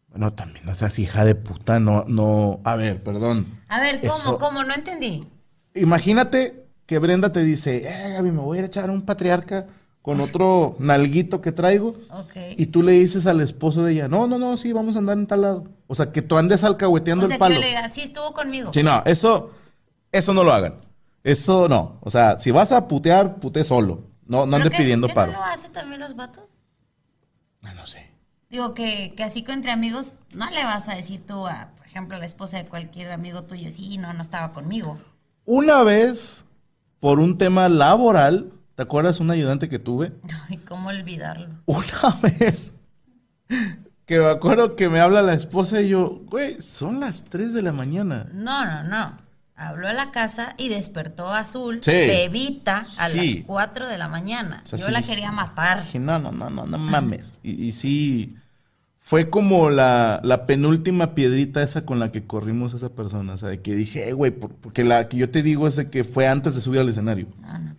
Bueno, 0.09 0.31
también 0.33 0.65
no 0.65 0.73
seas 0.73 0.97
hija 0.97 1.25
de 1.25 1.35
puta, 1.35 1.79
no, 1.79 2.05
no. 2.07 2.61
A 2.63 2.77
ver, 2.77 3.03
perdón. 3.03 3.45
A 3.67 3.81
ver, 3.81 3.99
¿cómo? 3.99 4.13
Eso- 4.15 4.37
¿Cómo? 4.39 4.63
No 4.63 4.73
entendí. 4.73 5.27
Imagínate 5.73 6.65
que 6.85 6.99
Brenda 6.99 7.33
te 7.33 7.43
dice, 7.43 7.83
eh, 7.85 8.13
Gaby, 8.13 8.31
me 8.31 8.39
voy 8.39 8.57
a 8.57 8.59
ir 8.59 8.63
a 8.63 8.67
echar 8.67 8.89
un 8.89 9.01
patriarca 9.01 9.65
con 10.01 10.19
otro 10.21 10.77
nalguito 10.79 11.41
que 11.41 11.51
traigo. 11.51 11.97
Ok. 12.11 12.35
Y 12.57 12.67
tú 12.67 12.81
le 12.81 12.93
dices 12.93 13.25
al 13.27 13.41
esposo 13.41 13.83
de 13.83 13.91
ella, 13.91 14.07
no, 14.07 14.25
no, 14.27 14.39
no, 14.39 14.55
sí, 14.55 14.71
vamos 14.71 14.95
a 14.95 14.99
andar 14.99 15.17
en 15.17 15.27
tal 15.27 15.41
lado. 15.41 15.65
O 15.87 15.95
sea, 15.95 16.11
que 16.11 16.21
tú 16.21 16.37
andes 16.37 16.63
alcahueteando 16.63 17.25
o 17.25 17.27
sea, 17.27 17.35
el 17.35 17.39
palo. 17.39 17.55
que 17.55 17.61
yo 17.61 17.61
le 17.61 17.67
diga, 17.75 17.89
sí 17.89 18.01
estuvo 18.01 18.33
conmigo. 18.33 18.71
Sí, 18.73 18.81
no, 18.83 19.03
eso, 19.05 19.51
eso 20.11 20.33
no 20.33 20.43
lo 20.43 20.51
hagan. 20.53 20.75
Eso 21.23 21.67
no. 21.69 21.99
O 22.01 22.09
sea, 22.09 22.39
si 22.39 22.51
vas 22.51 22.71
a 22.71 22.87
putear, 22.87 23.35
pute 23.35 23.63
solo. 23.63 24.03
No, 24.25 24.45
no 24.45 24.51
¿Pero 24.51 24.55
ande 24.63 24.69
qué- 24.71 24.77
pidiendo 24.83 25.07
qué 25.07 25.13
paro. 25.13 25.31
no 25.33 25.37
lo 25.39 25.43
hacen 25.45 25.71
también 25.71 25.99
los 25.99 26.15
vatos? 26.15 26.59
Ah, 27.63 27.73
no 27.75 27.85
sé. 27.85 28.11
Digo 28.49 28.73
que, 28.73 29.13
que 29.15 29.23
así 29.23 29.43
que 29.43 29.51
entre 29.53 29.71
amigos 29.71 30.19
no 30.33 30.49
le 30.49 30.63
vas 30.63 30.87
a 30.87 30.95
decir 30.95 31.25
tú 31.25 31.45
a, 31.47 31.71
por 31.77 31.85
ejemplo, 31.87 32.15
a 32.15 32.19
la 32.19 32.25
esposa 32.25 32.57
de 32.57 32.65
cualquier 32.67 33.11
amigo 33.11 33.43
tuyo, 33.43 33.71
sí, 33.71 33.97
no, 33.97 34.13
no 34.13 34.21
estaba 34.21 34.53
conmigo. 34.53 34.97
Una 35.45 35.83
vez, 35.83 36.45
por 36.99 37.19
un 37.19 37.37
tema 37.37 37.69
laboral, 37.69 38.51
¿te 38.75 38.83
acuerdas 38.83 39.19
un 39.19 39.29
ayudante 39.31 39.67
que 39.69 39.79
tuve? 39.79 40.13
Ay, 40.49 40.57
¿cómo 40.57 40.89
olvidarlo? 40.89 41.49
Una 41.65 42.17
vez 42.39 42.73
que 44.05 44.19
me 44.19 44.25
acuerdo 44.29 44.75
que 44.75 44.89
me 44.89 44.99
habla 44.99 45.21
la 45.21 45.33
esposa 45.33 45.81
y 45.81 45.89
yo, 45.89 46.21
güey, 46.27 46.59
son 46.61 46.99
las 46.99 47.25
3 47.25 47.53
de 47.53 47.61
la 47.61 47.71
mañana. 47.71 48.25
No, 48.33 48.65
no, 48.65 48.83
no. 48.83 49.17
Habló 49.57 49.87
a 49.87 49.93
la 49.93 50.11
casa 50.11 50.53
y 50.57 50.67
despertó 50.67 51.29
a 51.29 51.39
Azul, 51.39 51.79
Sí. 51.81 51.91
bebita, 51.91 52.79
a 52.99 53.07
Sí. 53.07 53.37
las 53.37 53.45
4 53.47 53.87
de 53.87 53.97
la 53.97 54.07
mañana. 54.09 54.61
O 54.65 54.67
sea, 54.67 54.77
Yo 54.79 54.87
sí 54.87 54.91
la 54.91 55.01
quería 55.01 55.31
matar. 55.31 55.81
Dije, 55.83 55.99
no, 55.99 56.19
no, 56.19 56.31
no, 56.31 56.49
no, 56.49 56.65
no 56.65 56.77
mames. 56.77 57.39
Y, 57.41 57.63
y 57.63 57.71
sí, 57.71 58.35
fue 58.99 59.29
como 59.29 59.69
la, 59.69 60.19
la 60.23 60.45
penúltima 60.45 61.15
piedrita 61.15 61.63
esa 61.63 61.85
con 61.85 61.99
la 61.99 62.11
que 62.11 62.25
corrimos 62.27 62.73
a 62.73 62.77
esa 62.77 62.89
persona. 62.89 63.33
O 63.33 63.37
sea, 63.37 63.47
de 63.49 63.61
que 63.61 63.75
dije, 63.75 64.11
güey, 64.13 64.31
por- 64.31 64.51
porque 64.55 64.83
la 64.83 65.07
que 65.07 65.17
yo 65.17 65.29
te 65.29 65.41
digo 65.41 65.67
es 65.67 65.77
de 65.77 65.89
que 65.89 66.03
fue 66.03 66.27
antes 66.27 66.53
de 66.55 66.61
subir 66.61 66.81
al 66.81 66.89
escenario. 66.89 67.27
No, 67.41 67.57
no. 67.57 67.75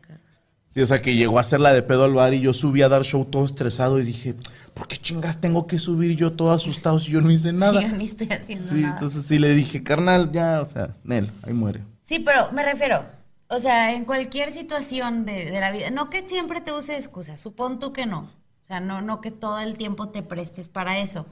Sí, 0.76 0.82
o 0.82 0.86
sea, 0.86 1.00
que 1.00 1.14
llegó 1.16 1.38
a 1.38 1.40
hacer 1.40 1.58
la 1.58 1.72
de 1.72 1.80
pedo 1.82 2.04
al 2.04 2.12
bar 2.12 2.34
y 2.34 2.40
yo 2.40 2.52
subí 2.52 2.82
a 2.82 2.90
dar 2.90 3.02
show 3.02 3.24
todo 3.24 3.46
estresado 3.46 3.98
y 3.98 4.04
dije, 4.04 4.34
¿por 4.74 4.86
qué 4.86 4.98
chingas 4.98 5.40
tengo 5.40 5.66
que 5.66 5.78
subir 5.78 6.14
yo 6.18 6.34
todo 6.34 6.50
asustado 6.50 6.98
si 6.98 7.10
yo 7.12 7.22
no 7.22 7.30
hice 7.30 7.50
nada? 7.50 7.80
Sí, 7.80 7.88
yo 7.88 7.96
ni 7.96 8.04
estoy 8.04 8.28
haciendo 8.30 8.62
Sí, 8.62 8.74
nada. 8.82 8.92
entonces 8.92 9.24
sí 9.24 9.38
le 9.38 9.54
dije, 9.54 9.82
carnal, 9.82 10.30
ya, 10.32 10.60
o 10.60 10.66
sea, 10.66 10.94
Nel, 11.02 11.30
ahí 11.44 11.54
muere. 11.54 11.82
Sí, 12.02 12.18
pero 12.18 12.52
me 12.52 12.62
refiero, 12.62 13.06
o 13.48 13.58
sea, 13.58 13.94
en 13.94 14.04
cualquier 14.04 14.50
situación 14.50 15.24
de, 15.24 15.46
de 15.50 15.60
la 15.60 15.70
vida, 15.72 15.88
no 15.88 16.10
que 16.10 16.28
siempre 16.28 16.60
te 16.60 16.74
use 16.74 16.92
de 16.92 16.98
excusa, 16.98 17.38
supón 17.38 17.78
tú 17.78 17.94
que 17.94 18.04
no. 18.04 18.30
O 18.62 18.66
sea, 18.66 18.80
no, 18.80 19.00
no 19.00 19.22
que 19.22 19.30
todo 19.30 19.60
el 19.60 19.78
tiempo 19.78 20.10
te 20.10 20.22
prestes 20.22 20.68
para 20.68 20.98
eso. 20.98 21.24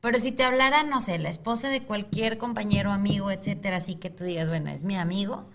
Pero 0.00 0.18
si 0.18 0.32
te 0.32 0.42
hablara, 0.42 0.82
no 0.82 1.00
sé, 1.00 1.20
la 1.20 1.28
esposa 1.30 1.68
de 1.68 1.84
cualquier 1.84 2.38
compañero, 2.38 2.90
amigo, 2.90 3.30
etcétera, 3.30 3.76
así 3.76 3.94
que 3.94 4.10
tú 4.10 4.24
digas, 4.24 4.48
bueno, 4.48 4.70
es 4.70 4.82
mi 4.82 4.96
amigo, 4.96 5.46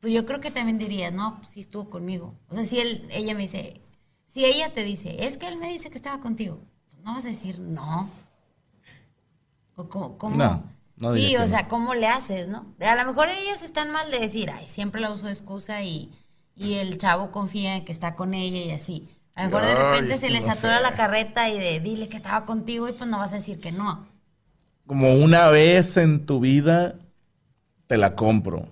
pues 0.00 0.12
yo 0.12 0.24
creo 0.26 0.40
que 0.40 0.50
también 0.50 0.78
dirías, 0.78 1.12
no, 1.12 1.38
pues 1.38 1.50
sí 1.50 1.60
estuvo 1.60 1.90
conmigo. 1.90 2.34
O 2.48 2.54
sea, 2.54 2.64
si 2.64 2.78
él, 2.80 3.06
ella 3.10 3.34
me 3.34 3.42
dice, 3.42 3.80
si 4.26 4.44
ella 4.44 4.72
te 4.72 4.84
dice, 4.84 5.24
es 5.26 5.38
que 5.38 5.48
él 5.48 5.56
me 5.58 5.68
dice 5.68 5.90
que 5.90 5.96
estaba 5.96 6.20
contigo, 6.20 6.60
pues 6.90 7.02
no 7.02 7.14
vas 7.14 7.24
a 7.24 7.28
decir 7.28 7.58
no. 7.58 8.10
O 9.76 9.88
cómo, 9.88 10.18
cómo- 10.18 10.36
No, 10.36 10.64
no 10.96 11.12
sí, 11.12 11.20
diría 11.20 11.38
o 11.38 11.42
no. 11.42 11.48
sea, 11.48 11.68
¿cómo 11.68 11.94
le 11.94 12.06
haces, 12.08 12.48
no? 12.48 12.66
A 12.80 12.94
lo 12.96 13.04
mejor 13.06 13.28
ellas 13.28 13.62
están 13.62 13.90
mal 13.90 14.10
de 14.10 14.18
decir, 14.18 14.50
ay, 14.50 14.68
siempre 14.68 15.00
la 15.00 15.12
uso 15.12 15.26
de 15.26 15.32
excusa 15.32 15.82
y, 15.82 16.10
y 16.56 16.74
el 16.74 16.98
chavo 16.98 17.30
confía 17.30 17.76
en 17.76 17.84
que 17.84 17.92
está 17.92 18.14
con 18.16 18.34
ella 18.34 18.58
y 18.58 18.70
así. 18.72 19.08
A 19.34 19.44
lo 19.44 19.50
mejor 19.50 19.66
de 19.66 19.74
repente 19.76 20.18
se 20.18 20.30
les 20.30 20.40
no 20.46 20.52
sé. 20.78 20.82
la 20.82 20.94
carreta 20.96 21.48
y 21.48 21.58
de 21.60 21.78
dile 21.78 22.08
que 22.08 22.16
estaba 22.16 22.44
contigo 22.44 22.88
y 22.88 22.92
pues 22.92 23.08
no 23.08 23.18
vas 23.18 23.32
a 23.32 23.36
decir 23.36 23.60
que 23.60 23.70
no. 23.70 24.08
Como 24.86 25.14
una 25.14 25.48
vez 25.50 25.96
en 25.96 26.26
tu 26.26 26.40
vida, 26.40 26.96
te 27.86 27.96
la 27.98 28.16
compro. 28.16 28.68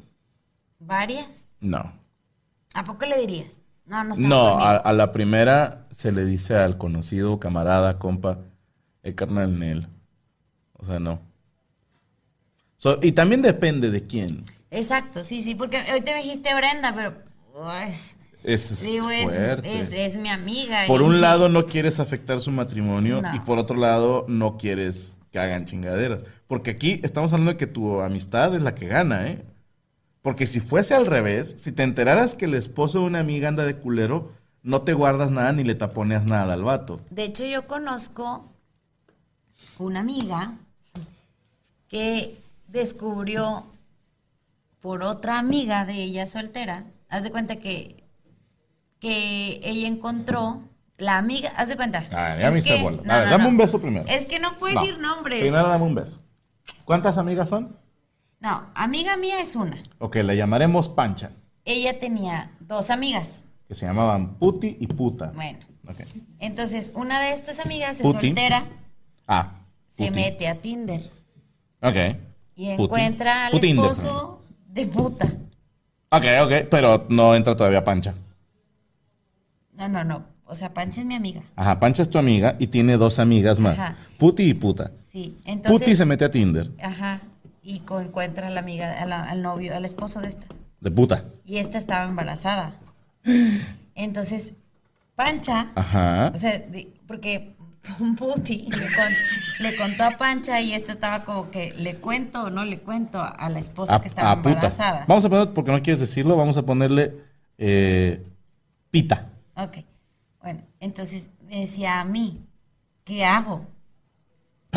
¿Varias? 0.87 1.51
No. 1.61 1.93
¿A 2.75 2.85
poco 2.85 3.07
le 3.07 3.19
dirías? 3.19 3.63
No, 3.87 4.05
no 4.05 4.15
No, 4.17 4.59
a, 4.59 4.77
a 4.77 4.93
la 4.93 5.13
primera 5.13 5.87
se 5.91 6.13
le 6.13 6.25
dice 6.25 6.57
al 6.57 6.79
conocido, 6.79 7.39
camarada, 7.41 7.99
compa, 7.99 8.39
el 9.03 9.15
carnal 9.15 9.59
Nel. 9.59 9.89
O 10.75 10.85
sea, 10.85 10.99
no. 10.99 11.21
So- 12.77 12.99
y 13.03 13.13
también 13.13 13.43
depende 13.43 13.91
de 13.91 14.07
quién. 14.07 14.45
Exacto, 14.71 15.25
sí, 15.25 15.43
sí, 15.43 15.55
porque 15.55 15.83
hoy 15.93 16.01
te 16.03 16.15
dijiste 16.17 16.55
Brenda, 16.55 16.93
pero 16.95 17.15
pues, 17.53 18.17
Es 18.45 18.83
digo, 18.83 19.11
es, 19.11 19.25
fuerte. 19.25 19.81
es, 19.81 19.93
es 19.93 20.17
mi 20.17 20.29
amiga. 20.29 20.85
Por 20.87 21.01
y- 21.01 21.05
un 21.05 21.21
lado 21.21 21.49
no 21.49 21.67
quieres 21.67 21.99
afectar 22.01 22.41
su 22.41 22.53
matrimonio 22.53 23.23
No. 23.23 23.35
y 23.35 23.41
por 23.41 23.59
otro 23.59 23.77
lado 23.77 24.25
no 24.29 24.57
quieres 24.59 25.17
que 25.33 25.39
hagan 25.39 25.65
chingaderas. 25.65 26.23
Porque 26.47 26.73
aquí 26.73 27.01
estamos 27.03 27.33
hablando 27.33 27.53
de 27.53 27.57
que 27.59 27.67
tu 27.67 28.01
amistad 28.01 28.55
es 28.55 28.63
la 28.63 28.75
que 28.75 28.87
gana, 28.89 29.29
¿eh? 29.29 29.45
Porque 30.27 30.49
si 30.49 30.59
fuese 30.59 30.93
al 30.93 31.07
revés, 31.07 31.55
si 31.57 31.71
te 31.71 31.85
enteraras 31.85 32.35
que 32.35 32.47
el 32.47 32.55
esposo 32.55 32.99
de 32.99 33.05
una 33.07 33.21
amiga 33.21 33.47
anda 33.47 33.65
de 33.65 33.77
culero, 33.77 34.33
no 34.65 34.83
te 34.83 34.93
guardas 34.93 35.31
nada 35.31 35.53
ni 35.53 35.63
le 35.63 35.77
taponeas 35.77 36.27
nada 36.27 36.53
al 36.55 36.65
vato. 36.65 37.01
De 37.11 37.23
hecho, 37.23 37.45
yo 37.45 37.69
conozco 37.69 38.45
una 39.79 40.01
amiga 40.01 40.55
que 41.87 42.37
descubrió 42.67 43.67
por 44.81 45.05
otra 45.05 45.39
amiga 45.39 45.85
de 45.85 45.95
ella 46.03 46.27
soltera. 46.27 46.83
Haz 47.09 47.23
de 47.23 47.31
cuenta 47.31 47.55
que, 47.61 48.03
que 48.99 49.61
ella 49.63 49.87
encontró 49.87 50.61
la 50.97 51.19
amiga. 51.19 51.51
Haz 51.57 51.69
de 51.69 51.77
cuenta. 51.77 52.05
Ah, 52.11 52.37
ya 52.37 52.49
Es 52.49 52.53
me 52.55 52.59
hice 52.59 52.75
que- 52.75 52.83
bola. 52.83 53.01
no, 53.05 53.13
A 53.13 53.17
ver, 53.19 53.25
no, 53.27 53.31
dame 53.31 53.45
no. 53.45 53.51
un 53.51 53.57
beso 53.59 53.81
primero. 53.81 54.05
Es 54.09 54.25
que 54.25 54.41
no 54.41 54.57
puedes 54.57 54.75
No. 54.75 54.81
decir 54.81 54.99
nombres. 54.99 55.39
Primero 55.41 55.69
dame 55.69 55.85
un 55.85 55.95
beso. 55.95 56.19
¿Cuántas 56.85 57.17
amigas 57.17 57.49
son? 57.49 57.73
No, 58.41 58.67
amiga 58.75 59.17
mía 59.17 59.41
es 59.41 59.57
una. 59.57 59.77
Ok, 59.99 60.17
la 60.17 60.35
llamaremos 60.35 60.89
Pancha, 60.89 61.31
Ella 61.65 61.99
tenía 61.99 62.51
dos 62.61 62.91
amigas. 62.91 63.45
que 63.67 63.75
se 63.75 63.87
llamaban 63.87 64.35
Puti 64.35 64.77
y 64.79 64.87
Puta. 64.87 65.33
Bueno, 65.35 65.59
Ok. 65.89 66.01
entonces 66.39 66.93
una 66.95 67.21
de 67.21 67.33
estas 67.33 67.59
amigas 67.61 67.99
es 67.99 68.03
soltera, 68.03 68.65
Ah. 69.27 69.55
se 69.89 70.11
mete 70.13 70.47
a 70.49 70.57
Tinder 70.61 71.11
Ok. 71.83 71.97
y 72.55 72.77
Puti. 72.77 72.83
encuentra 72.85 73.47
al 73.47 73.53
Putinder. 73.53 73.85
esposo 73.91 74.43
de 74.69 74.87
puta. 74.87 75.27
Ok, 76.11 76.25
ok, 76.43 76.53
pero 76.71 77.07
no 77.09 77.35
entra 77.35 77.57
todavía 77.57 77.83
Pancha. 77.85 78.15
No, 79.73 79.89
no, 79.89 80.05
no. 80.05 80.25
O 80.45 80.55
sea, 80.55 80.73
Pancha 80.73 81.01
es 81.01 81.07
mi 81.07 81.15
amiga. 81.17 81.43
Ajá, 81.57 81.81
Pancha 81.81 82.03
es 82.03 82.11
tu 82.11 82.19
amiga 82.19 82.55
y 82.61 82.69
tiene 82.69 82.97
dos 82.97 83.19
amigas 83.19 83.59
más. 83.59 83.77
Ajá. 83.79 83.97
Puti 84.19 84.45
y 84.45 84.55
Puta. 84.55 84.93
Sí. 85.11 85.37
Entonces. 85.45 85.81
Puti 85.83 85.97
se 85.97 86.05
mete 86.05 86.25
a 86.25 86.31
Tinder 86.31 86.71
Ajá. 86.81 87.21
Y 87.69 87.83
encuentra 88.01 88.47
a 88.47 88.51
la 88.51 88.61
amiga, 88.61 89.03
a 89.03 89.07
la- 89.07 89.25
al 89.25 89.43
novio, 89.43 89.75
al 89.75 89.85
esposo 89.85 90.21
de 90.21 90.29
esta. 90.29 90.47
de 90.81 90.91
puta. 90.93 91.25
Y 91.45 91.57
esta 91.57 91.79
estaba 91.79 92.05
embarazada. 92.09 92.75
Entonces, 93.97 94.53
Pancha, 95.17 95.73
Ajá. 95.75 96.31
o 96.35 96.39
sea, 96.39 96.63
porque 97.09 97.57
un 97.99 98.15
puti 98.15 98.69
le, 98.71 98.95
con- 98.95 99.15
le 99.61 99.77
contó 99.77 100.05
a 100.05 100.11
Pancha 100.19 100.61
y 100.61 100.75
esta 100.75 100.93
estaba 100.93 101.25
como 101.25 101.51
que 101.51 101.73
le 101.75 101.97
cuento 101.97 102.45
o 102.45 102.51
no 102.51 102.65
le 102.65 102.79
cuento 102.81 103.19
a, 103.21 103.49
la 103.49 103.59
esposa 103.59 103.97
A, 103.97 104.01
que 104.01 104.09
estaba 104.09 104.31
a 104.33 104.37
puta. 104.37 104.51
embarazada. 104.51 105.05
Vamos 105.09 105.25
a 105.25 105.29
poner, 105.29 105.53
porque 105.55 105.73
no 105.73 105.83
quieres 105.83 106.01
decirlo, 106.01 106.37
vamos 106.37 106.57
a 106.57 106.63
ponerle 106.65 107.15
eh, 107.59 108.23
Pita. 108.91 109.27
Ok. 109.57 109.79
Bueno, 110.41 110.63
entonces 110.79 111.31
me 111.49 111.61
decía 111.61 112.01
a 112.01 112.05
mí, 112.05 112.45
¿qué 113.05 113.25
hago? 113.25 113.67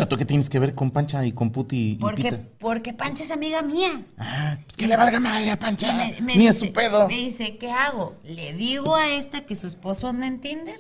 Tú 0.08 0.18
qué 0.18 0.26
tienes 0.26 0.50
que 0.50 0.60
ver 0.60 0.74
con 0.76 0.92
Pancha 0.92 1.26
y 1.26 1.32
con 1.32 1.52
Puti 1.52 1.92
y 1.92 1.96
Porque, 1.96 2.24
Pita. 2.24 2.40
porque 2.60 2.94
Pancha 2.94 3.24
es 3.24 3.32
amiga 3.32 3.62
mía. 3.62 4.06
Ah, 4.18 4.58
pues 4.66 4.78
que 4.78 4.88
le 4.88 4.96
valga 4.96 5.20
madre 5.20 5.52
a 5.52 5.60
Pancha. 5.60 5.94
Me- 5.94 6.22
me 6.22 6.36
Ni 6.36 6.48
es 6.48 6.56
dice- 6.56 6.68
su 6.68 6.74
pedo. 6.74 7.08
Me 7.08 7.16
dice, 7.18 7.58
¿qué 7.58 7.72
hago? 7.72 8.16
¿Le 8.24 8.54
digo 8.54 8.96
a 8.96 9.10
esta 9.10 9.42
que 9.46 9.56
su 9.56 9.68
esposo 9.68 10.08
anda 10.08 10.28
en 10.28 10.40
Tinder? 10.40 10.80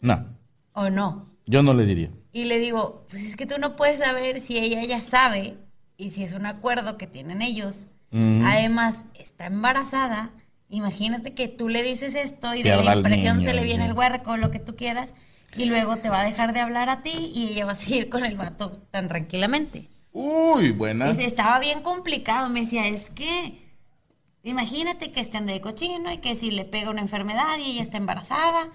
No. 0.00 0.26
o 0.72 0.90
no? 0.90 1.28
Yo 1.46 1.62
no 1.62 1.72
le 1.74 1.86
diría. 1.86 2.10
Y 2.32 2.44
le 2.44 2.58
digo, 2.58 3.06
pues 3.08 3.22
es 3.24 3.36
que 3.36 3.46
tú 3.46 3.54
no 3.60 3.76
puedes 3.76 4.00
saber 4.00 4.40
si 4.40 4.58
ella 4.58 4.82
ya 4.84 5.00
sabe 5.00 5.56
y 5.96 6.10
si 6.10 6.22
es 6.24 6.32
un 6.32 6.46
acuerdo 6.46 6.96
que 6.98 7.06
tienen 7.06 7.42
ellos. 7.42 7.86
Mm. 8.10 8.42
Además, 8.44 9.04
está 9.14 9.46
embarazada. 9.46 10.30
Imagínate 10.68 11.34
que 11.34 11.46
tú 11.46 11.68
le 11.68 11.82
dices 11.84 12.14
esto 12.16 12.54
y 12.54 12.62
de 12.64 12.76
la 12.82 12.96
impresión 12.96 13.38
niño, 13.38 13.48
se 13.48 13.54
le 13.54 13.62
viene 13.64 13.84
sí. 13.84 13.90
el 13.90 13.96
huerco, 13.96 14.36
lo 14.36 14.50
que 14.50 14.58
tú 14.58 14.74
quieras, 14.74 15.14
y 15.56 15.66
luego 15.66 15.96
te 15.96 16.08
va 16.08 16.20
a 16.20 16.24
dejar 16.24 16.52
de 16.52 16.60
hablar 16.60 16.88
a 16.88 17.02
ti 17.02 17.32
y 17.34 17.52
ella 17.52 17.66
va 17.66 17.72
a 17.72 17.76
seguir 17.76 18.08
con 18.08 18.24
el 18.24 18.36
vato 18.36 18.70
tan 18.90 19.08
tranquilamente. 19.08 19.88
Uy, 20.12 20.70
buena. 20.70 21.08
Dice, 21.10 21.24
estaba 21.24 21.58
bien 21.58 21.82
complicado. 21.82 22.48
Me 22.48 22.60
decía, 22.60 22.86
es 22.86 23.10
que 23.10 23.58
imagínate 24.42 25.10
que 25.10 25.20
estén 25.20 25.46
de 25.46 25.60
cochino 25.60 26.12
y 26.12 26.18
que 26.18 26.36
si 26.36 26.50
le 26.50 26.64
pega 26.64 26.90
una 26.90 27.00
enfermedad 27.00 27.58
y 27.58 27.72
ella 27.72 27.82
está 27.82 27.96
embarazada 27.96 28.68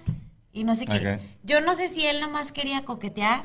y 0.51 0.63
no 0.63 0.75
sé 0.75 0.85
qué. 0.85 1.19
Yo 1.43 1.61
no 1.61 1.75
sé 1.75 1.89
si 1.89 2.05
él 2.05 2.19
nomás 2.19 2.51
quería 2.51 2.83
coquetear, 2.83 3.43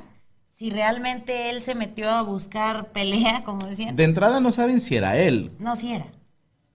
si 0.52 0.70
realmente 0.70 1.50
él 1.50 1.62
se 1.62 1.74
metió 1.74 2.10
a 2.10 2.22
buscar 2.22 2.92
pelea, 2.92 3.44
como 3.44 3.66
decían. 3.66 3.96
De 3.96 4.04
entrada 4.04 4.40
no 4.40 4.52
saben 4.52 4.80
si 4.80 4.96
era 4.96 5.16
él. 5.18 5.52
No, 5.58 5.76
si 5.76 5.92
era, 5.92 6.06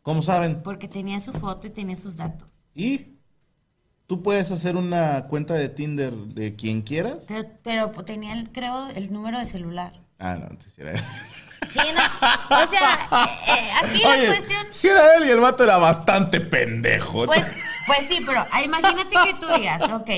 ¿Cómo 0.02 0.22
saben? 0.22 0.62
porque 0.64 0.88
tenía 0.88 1.20
su 1.20 1.34
foto 1.34 1.68
y 1.68 1.72
tenía 1.72 1.96
sus 1.96 2.18
datos. 2.18 2.48
Y 2.76 3.19
tú 4.10 4.24
puedes 4.24 4.50
hacer 4.52 4.76
una 4.76 5.28
cuenta 5.28 5.54
de 5.54 5.70
Tinder 5.70 6.12
de 6.16 6.56
quien 6.56 6.82
quieras. 6.82 7.26
Pero, 7.28 7.48
pero 7.64 7.92
tenía, 8.04 8.34
el- 8.34 8.52
creo, 8.52 8.88
el 8.90 9.14
número 9.14 9.38
de 9.38 9.46
celular. 9.46 10.02
Ah, 10.18 10.34
no, 10.36 10.50
sí, 10.60 10.72
sí 10.72 10.82
era 10.82 10.94
él. 10.94 11.00
Sí, 11.70 11.78
no. 11.94 12.02
O 12.64 12.68
sea, 12.68 13.28
eh, 13.46 13.52
eh, 13.52 13.70
aquí 13.84 14.02
la 14.02 14.26
cuestión... 14.26 14.66
si 14.72 14.88
era 14.88 15.16
él 15.18 15.28
y 15.28 15.30
el 15.30 15.40
vato 15.40 15.64
era 15.64 15.78
bastante 15.78 16.40
pendejo. 16.42 17.28
Pues, 17.28 17.46
pues 17.86 18.08
sí, 18.10 18.24
pero 18.26 18.44
imagínate 18.66 19.16
que 19.26 19.34
tú 19.40 19.46
digas, 19.56 19.84
ok, 19.92 20.10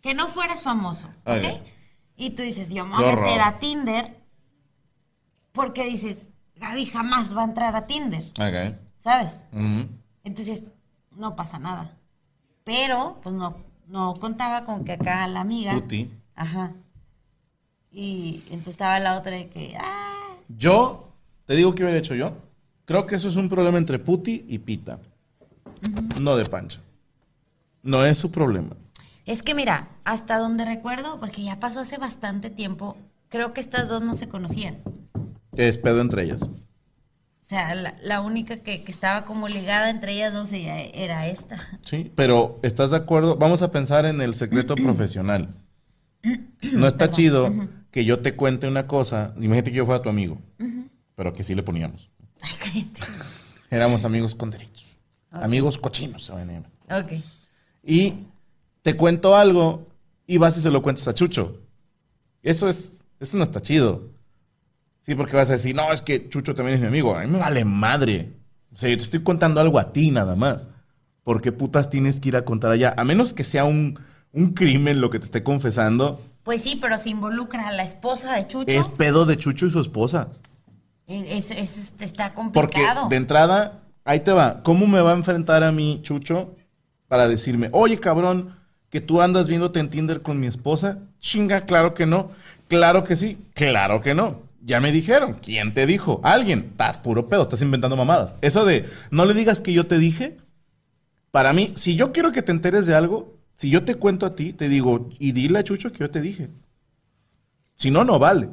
que 0.00 0.14
no 0.14 0.28
fueras 0.28 0.62
famoso, 0.62 1.08
¿ok? 1.24 1.44
Y 2.16 2.30
tú 2.30 2.44
dices, 2.44 2.72
yo 2.72 2.84
me 2.86 2.94
voy 2.96 3.08
a 3.10 3.16
meter 3.16 3.40
a 3.40 3.58
Tinder, 3.58 4.22
porque 5.52 5.84
dices, 5.86 6.28
Gaby 6.54 6.86
jamás 6.86 7.36
va 7.36 7.40
a 7.42 7.46
entrar 7.46 7.74
a 7.74 7.86
Tinder, 7.88 8.22
Ok. 8.38 8.76
¿sabes? 9.02 9.44
Entonces, 10.22 10.62
no 11.10 11.34
pasa 11.34 11.58
nada. 11.58 11.96
Pero, 12.66 13.20
pues 13.22 13.32
no, 13.32 13.56
no 13.86 14.14
contaba 14.14 14.64
con 14.64 14.84
que 14.84 14.94
acá 14.94 15.24
la 15.28 15.40
amiga. 15.40 15.72
Puti. 15.74 16.10
Ajá. 16.34 16.72
Y 17.92 18.42
entonces 18.46 18.70
estaba 18.70 18.98
la 18.98 19.16
otra 19.16 19.36
de 19.36 19.48
que, 19.48 19.76
ah, 19.78 20.34
Yo, 20.48 21.12
te 21.46 21.54
digo 21.54 21.76
que 21.76 21.84
hubiera 21.84 21.96
hecho 21.96 22.16
yo. 22.16 22.32
Creo 22.84 23.06
que 23.06 23.14
eso 23.14 23.28
es 23.28 23.36
un 23.36 23.48
problema 23.48 23.78
entre 23.78 24.00
Puti 24.00 24.44
y 24.48 24.58
Pita. 24.58 24.98
No 26.20 26.36
de 26.36 26.44
Pancha. 26.44 26.80
No 27.84 28.04
es 28.04 28.18
su 28.18 28.32
problema. 28.32 28.74
Es 29.26 29.44
que 29.44 29.54
mira, 29.54 29.88
hasta 30.04 30.38
donde 30.38 30.64
recuerdo, 30.64 31.20
porque 31.20 31.44
ya 31.44 31.60
pasó 31.60 31.80
hace 31.80 31.98
bastante 31.98 32.50
tiempo, 32.50 32.96
creo 33.28 33.54
que 33.54 33.60
estas 33.60 33.88
dos 33.88 34.02
no 34.02 34.14
se 34.14 34.28
conocían. 34.28 34.82
Es 35.56 35.78
pedo 35.78 36.00
entre 36.00 36.24
ellas. 36.24 36.40
O 37.46 37.48
sea, 37.48 37.76
la, 37.76 37.94
la 38.02 38.22
única 38.22 38.56
que, 38.56 38.82
que 38.82 38.90
estaba 38.90 39.24
como 39.24 39.46
ligada 39.46 39.88
entre 39.88 40.14
ellas 40.14 40.32
dos 40.32 40.50
era 40.52 41.28
esta. 41.28 41.64
Sí, 41.80 42.10
pero 42.16 42.58
¿estás 42.64 42.90
de 42.90 42.96
acuerdo? 42.96 43.36
Vamos 43.36 43.62
a 43.62 43.70
pensar 43.70 44.04
en 44.04 44.20
el 44.20 44.34
secreto 44.34 44.74
profesional. 44.82 45.54
No 46.72 46.88
está 46.88 47.08
chido 47.08 47.48
que 47.92 48.04
yo 48.04 48.18
te 48.18 48.34
cuente 48.34 48.66
una 48.66 48.88
cosa. 48.88 49.32
Imagínate 49.36 49.70
que 49.70 49.76
yo 49.76 49.86
fuera 49.86 50.02
tu 50.02 50.08
amigo, 50.08 50.40
pero 51.14 51.32
que 51.32 51.44
sí 51.44 51.54
le 51.54 51.62
poníamos. 51.62 52.10
Ay, 52.42 52.50
cállate. 52.58 53.00
Éramos 53.70 54.04
amigos 54.04 54.34
con 54.34 54.50
derechos. 54.50 54.96
Amigos 55.30 55.78
cochinos. 55.78 56.28
Ok. 56.30 57.12
Y 57.84 58.14
te 58.82 58.96
cuento 58.96 59.36
algo 59.36 59.86
y 60.26 60.38
vas 60.38 60.58
y 60.58 60.62
se 60.62 60.70
lo 60.72 60.82
cuentas 60.82 61.06
a 61.06 61.14
Chucho. 61.14 61.60
Eso 62.42 62.68
es, 62.68 63.04
eso 63.20 63.36
no 63.36 63.44
está 63.44 63.62
chido. 63.62 64.10
Sí, 65.06 65.14
porque 65.14 65.36
vas 65.36 65.48
a 65.50 65.54
decir, 65.54 65.74
no, 65.74 65.92
es 65.92 66.02
que 66.02 66.28
Chucho 66.28 66.54
también 66.54 66.74
es 66.74 66.80
mi 66.80 66.88
amigo. 66.88 67.16
A 67.16 67.22
mí 67.22 67.28
me 67.30 67.38
vale 67.38 67.64
madre. 67.64 68.32
O 68.74 68.78
sea, 68.78 68.90
yo 68.90 68.96
te 68.96 69.04
estoy 69.04 69.22
contando 69.22 69.60
algo 69.60 69.78
a 69.78 69.92
ti 69.92 70.10
nada 70.10 70.34
más. 70.36 70.68
¿Por 71.22 71.40
qué 71.40 71.52
putas 71.52 71.88
tienes 71.90 72.20
que 72.20 72.28
ir 72.30 72.36
a 72.36 72.44
contar 72.44 72.72
allá? 72.72 72.92
A 72.96 73.04
menos 73.04 73.32
que 73.32 73.44
sea 73.44 73.64
un, 73.64 73.98
un 74.32 74.52
crimen 74.52 75.00
lo 75.00 75.08
que 75.10 75.18
te 75.20 75.24
esté 75.26 75.42
confesando. 75.44 76.20
Pues 76.42 76.62
sí, 76.62 76.76
pero 76.80 76.98
se 76.98 77.10
involucra 77.10 77.68
a 77.68 77.72
la 77.72 77.84
esposa 77.84 78.34
de 78.34 78.46
Chucho. 78.48 78.70
Es 78.70 78.88
pedo 78.88 79.24
de 79.26 79.36
Chucho 79.36 79.66
y 79.66 79.70
su 79.70 79.80
esposa. 79.80 80.28
Es, 81.06 81.50
es- 81.50 81.50
es- 81.52 81.94
está 82.00 82.34
Porque 82.34 82.80
complicado. 82.80 83.08
de 83.08 83.16
entrada, 83.16 83.80
ahí 84.04 84.20
te 84.20 84.32
va. 84.32 84.62
¿Cómo 84.64 84.86
me 84.88 85.00
va 85.00 85.12
a 85.12 85.16
enfrentar 85.16 85.62
a 85.62 85.70
mí, 85.72 86.00
Chucho, 86.02 86.54
para 87.06 87.28
decirme, 87.28 87.68
oye, 87.72 87.98
cabrón, 88.00 88.56
que 88.90 89.00
tú 89.00 89.22
andas 89.22 89.46
viéndote 89.46 89.78
en 89.78 89.88
Tinder 89.90 90.20
con 90.22 90.40
mi 90.40 90.48
esposa? 90.48 90.98
Chinga, 91.20 91.60
claro 91.64 91.94
que 91.94 92.06
no. 92.06 92.30
Claro 92.68 93.04
que 93.04 93.14
sí. 93.14 93.38
Claro 93.54 94.00
que 94.00 94.14
no. 94.14 94.45
Ya 94.66 94.80
me 94.80 94.90
dijeron. 94.90 95.38
¿Quién 95.40 95.72
te 95.72 95.86
dijo? 95.86 96.20
Alguien. 96.24 96.70
Estás 96.72 96.98
puro 96.98 97.28
pedo, 97.28 97.42
estás 97.42 97.62
inventando 97.62 97.96
mamadas. 97.96 98.34
Eso 98.40 98.64
de, 98.64 98.90
no 99.12 99.24
le 99.24 99.32
digas 99.32 99.60
que 99.60 99.72
yo 99.72 99.86
te 99.86 99.96
dije. 99.96 100.38
Para 101.30 101.52
mí, 101.52 101.72
si 101.76 101.94
yo 101.94 102.12
quiero 102.12 102.32
que 102.32 102.42
te 102.42 102.50
enteres 102.50 102.84
de 102.84 102.96
algo, 102.96 103.38
si 103.56 103.70
yo 103.70 103.84
te 103.84 103.94
cuento 103.94 104.26
a 104.26 104.34
ti, 104.34 104.52
te 104.52 104.68
digo, 104.68 105.08
y 105.20 105.30
dile 105.30 105.60
a 105.60 105.62
Chucho 105.62 105.92
que 105.92 106.00
yo 106.00 106.10
te 106.10 106.20
dije. 106.20 106.50
Si 107.76 107.92
no, 107.92 108.02
no 108.02 108.18
vale. 108.18 108.48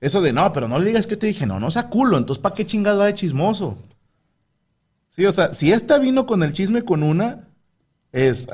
Eso 0.00 0.20
de, 0.20 0.32
no, 0.32 0.52
pero 0.52 0.66
no 0.66 0.80
le 0.80 0.86
digas 0.86 1.06
que 1.06 1.12
yo 1.14 1.18
te 1.20 1.28
dije, 1.28 1.46
no, 1.46 1.60
no 1.60 1.70
sea 1.70 1.88
culo, 1.88 2.18
entonces 2.18 2.42
¿para 2.42 2.54
qué 2.56 2.66
chingado 2.66 2.98
va 2.98 3.06
de 3.06 3.14
chismoso? 3.14 3.78
Sí, 5.10 5.24
o 5.24 5.32
sea, 5.32 5.54
si 5.54 5.72
esta 5.72 5.98
vino 5.98 6.26
con 6.26 6.42
el 6.42 6.52
chisme 6.52 6.84
con 6.84 7.04
una, 7.04 7.48
es... 8.10 8.48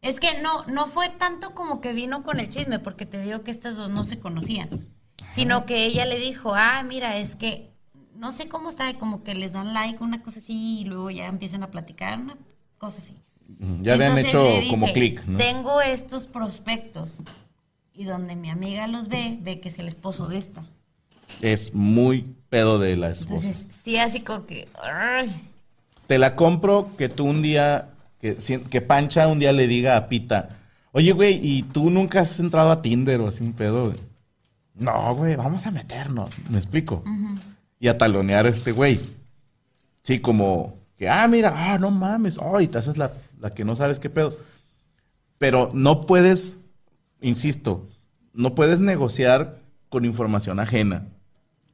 Es 0.00 0.20
que 0.20 0.40
no, 0.42 0.64
no 0.66 0.86
fue 0.86 1.10
tanto 1.10 1.54
como 1.54 1.80
que 1.80 1.92
vino 1.92 2.22
con 2.22 2.40
el 2.40 2.48
chisme, 2.48 2.78
porque 2.78 3.04
te 3.04 3.20
digo 3.20 3.42
que 3.42 3.50
estas 3.50 3.76
dos 3.76 3.90
no 3.90 4.04
se 4.04 4.18
conocían. 4.18 4.93
Sino 5.34 5.66
que 5.66 5.84
ella 5.84 6.06
le 6.06 6.18
dijo, 6.18 6.54
ah, 6.54 6.82
mira, 6.86 7.16
es 7.16 7.34
que 7.34 7.70
no 8.14 8.30
sé 8.32 8.48
cómo 8.48 8.68
está, 8.68 8.92
como 8.94 9.24
que 9.24 9.34
les 9.34 9.52
dan 9.52 9.74
like, 9.74 10.02
una 10.02 10.22
cosa 10.22 10.38
así, 10.38 10.80
y 10.80 10.84
luego 10.84 11.10
ya 11.10 11.26
empiezan 11.26 11.62
a 11.62 11.70
platicar, 11.70 12.18
una 12.18 12.36
cosa 12.78 13.00
así. 13.00 13.14
Ya 13.82 13.94
habían 13.94 14.16
hecho 14.18 14.42
dice, 14.44 14.68
como 14.70 14.86
clic, 14.86 15.26
¿no? 15.26 15.36
Tengo 15.36 15.80
estos 15.80 16.26
prospectos. 16.26 17.18
Y 17.92 18.04
donde 18.04 18.34
mi 18.34 18.50
amiga 18.50 18.86
los 18.88 19.08
ve, 19.08 19.38
ve 19.40 19.60
que 19.60 19.68
es 19.68 19.78
el 19.78 19.86
esposo 19.86 20.26
de 20.26 20.38
esta. 20.38 20.64
Es 21.40 21.74
muy 21.74 22.34
pedo 22.48 22.78
de 22.78 22.96
la 22.96 23.10
esposa. 23.10 23.46
Entonces, 23.46 23.66
sí, 23.70 23.98
así 23.98 24.20
como 24.20 24.46
que. 24.46 24.66
Te 26.06 26.18
la 26.18 26.34
compro 26.34 26.90
que 26.96 27.08
tú 27.08 27.24
un 27.24 27.42
día, 27.42 27.90
que, 28.20 28.36
que 28.36 28.80
Pancha 28.80 29.28
un 29.28 29.38
día 29.38 29.52
le 29.52 29.68
diga 29.68 29.96
a 29.96 30.08
Pita, 30.08 30.48
oye, 30.92 31.12
güey, 31.12 31.38
¿y 31.40 31.62
tú 31.62 31.90
nunca 31.90 32.20
has 32.20 32.40
entrado 32.40 32.70
a 32.70 32.82
Tinder 32.82 33.20
o 33.20 33.28
así 33.28 33.44
un 33.44 33.52
pedo? 33.52 33.86
güey?" 33.86 34.13
No, 34.74 35.14
güey, 35.14 35.36
vamos 35.36 35.66
a 35.66 35.70
meternos, 35.70 36.30
me 36.50 36.58
explico. 36.58 37.02
Y 37.78 37.88
a 37.88 37.96
talonear 37.98 38.46
a 38.46 38.50
este 38.50 38.72
güey. 38.72 39.00
Sí, 40.02 40.20
como 40.20 40.78
que, 40.96 41.08
ah, 41.08 41.26
mira, 41.28 41.52
ah, 41.54 41.78
no 41.78 41.90
mames, 41.90 42.38
ay, 42.38 42.68
te 42.68 42.78
haces 42.78 42.98
la, 42.98 43.12
la 43.40 43.50
que 43.50 43.64
no 43.64 43.76
sabes 43.76 44.00
qué 44.00 44.10
pedo. 44.10 44.36
Pero 45.38 45.70
no 45.72 46.00
puedes, 46.00 46.58
insisto, 47.20 47.88
no 48.32 48.54
puedes 48.54 48.80
negociar 48.80 49.60
con 49.88 50.04
información 50.04 50.58
ajena. 50.60 51.06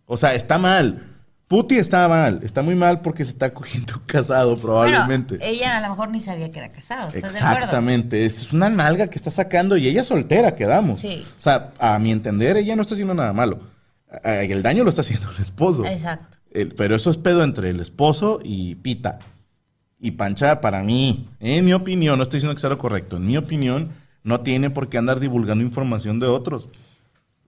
O 0.05 0.17
sea, 0.17 0.35
está 0.35 0.59
mal. 0.59 1.10
Puti 1.51 1.75
está 1.79 2.07
mal. 2.07 2.39
Está 2.45 2.63
muy 2.63 2.77
mal 2.77 3.01
porque 3.01 3.25
se 3.25 3.33
está 3.33 3.53
cogiendo 3.53 4.01
casado, 4.07 4.57
probablemente. 4.57 5.37
Bueno, 5.39 5.53
ella 5.53 5.79
a 5.79 5.81
lo 5.81 5.89
mejor 5.89 6.11
ni 6.11 6.21
sabía 6.21 6.53
que 6.53 6.61
era 6.61 6.71
casado, 6.71 7.09
¿estás 7.09 7.33
de 7.33 7.41
acuerdo? 7.41 7.57
Exactamente. 7.59 8.25
Es 8.25 8.53
una 8.53 8.71
nalga 8.71 9.09
que 9.09 9.17
está 9.17 9.33
sacando 9.33 9.77
y 9.77 9.89
ella 9.89 10.03
es 10.03 10.07
soltera, 10.07 10.55
quedamos. 10.55 10.99
Sí. 11.01 11.27
O 11.37 11.43
sea, 11.43 11.73
a 11.81 11.99
mi 11.99 12.13
entender, 12.13 12.57
ella 12.57 12.77
no 12.77 12.83
está 12.83 12.95
haciendo 12.95 13.15
nada 13.15 13.33
malo. 13.33 13.59
El 14.23 14.63
daño 14.63 14.85
lo 14.85 14.91
está 14.91 15.01
haciendo 15.01 15.29
el 15.37 15.43
esposo. 15.43 15.85
Exacto. 15.85 16.39
El- 16.53 16.73
pero 16.77 16.95
eso 16.95 17.11
es 17.11 17.17
pedo 17.17 17.43
entre 17.43 17.71
el 17.71 17.81
esposo 17.81 18.39
y 18.45 18.77
Pita. 18.77 19.19
Y 19.99 20.13
Pancha, 20.13 20.61
para 20.61 20.85
mí, 20.85 21.29
en 21.41 21.65
mi 21.65 21.73
opinión, 21.73 22.17
no 22.17 22.23
estoy 22.23 22.37
diciendo 22.39 22.55
que 22.55 22.61
sea 22.61 22.71
lo 22.71 22.79
correcto, 22.79 23.17
en 23.17 23.27
mi 23.27 23.37
opinión, 23.37 23.91
no 24.23 24.39
tiene 24.43 24.71
por 24.71 24.89
qué 24.89 24.99
andar 24.99 25.19
divulgando 25.19 25.65
información 25.65 26.21
de 26.21 26.29
otros. 26.29 26.69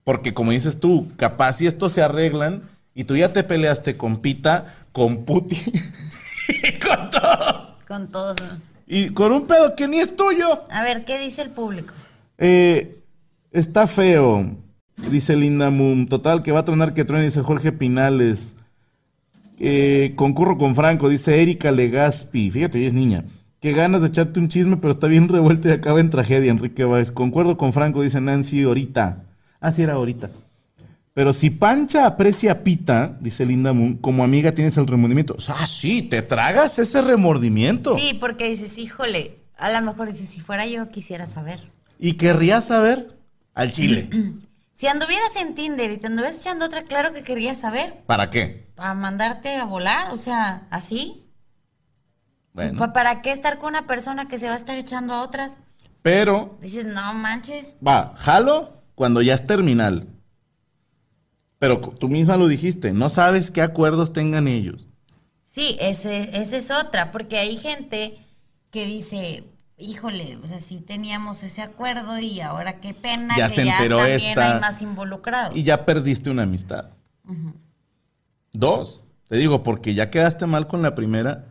Porque 0.03 0.33
como 0.33 0.51
dices 0.51 0.77
tú, 0.77 1.09
capaz 1.15 1.53
si 1.53 1.67
estos 1.67 1.93
se 1.93 2.01
arreglan 2.03 2.63
y 2.95 3.03
tú 3.05 3.15
ya 3.15 3.33
te 3.33 3.43
peleaste 3.43 3.97
con 3.97 4.17
Pita, 4.17 4.75
con 4.91 5.25
Puti 5.25 5.57
y 6.47 6.79
con 6.79 7.09
todos. 7.09 7.69
Con 7.87 8.07
todos. 8.09 8.37
¿no? 8.41 8.73
Y 8.87 9.09
con 9.09 9.31
un 9.31 9.47
pedo 9.47 9.75
que 9.75 9.87
ni 9.87 9.99
es 9.99 10.15
tuyo. 10.15 10.63
A 10.69 10.83
ver, 10.83 11.05
¿qué 11.05 11.17
dice 11.17 11.41
el 11.41 11.49
público? 11.49 11.93
Eh, 12.37 12.99
está 13.51 13.87
feo, 13.87 14.55
dice 15.09 15.35
Linda 15.35 15.69
Moon. 15.69 16.07
Total, 16.07 16.43
que 16.43 16.51
va 16.51 16.59
a 16.59 16.65
tronar 16.65 16.93
que 16.93 17.05
truene, 17.05 17.25
dice 17.25 17.41
Jorge 17.41 17.71
Pinales. 17.71 18.55
Eh, 19.59 20.13
concurro 20.15 20.57
con 20.57 20.75
Franco, 20.75 21.09
dice 21.09 21.41
Erika 21.41 21.71
Legaspi. 21.71 22.51
Fíjate, 22.51 22.79
ella 22.79 22.87
es 22.87 22.93
niña. 22.93 23.25
Qué 23.59 23.71
ganas 23.71 24.01
de 24.01 24.09
echarte 24.09 24.41
un 24.41 24.49
chisme, 24.49 24.75
pero 24.75 24.91
está 24.91 25.07
bien 25.07 25.29
revuelto 25.29 25.69
y 25.69 25.71
acaba 25.71 26.01
en 26.01 26.09
tragedia, 26.09 26.51
Enrique 26.51 26.83
Báez. 26.83 27.11
Concuerdo 27.11 27.57
con 27.57 27.71
Franco, 27.71 28.01
dice 28.01 28.19
Nancy 28.19 28.63
ahorita. 28.63 29.23
Ah, 29.61 29.71
sí, 29.71 29.81
era 29.81 29.93
ahorita. 29.93 30.31
Pero 31.13 31.31
si 31.31 31.51
Pancha 31.51 32.05
aprecia 32.07 32.51
a 32.53 32.59
Pita, 32.63 33.17
dice 33.19 33.45
Linda 33.45 33.71
Moon, 33.71 33.97
como 33.97 34.23
amiga 34.23 34.51
tienes 34.51 34.75
el 34.77 34.87
remordimiento. 34.87 35.37
Ah, 35.47 35.67
sí, 35.67 36.01
te 36.01 36.23
tragas 36.23 36.79
ese 36.79 37.01
remordimiento. 37.03 37.97
Sí, 37.97 38.17
porque 38.19 38.47
dices, 38.49 38.77
híjole, 38.79 39.37
a 39.57 39.71
lo 39.71 39.81
mejor 39.85 40.07
dices, 40.07 40.29
si 40.29 40.39
fuera 40.41 40.65
yo 40.65 40.89
quisiera 40.89 41.27
saber. 41.27 41.69
Y 41.99 42.13
querría 42.13 42.61
saber 42.61 43.17
al 43.53 43.71
chile. 43.71 44.09
Si 44.75 44.87
anduvieras 44.87 45.35
en 45.35 45.53
Tinder 45.53 45.91
y 45.91 45.97
te 45.97 46.07
anduvieras 46.07 46.39
echando 46.41 46.65
otra, 46.65 46.83
claro 46.85 47.13
que 47.13 47.21
querías 47.21 47.59
saber. 47.59 48.03
¿Para 48.07 48.31
qué? 48.31 48.71
Para 48.73 48.95
mandarte 48.95 49.55
a 49.55 49.65
volar, 49.65 50.09
o 50.11 50.17
sea, 50.17 50.67
así. 50.71 51.27
Bueno. 52.53 52.79
Pa- 52.79 52.91
¿Para 52.91 53.21
qué 53.21 53.31
estar 53.31 53.59
con 53.59 53.69
una 53.69 53.85
persona 53.85 54.27
que 54.27 54.39
se 54.39 54.47
va 54.47 54.55
a 54.55 54.57
estar 54.57 54.75
echando 54.75 55.13
a 55.13 55.21
otras? 55.21 55.59
Pero 56.01 56.57
Dices, 56.59 56.87
no 56.87 57.13
manches. 57.13 57.75
Va, 57.87 58.15
jalo 58.17 58.81
cuando 58.95 59.21
ya 59.21 59.35
es 59.35 59.45
terminal. 59.45 60.07
Pero 61.63 61.79
tú 61.79 62.09
misma 62.09 62.35
lo 62.35 62.49
dijiste, 62.49 62.91
no 62.91 63.09
sabes 63.09 63.49
qué 63.49 63.61
acuerdos 63.61 64.11
tengan 64.11 64.49
ellos. 64.49 64.85
Sí, 65.45 65.77
ese, 65.79 66.29
esa 66.37 66.57
es 66.57 66.69
otra, 66.71 67.09
porque 67.13 67.37
hay 67.37 67.55
gente 67.55 68.17
que 68.69 68.85
dice, 68.85 69.45
híjole, 69.77 70.37
o 70.43 70.45
sea, 70.45 70.59
sí 70.59 70.81
teníamos 70.81 71.41
ese 71.41 71.61
acuerdo 71.61 72.19
y 72.19 72.41
ahora 72.41 72.81
qué 72.81 72.93
pena 72.93 73.37
Ya 73.37 73.47
que 73.47 73.55
se 73.55 73.65
ya 73.65 73.77
enteró 73.77 73.99
también 73.99 74.19
esta. 74.19 74.55
hay 74.55 74.59
más 74.59 74.81
involucrados. 74.81 75.55
Y 75.55 75.63
ya 75.63 75.85
perdiste 75.85 76.29
una 76.29 76.43
amistad. 76.43 76.87
Dos, 78.51 79.05
te 79.29 79.37
digo, 79.37 79.63
porque 79.63 79.93
ya 79.93 80.11
quedaste 80.11 80.45
mal 80.47 80.67
con 80.67 80.81
la 80.81 80.95
primera 80.95 81.45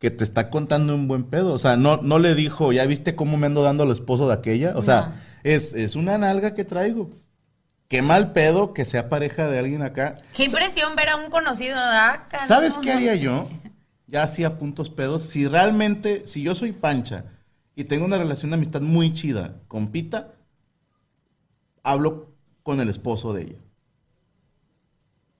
que 0.00 0.10
te 0.10 0.24
está 0.24 0.50
contando 0.50 0.92
un 0.96 1.06
buen 1.06 1.22
pedo. 1.22 1.52
O 1.52 1.58
sea, 1.58 1.76
no, 1.76 1.98
no 1.98 2.18
le 2.18 2.34
dijo, 2.34 2.72
ya 2.72 2.84
viste 2.86 3.14
cómo 3.14 3.36
me 3.36 3.46
ando 3.46 3.62
dando 3.62 3.84
al 3.84 3.92
esposo 3.92 4.26
de 4.26 4.34
aquella. 4.34 4.76
O 4.76 4.82
sea, 4.82 5.00
No. 5.06 5.14
es, 5.44 5.72
es 5.72 5.94
una 5.94 6.18
nalga 6.18 6.52
que 6.54 6.64
traigo. 6.64 7.10
Qué 7.92 8.00
mal 8.00 8.32
pedo 8.32 8.72
que 8.72 8.86
sea 8.86 9.10
pareja 9.10 9.48
de 9.50 9.58
alguien 9.58 9.82
acá. 9.82 10.16
Qué 10.34 10.44
impresión 10.44 10.96
ver 10.96 11.10
a 11.10 11.16
un 11.16 11.30
conocido 11.30 11.76
acá. 11.76 12.38
¿Sabes 12.46 12.78
qué 12.78 12.90
haría 12.90 13.16
yo? 13.16 13.50
Ya 14.06 14.22
hacía 14.22 14.56
puntos 14.56 14.88
pedos. 14.88 15.24
Si 15.24 15.46
realmente, 15.46 16.26
si 16.26 16.40
yo 16.40 16.54
soy 16.54 16.72
pancha 16.72 17.26
y 17.76 17.84
tengo 17.84 18.06
una 18.06 18.16
relación 18.16 18.50
de 18.50 18.54
amistad 18.54 18.80
muy 18.80 19.12
chida 19.12 19.56
con 19.68 19.88
Pita, 19.88 20.32
hablo 21.82 22.32
con 22.62 22.80
el 22.80 22.88
esposo 22.88 23.34
de 23.34 23.42
ella. 23.42 23.58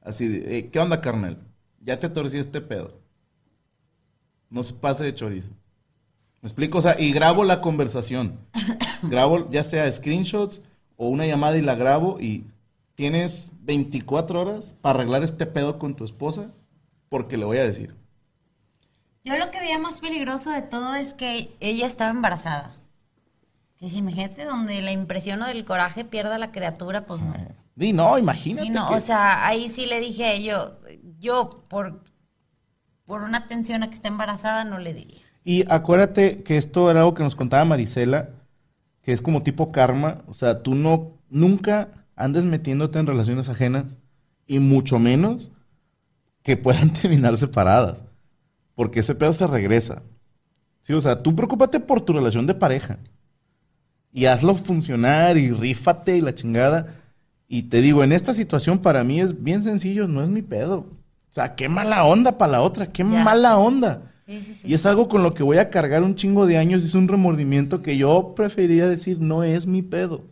Así 0.03 0.29
de, 0.29 0.59
"Eh, 0.59 0.67
¿qué 0.67 0.79
onda, 0.79 1.01
carnal? 1.01 1.39
Ya 1.81 1.99
te 2.01 2.11
torcí 2.11 2.37
este 2.37 2.61
pedo. 2.61 3.01
No 4.51 4.63
se 4.63 4.75
pase 4.75 5.05
de 5.05 5.15
chorizo. 5.15 5.49
¿Me 6.43 6.49
explico? 6.49 6.77
O 6.77 6.83
sea, 6.83 7.01
y 7.01 7.13
grabo 7.13 7.45
la 7.45 7.63
conversación. 7.63 8.41
grabo 9.05 9.51
ya 9.51 9.63
sea 9.63 9.91
screenshots 9.91 10.61
o 10.97 11.09
una 11.09 11.27
llamada 11.27 11.57
y 11.57 11.63
la 11.63 11.75
grabo 11.75 12.21
y 12.21 12.45
tienes 12.95 13.53
24 13.61 14.41
horas 14.41 14.75
para 14.81 14.99
arreglar 15.01 15.23
este 15.23 15.47
pedo 15.47 15.79
con 15.79 15.95
tu 15.95 16.05
esposa 16.05 16.51
porque 17.09 17.37
le 17.37 17.45
voy 17.45 17.59
a 17.59 17.65
decir. 17.65 17.95
Yo 19.25 19.37
lo 19.37 19.51
que 19.51 19.61
veía 19.61 19.79
más 19.79 19.99
peligroso 19.99 20.51
de 20.51 20.63
todo 20.63 20.95
es 20.95 21.15
que 21.15 21.55
ella 21.61 21.87
estaba 21.87 22.11
embarazada. 22.11 22.75
Que 23.77 23.89
si 23.91 23.99
imagínate 23.99 24.45
donde 24.45 24.81
la 24.83 24.93
impresión 24.93 25.43
o 25.43 25.47
del 25.47 25.65
coraje 25.65 26.05
pierda 26.05 26.39
la 26.39 26.53
criatura, 26.53 27.07
pues 27.07 27.21
no. 27.21 27.35
Di, 27.75 27.93
no, 27.93 28.19
imagínate. 28.19 28.67
Sí, 28.67 28.71
no, 28.71 28.89
que- 28.89 28.95
o 28.97 29.01
sea, 29.01 29.47
ahí 29.47 29.69
sí 29.69 29.87
le 29.87 30.01
dije 30.01 30.25
a 30.25 30.33
ello, 30.33 30.79
yo 31.19 31.65
por, 31.69 32.03
por 33.07 33.23
una 33.23 33.39
atención 33.39 33.83
a 33.83 33.89
que 33.89 33.95
está 33.95 34.09
embarazada 34.09 34.65
no 34.65 34.79
le 34.79 34.93
diría. 34.95 35.23
Y 35.45 35.65
acuérdate 35.71 36.43
que 36.43 36.57
esto 36.57 36.91
era 36.91 37.01
algo 37.01 37.15
que 37.15 37.23
nos 37.25 37.35
contaba 37.35 37.65
Marisela, 37.65 38.31
que 39.03 39.13
es 39.13 39.21
como 39.21 39.43
tipo 39.43 39.73
karma. 39.73 40.23
O 40.27 40.35
sea, 40.35 40.63
tú 40.63 40.75
no, 40.75 41.13
nunca 41.31 42.07
andes 42.17 42.45
metiéndote 42.45 42.99
en 42.99 43.07
relaciones 43.07 43.49
ajenas 43.49 43.99
y 44.47 44.59
mucho 44.59 44.99
menos 44.99 45.51
que 46.43 46.57
puedan 46.57 46.93
terminar 46.93 47.37
separadas. 47.37 48.05
Porque 48.75 49.01
ese 49.01 49.15
pedo 49.15 49.33
se 49.33 49.47
regresa. 49.47 50.03
Sí, 50.83 50.93
o 50.95 51.01
sea, 51.01 51.23
tú 51.23 51.37
preocúpate 51.37 51.79
por 51.81 52.01
tu 52.01 52.13
relación 52.13 52.47
de 52.47 52.55
pareja. 52.55 52.99
Y 54.13 54.27
hazlo 54.27 54.55
funcionar 54.55 55.37
y 55.39 55.51
rífate 55.51 56.17
y 56.17 56.21
la 56.21 56.35
chingada. 56.35 56.97
Y 57.49 57.65
te 57.65 57.81
digo, 57.81 58.03
en 58.03 58.13
esta 58.13 58.35
situación 58.35 58.79
para 58.79 59.05
mí 59.05 59.21
es 59.21 59.43
bien 59.43 59.63
sencillo, 59.63 60.09
no 60.09 60.23
es 60.23 60.29
mi 60.29 60.43
pedo. 60.43 60.79
O 61.31 61.35
sea, 61.35 61.55
qué 61.55 61.69
mala 61.69 62.05
onda 62.05 62.37
para 62.37 62.53
la 62.53 62.63
otra, 62.63 62.87
qué 62.87 63.05
Ya 63.05 63.25
mala 63.25 63.51
sé. 63.51 63.55
onda. 63.57 64.12
Sí, 64.33 64.41
sí, 64.41 64.55
sí. 64.55 64.67
Y 64.69 64.73
es 64.73 64.87
algo 64.87 65.09
con 65.09 65.23
lo 65.23 65.35
que 65.35 65.43
voy 65.43 65.59
a 65.59 65.69
cargar 65.69 66.03
un 66.03 66.15
chingo 66.15 66.47
de 66.47 66.57
años. 66.57 66.83
Es 66.83 66.95
un 66.95 67.07
remordimiento 67.07 67.83
que 67.83 67.99
yo 67.99 68.33
preferiría 68.35 68.89
decir 68.89 69.21
no 69.21 69.45
es 69.45 69.67
mi 69.67 69.83
pedo. 69.83 70.25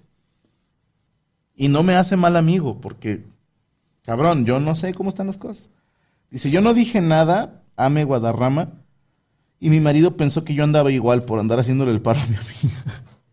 Y 1.54 1.68
no 1.68 1.82
me 1.82 1.94
hace 1.96 2.16
mal 2.16 2.36
amigo, 2.36 2.80
porque, 2.80 3.24
cabrón, 4.02 4.46
yo 4.46 4.58
no 4.58 4.74
sé 4.74 4.94
cómo 4.94 5.10
están 5.10 5.26
las 5.26 5.36
cosas. 5.36 5.68
Dice, 6.30 6.50
yo 6.50 6.62
no 6.62 6.72
dije 6.72 7.02
nada, 7.02 7.60
ame 7.76 8.04
Guadarrama, 8.04 8.70
y 9.58 9.68
mi 9.68 9.80
marido 9.80 10.16
pensó 10.16 10.42
que 10.42 10.54
yo 10.54 10.64
andaba 10.64 10.90
igual 10.90 11.24
por 11.24 11.38
andar 11.38 11.60
haciéndole 11.60 11.90
el 11.90 12.00
paro 12.00 12.20
a 12.20 12.26
mi 12.26 12.36
amiga. 12.36 12.84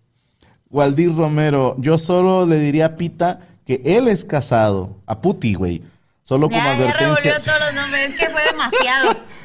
Waldir 0.69 1.15
Romero, 1.15 1.77
yo 1.79 1.97
solo 1.97 2.45
le 2.45 2.59
diría 2.59 2.87
a 2.87 2.95
Pita 2.97 3.39
que 3.65 3.81
él 3.85 4.09
es 4.09 4.25
casado. 4.25 4.97
A 5.05 5.21
Puti, 5.21 5.53
güey. 5.53 5.81
Solo 6.23 6.49
como 6.49 6.61
Ya, 6.61 6.77
ya 6.77 6.91
revolvió 6.91 7.13
advertencia. 7.13 7.53
todos 7.53 7.65
los 7.65 7.81
nombres, 7.81 8.05
es 8.07 8.19
que 8.19 8.29
fue 8.29 8.41
demasiado. 8.51 9.15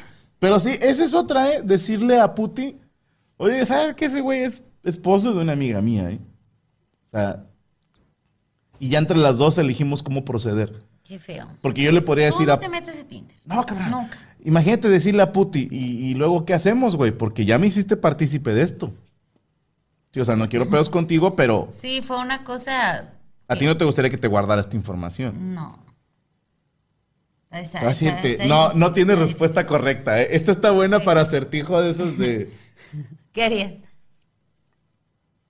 Pero 0.43 0.59
sí, 0.59 0.77
esa 0.81 1.05
es 1.05 1.13
otra, 1.13 1.53
¿eh? 1.53 1.61
Decirle 1.63 2.19
a 2.19 2.35
Puti, 2.35 2.77
oye, 3.37 3.65
¿sabes 3.65 3.95
que 3.95 4.07
ese 4.07 4.19
güey 4.19 4.43
es 4.43 4.61
esposo 4.83 5.33
de 5.33 5.39
una 5.39 5.53
amiga 5.53 5.79
mía, 5.79 6.09
eh? 6.09 6.19
O 7.07 7.09
sea, 7.11 7.45
y 8.77 8.89
ya 8.89 8.99
entre 8.99 9.15
las 9.15 9.37
dos 9.37 9.57
elegimos 9.57 10.03
cómo 10.03 10.25
proceder. 10.25 10.83
Qué 11.01 11.17
feo. 11.17 11.47
Porque 11.61 11.81
yo 11.81 11.93
le 11.93 12.01
podría 12.01 12.25
decir 12.25 12.47
no 12.47 12.53
a... 12.55 12.59
te 12.59 12.67
metes 12.67 12.99
en 12.99 13.07
Tinder. 13.07 13.37
No, 13.45 13.65
cabrón. 13.65 13.89
Nunca. 13.89 14.17
Imagínate 14.43 14.89
decirle 14.89 15.21
a 15.21 15.31
Puti, 15.31 15.69
y, 15.71 16.09
y 16.09 16.13
luego, 16.13 16.43
¿qué 16.43 16.53
hacemos, 16.53 16.97
güey? 16.97 17.13
Porque 17.13 17.45
ya 17.45 17.57
me 17.57 17.67
hiciste 17.67 17.95
partícipe 17.95 18.53
de 18.53 18.63
esto. 18.63 18.93
Sí, 20.11 20.19
o 20.19 20.25
sea, 20.25 20.35
no 20.35 20.49
quiero 20.49 20.69
pedos 20.69 20.89
contigo, 20.89 21.37
pero 21.37 21.69
Sí, 21.71 22.01
fue 22.01 22.19
una 22.19 22.43
cosa... 22.43 23.13
a 23.47 23.55
ti 23.55 23.65
no 23.65 23.77
te 23.77 23.85
gustaría 23.85 24.11
que 24.11 24.17
te 24.17 24.27
guardara 24.27 24.59
esta 24.59 24.75
información. 24.75 25.55
No. 25.55 25.82
No, 28.47 28.73
no 28.73 28.93
tiene 28.93 29.15
respuesta 29.15 29.65
correcta, 29.65 30.21
¿eh? 30.21 30.29
Esta 30.31 30.51
está 30.51 30.71
buena 30.71 30.99
Sí. 30.99 31.05
para 31.05 31.21
acertijo 31.21 31.81
de 31.81 31.91
esos 31.91 32.17
de... 32.17 32.51
¿Qué 33.31 33.43
harían? 33.43 33.81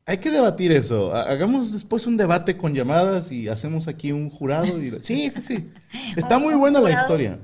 Hay 0.05 0.17
que 0.17 0.31
debatir 0.31 0.71
eso. 0.71 1.13
Ha- 1.15 1.23
Hagamos 1.23 1.71
después 1.71 2.05
un 2.07 2.17
debate 2.17 2.57
con 2.57 2.73
llamadas 2.73 3.31
y 3.31 3.47
hacemos 3.47 3.87
aquí 3.87 4.11
un 4.11 4.29
jurado. 4.29 4.81
Y... 4.81 4.91
Sí, 5.01 5.29
sí, 5.29 5.41
sí. 5.41 5.71
Está 6.17 6.39
muy 6.39 6.55
buena 6.55 6.81
la 6.81 6.91
historia. 6.91 7.39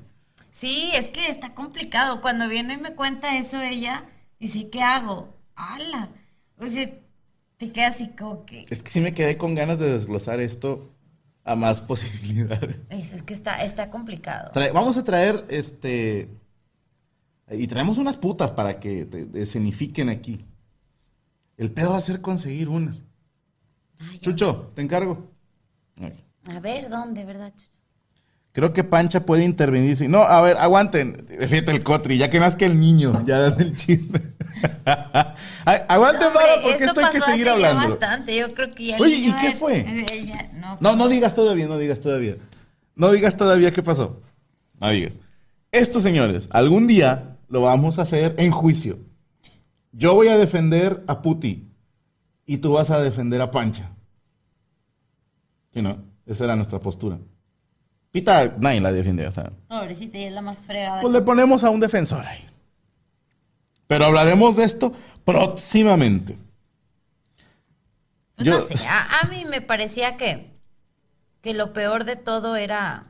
Sí, 0.52 0.92
es 0.94 1.08
que 1.08 1.28
está 1.30 1.54
complicado. 1.54 2.20
Cuando 2.22 2.50
viene 2.50 2.74
y 2.74 2.78
me 2.78 2.94
cuenta 2.96 3.38
eso 3.38 3.62
ella, 3.62 4.06
dice, 4.40 4.70
¿qué 4.70 4.82
hago? 4.82 5.34
¡Hala! 5.56 6.10
O 6.58 6.68
sea, 6.68 6.90
te 7.58 7.72
quedas 7.72 7.96
así 7.96 8.10
como 8.10 8.46
que... 8.46 8.64
Es 8.70 8.84
que 8.84 8.90
sí 8.90 9.00
me 9.00 9.14
quedé 9.14 9.38
con 9.38 9.56
ganas 9.56 9.80
de 9.80 9.92
desglosar 9.94 10.42
esto 10.42 10.90
a 11.52 11.56
más 11.56 11.82
posibilidades. 11.92 12.78
Es, 12.90 13.14
es 13.14 13.24
que 13.24 13.34
está, 13.34 13.64
está 13.64 13.90
complicado. 13.90 14.52
Trae- 14.54 14.72
vamos 14.72 14.98
a 14.98 15.04
traer 15.04 15.46
este. 15.50 16.30
Y 17.52 17.66
traemos 17.68 17.98
unas 17.98 18.16
putas 18.18 18.52
para 18.52 18.80
que 18.80 19.06
te, 19.06 19.26
te 19.26 19.42
escenifiquen 19.42 20.10
aquí. 20.10 20.46
El 21.58 21.72
pedo 21.72 21.92
va 21.92 21.98
a 21.98 22.02
ser 22.02 22.22
conseguir 22.22 22.70
unas. 22.70 23.04
Ay, 24.00 24.18
ya. 24.18 24.22
Chucho, 24.22 24.72
te 24.76 24.82
encargo. 24.84 25.32
A 26.48 26.60
ver, 26.60 26.90
¿dónde, 26.90 27.26
verdad? 27.26 27.52
Chucho? 27.56 27.79
Creo 28.52 28.74
que 28.74 28.84
Pancha 28.84 29.26
puede 29.26 29.44
intervenir. 29.44 29.96
sí. 29.96 30.08
No, 30.08 30.24
a 30.24 30.42
ver, 30.42 30.58
aguanten. 30.58 31.26
Fíjate 31.48 31.72
el 31.72 31.84
cotri, 31.84 32.18
ya 32.18 32.30
que 32.30 32.40
nazca 32.40 32.66
el 32.66 32.80
niño, 32.80 33.24
ya 33.26 33.40
dan 33.40 33.62
el 33.62 33.78
chisme. 33.78 34.20
Aguanten, 35.66 36.28
Hombre, 36.28 36.34
Pablo, 36.34 36.62
porque 36.64 36.84
esto 36.84 36.86
esto 36.86 37.02
hay 37.06 37.12
que 37.12 37.20
seguir 37.22 37.50
hace 37.50 37.62
ya 37.62 37.70
hablando. 37.70 37.90
bastante. 37.98 38.36
Yo 38.38 38.54
creo 38.54 38.72
que 38.74 38.86
ya 38.88 38.98
Oye, 39.00 39.16
¿y 39.16 39.32
qué 39.34 39.52
fue? 39.52 39.86
no, 40.56 40.78
No, 40.82 40.96
no 40.96 41.08
digas 41.08 41.36
todavía, 41.36 41.68
no 41.68 41.78
digas 41.78 42.00
todavía. 42.00 42.36
No 42.96 43.12
digas 43.12 43.38
todavía 43.38 43.72
qué 43.72 43.84
pasó. 43.84 44.22
No 44.80 44.90
digas. 44.90 45.20
Esto, 45.72 46.02
señores, 46.02 46.48
algún 46.52 46.88
día 46.88 47.38
lo 47.48 47.62
vamos 47.62 48.00
a 48.00 48.02
hacer 48.02 48.36
en 48.38 48.52
juicio. 48.52 49.00
Yo 49.92 50.16
voy 50.16 50.28
a 50.28 50.38
defender 50.38 51.04
a 51.08 51.22
Puti 51.22 51.70
y 52.46 52.58
tú 52.58 52.74
vas 52.74 52.90
a 52.90 53.00
defender 53.02 53.42
a 53.42 53.52
Pancha. 53.52 53.92
¿Sí, 55.74 55.82
no? 55.82 56.04
Esa 56.26 56.46
era 56.46 56.56
nuestra 56.56 56.80
postura. 56.80 57.20
Pita, 58.12 58.56
nadie 58.60 58.82
la 58.82 58.92
defiende, 58.92 59.28
o 59.28 59.32
sea. 59.32 59.52
Pobrecita, 59.68 60.18
ella 60.18 60.28
es 60.28 60.34
la 60.34 60.42
más 60.42 60.66
fregada. 60.66 61.02
Pues 61.02 61.14
le 61.14 61.22
ponemos 61.22 61.64
a 61.64 61.70
un 61.70 61.80
defensor 61.80 62.26
ahí. 62.26 62.46
Pero 63.88 64.06
hablaremos 64.06 64.56
de 64.56 64.64
esto 64.64 64.94
próximamente. 65.24 66.38
Pues 68.36 68.46
Yo- 68.48 68.54
no 68.56 68.62
sé, 68.62 68.76
a, 68.88 69.20
a 69.22 69.28
mí 69.30 69.46
me 69.50 69.62
parecía 69.62 70.18
que, 70.18 70.50
que 71.42 71.54
lo 71.54 71.74
peor 71.74 72.06
de 72.06 72.16
todo 72.16 72.56
era, 72.56 73.06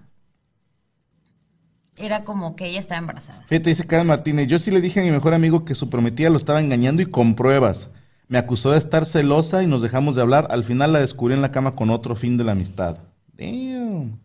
era 1.98 2.24
como 2.24 2.56
que 2.56 2.66
ella 2.68 2.80
estaba 2.80 3.00
embarazada. 3.00 3.44
Fíjate, 3.44 3.70
dice 3.70 3.88
Karen 3.88 4.08
Martínez, 4.08 4.48
yo 4.48 4.58
sí 4.58 4.72
le 4.72 4.82
dije 4.82 5.00
a 5.00 5.04
mi 5.04 5.12
mejor 5.12 5.34
amigo 5.34 5.66
que 5.66 5.76
su 5.76 5.90
prometida 5.90 6.30
lo 6.30 6.38
estaba 6.38 6.60
engañando 6.60 7.02
y 7.02 7.06
con 7.06 7.36
pruebas. 7.36 7.90
Me 8.28 8.38
acusó 8.38 8.72
de 8.72 8.78
estar 8.78 9.06
celosa 9.06 9.64
y 9.64 9.68
nos 9.68 9.82
dejamos 9.82 10.16
de 10.16 10.22
hablar. 10.22 10.48
Al 10.52 10.64
final 10.64 10.94
la 10.94 11.00
descubrí 11.00 11.34
en 11.34 11.42
la 11.42 11.52
cama 11.52 11.76
con 11.76 11.90
otro 11.90 12.16
fin 12.16 12.38
de 12.38 12.44
la 12.44 12.52
amistad. 12.52 12.98
Damn. 13.34 14.20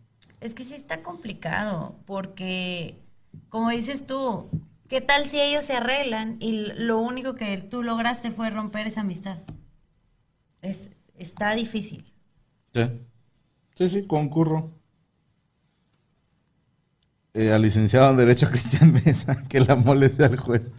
Es 0.45 0.53
que 0.53 0.63
sí 0.63 0.75
está 0.75 1.01
complicado, 1.01 1.95
porque, 2.05 2.99
como 3.49 3.71
dices 3.71 4.05
tú, 4.05 4.47
¿qué 4.87 5.01
tal 5.01 5.25
si 5.25 5.41
ellos 5.41 5.65
se 5.65 5.73
arreglan 5.73 6.37
y 6.39 6.71
lo 6.75 6.99
único 6.99 7.33
que 7.33 7.57
tú 7.57 7.81
lograste 7.81 8.29
fue 8.29 8.51
romper 8.51 8.85
esa 8.85 9.01
amistad? 9.01 9.39
Es, 10.61 10.91
está 11.17 11.55
difícil. 11.55 12.13
Sí. 12.75 12.83
Sí, 13.73 13.89
sí, 13.89 14.05
concurro. 14.05 14.71
Eh, 17.33 17.51
al 17.51 17.63
licenciado 17.63 18.11
en 18.11 18.17
Derecho 18.17 18.47
Cristian 18.51 18.93
Mesa, 18.93 19.43
que 19.49 19.61
la 19.61 19.75
mole 19.75 20.09
sea 20.09 20.27
el 20.27 20.37
juez. 20.37 20.71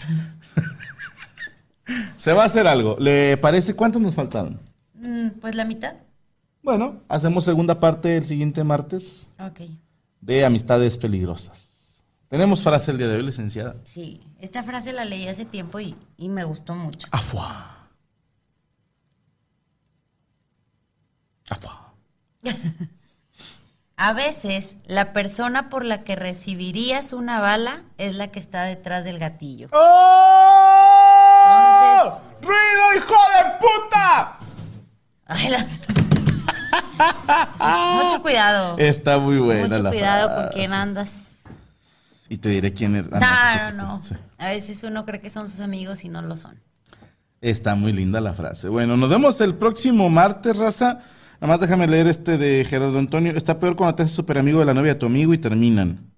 Se 2.17 2.33
va 2.33 2.45
a 2.45 2.47
hacer 2.47 2.69
algo. 2.69 2.97
¿Le 3.01 3.37
parece 3.37 3.75
cuántos 3.75 4.01
nos 4.01 4.15
faltaron? 4.15 4.61
Mm, 4.95 5.41
pues 5.41 5.57
la 5.57 5.65
mitad. 5.65 6.06
Bueno, 6.67 7.01
hacemos 7.09 7.45
segunda 7.45 7.79
parte 7.79 8.17
el 8.17 8.25
siguiente 8.25 8.65
martes 8.65 9.29
Ok. 9.39 9.61
de 10.21 10.45
Amistades 10.45 10.99
Peligrosas. 10.99 12.05
Tenemos 12.29 12.61
frase 12.61 12.91
el 12.91 12.99
día 12.99 13.07
de 13.07 13.15
hoy, 13.19 13.23
licenciada. 13.23 13.77
Sí, 13.85 14.21
esta 14.41 14.65
frase 14.65 14.93
la 14.93 15.05
leí 15.05 15.29
hace 15.29 15.45
tiempo 15.45 15.79
y, 15.79 15.95
y 16.17 16.29
me 16.29 16.43
gustó 16.43 16.75
mucho. 16.75 17.07
Afua. 17.13 17.87
Afua. 21.51 21.93
A 23.97 24.13
veces, 24.13 24.81
la 24.87 25.13
persona 25.13 25.69
por 25.71 25.85
la 25.85 26.03
que 26.03 26.17
recibirías 26.17 27.13
una 27.13 27.39
bala 27.39 27.85
es 27.97 28.17
la 28.17 28.27
que 28.33 28.41
está 28.41 28.65
detrás 28.65 29.05
del 29.05 29.21
gatillo. 29.21 29.69
¡Oh! 29.73 29.85
Entonces- 32.03 32.25
¡Ruido, 32.43 32.93
hijo 32.97 33.15
de 33.15 33.45
puta! 33.61 34.39
Ay, 35.27 35.49
las- 35.51 35.79
Sí, 37.53 37.63
mucho 38.03 38.23
cuidado. 38.23 38.77
Está 38.79 39.19
muy 39.19 39.39
buena 39.39 39.69
mucho 39.69 39.83
la 39.83 39.91
cuidado 39.91 40.29
con 40.29 40.37
frase. 40.45 40.59
quién 40.59 40.73
andas. 40.73 41.33
Y 42.29 42.39
te 42.39 42.49
diré 42.49 42.73
quién 42.73 42.97
es. 42.97 43.11
No, 43.11 43.19
Ah, 43.21 43.71
no, 43.75 43.87
no. 43.99 44.05
sí. 44.05 44.15
A 44.39 44.49
veces 44.49 44.83
uno 44.83 45.05
cree 45.05 45.21
que 45.21 45.31
son 45.31 45.49
sus 45.49 45.61
amigos 45.61 46.05
y 46.05 46.09
no 46.09 46.23
lo 46.23 46.37
son. 46.37 46.59
Está 47.41 47.75
muy 47.75 47.93
linda 47.93 48.21
la 48.21 48.33
frase. 48.35 48.69
Bueno, 48.69 48.97
nos 48.97 49.09
vemos 49.09 49.41
el 49.41 49.55
próximo 49.55 50.09
martes, 50.11 50.57
raza. 50.57 51.01
Nada 51.41 51.53
más 51.53 51.61
déjame 51.61 51.87
leer 51.87 52.07
este 52.09 52.39
de 52.39 52.65
Gerardo 52.65 52.99
Antonio. 52.99 53.33
Está 53.37 53.59
peor 53.59 53.77
cuando 53.77 53.95
te 53.95 54.03
haces 54.05 54.15
súper 54.17 54.39
amigo 54.39 54.59
de 54.59 54.65
la 54.65 54.75
novia 54.75 54.95
de 54.95 54.99
tu 55.01 55.07
amigo 55.07 55.33
y 55.35 55.39
terminan. 55.39 56.11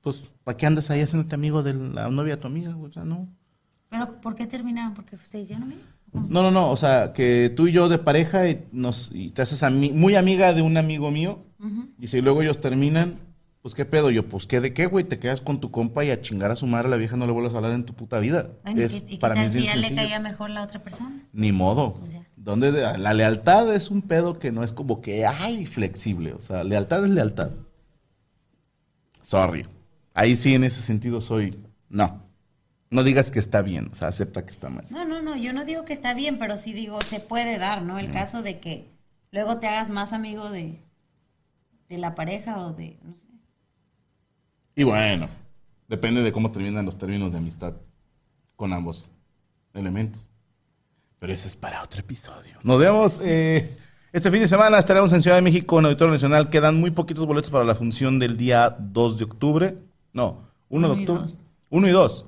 Pues, 0.00 0.22
¿para 0.42 0.56
qué 0.56 0.66
andas 0.66 0.90
ahí 0.90 1.00
haciéndote 1.02 1.34
amigo 1.34 1.62
de 1.62 1.74
la 1.74 2.08
novia 2.08 2.36
de 2.36 2.40
tu 2.42 2.48
amiga? 2.48 2.74
O 2.76 2.90
sea, 2.90 3.04
no. 3.04 3.28
¿Pero 3.90 4.20
por 4.20 4.34
qué 4.34 4.46
terminaron? 4.46 4.94
¿Porque 4.94 5.16
se 5.18 5.40
hicieron 5.40 5.64
amigos? 5.64 5.84
No, 6.12 6.42
no, 6.42 6.50
no. 6.50 6.70
O 6.70 6.76
sea, 6.76 7.12
que 7.14 7.50
tú 7.54 7.68
y 7.68 7.72
yo 7.72 7.88
de 7.88 7.98
pareja 7.98 8.48
y, 8.48 8.66
nos, 8.72 9.10
y 9.14 9.30
te 9.30 9.42
haces 9.42 9.62
ami- 9.62 9.92
muy 9.92 10.14
amiga 10.14 10.52
de 10.52 10.62
un 10.62 10.76
amigo 10.76 11.10
mío. 11.10 11.40
Y 11.98 12.08
si 12.08 12.20
luego 12.20 12.42
ellos 12.42 12.60
terminan, 12.60 13.18
pues 13.62 13.74
qué 13.74 13.84
pedo. 13.84 14.10
Yo, 14.10 14.28
pues 14.28 14.46
qué 14.46 14.60
de 14.60 14.74
qué, 14.74 14.86
güey. 14.86 15.04
Te 15.04 15.18
quedas 15.18 15.40
con 15.40 15.60
tu 15.60 15.70
compa 15.70 16.04
y 16.04 16.10
a 16.10 16.20
chingar 16.20 16.50
a 16.50 16.56
su 16.56 16.66
madre 16.66 16.88
la 16.88 16.96
vieja 16.96 17.16
no 17.16 17.26
le 17.26 17.32
vuelvas 17.32 17.54
a 17.54 17.58
hablar 17.58 17.72
en 17.72 17.84
tu 17.84 17.94
puta 17.94 18.18
vida. 18.18 18.48
Bueno, 18.64 18.80
¿y 18.80 18.84
es, 18.84 19.04
y 19.06 19.12
qué 19.12 19.16
para 19.18 19.34
mí 19.36 19.40
tal 19.42 19.46
es 19.46 19.52
si 19.52 19.66
ya 19.66 19.76
le 19.76 19.94
caía 19.94 20.18
mejor 20.20 20.50
la 20.50 20.62
otra 20.64 20.82
persona? 20.82 21.22
Ni 21.32 21.52
modo. 21.52 21.94
Pues 21.94 22.12
ya. 22.12 22.26
Donde 22.36 22.72
de- 22.72 22.98
la 22.98 23.14
lealtad 23.14 23.72
es 23.74 23.90
un 23.90 24.02
pedo 24.02 24.38
que 24.38 24.50
no 24.52 24.64
es 24.64 24.72
como 24.72 25.00
que 25.00 25.24
ay 25.24 25.64
flexible. 25.64 26.32
O 26.32 26.40
sea, 26.40 26.64
lealtad 26.64 27.04
es 27.04 27.10
lealtad. 27.10 27.52
Sorry. 29.22 29.66
Ahí 30.14 30.36
sí 30.36 30.54
en 30.54 30.64
ese 30.64 30.82
sentido 30.82 31.20
soy. 31.20 31.58
No. 31.88 32.22
No 32.92 33.02
digas 33.02 33.30
que 33.30 33.38
está 33.38 33.62
bien. 33.62 33.88
O 33.90 33.94
sea, 33.94 34.08
acepta 34.08 34.44
que 34.44 34.50
está 34.50 34.68
mal. 34.68 34.84
No, 34.90 35.04
no, 35.04 35.22
no, 35.22 35.34
yo 35.34 35.52
no 35.52 35.64
digo 35.64 35.84
que 35.84 35.94
está 35.94 36.12
bien, 36.14 36.38
pero 36.38 36.56
sí 36.58 36.72
digo, 36.74 37.00
se 37.00 37.20
puede 37.20 37.58
dar, 37.58 37.82
¿no? 37.82 37.98
El 37.98 38.10
caso 38.12 38.42
de 38.42 38.60
que 38.60 38.86
luego 39.30 39.58
te 39.58 39.66
hagas 39.66 39.88
más 39.88 40.12
amigo 40.12 40.50
de, 40.50 40.78
de 41.88 41.98
la 41.98 42.14
pareja 42.14 42.58
o 42.58 42.74
de, 42.74 42.98
no 43.02 43.16
sé. 43.16 43.28
Y 44.76 44.84
bueno, 44.84 45.28
depende 45.88 46.22
de 46.22 46.32
cómo 46.32 46.52
terminan 46.52 46.84
los 46.84 46.98
términos 46.98 47.32
de 47.32 47.38
amistad 47.38 47.72
con 48.56 48.72
ambos 48.74 49.10
elementos. 49.74 50.28
Pero 51.18 51.32
ese 51.32 51.48
es 51.48 51.56
para 51.56 51.82
otro 51.82 52.00
episodio. 52.00 52.58
Nos 52.62 52.78
vemos 52.78 53.20
eh, 53.22 53.78
este 54.12 54.30
fin 54.30 54.40
de 54.40 54.48
semana. 54.48 54.78
Estaremos 54.78 55.12
en 55.14 55.22
Ciudad 55.22 55.36
de 55.36 55.42
México 55.42 55.78
en 55.78 55.86
Auditorio 55.86 56.12
Nacional. 56.12 56.50
Quedan 56.50 56.78
muy 56.78 56.90
poquitos 56.90 57.24
boletos 57.24 57.50
para 57.50 57.64
la 57.64 57.74
función 57.74 58.18
del 58.18 58.36
día 58.36 58.76
2 58.78 59.18
de 59.18 59.24
octubre. 59.24 59.78
No, 60.12 60.48
1 60.68 60.88
de 60.88 60.92
Uno 60.92 61.00
y 61.00 61.04
octubre. 61.04 61.22
dos. 61.22 61.44
1 61.70 61.88
y 61.88 61.90
2. 61.90 62.26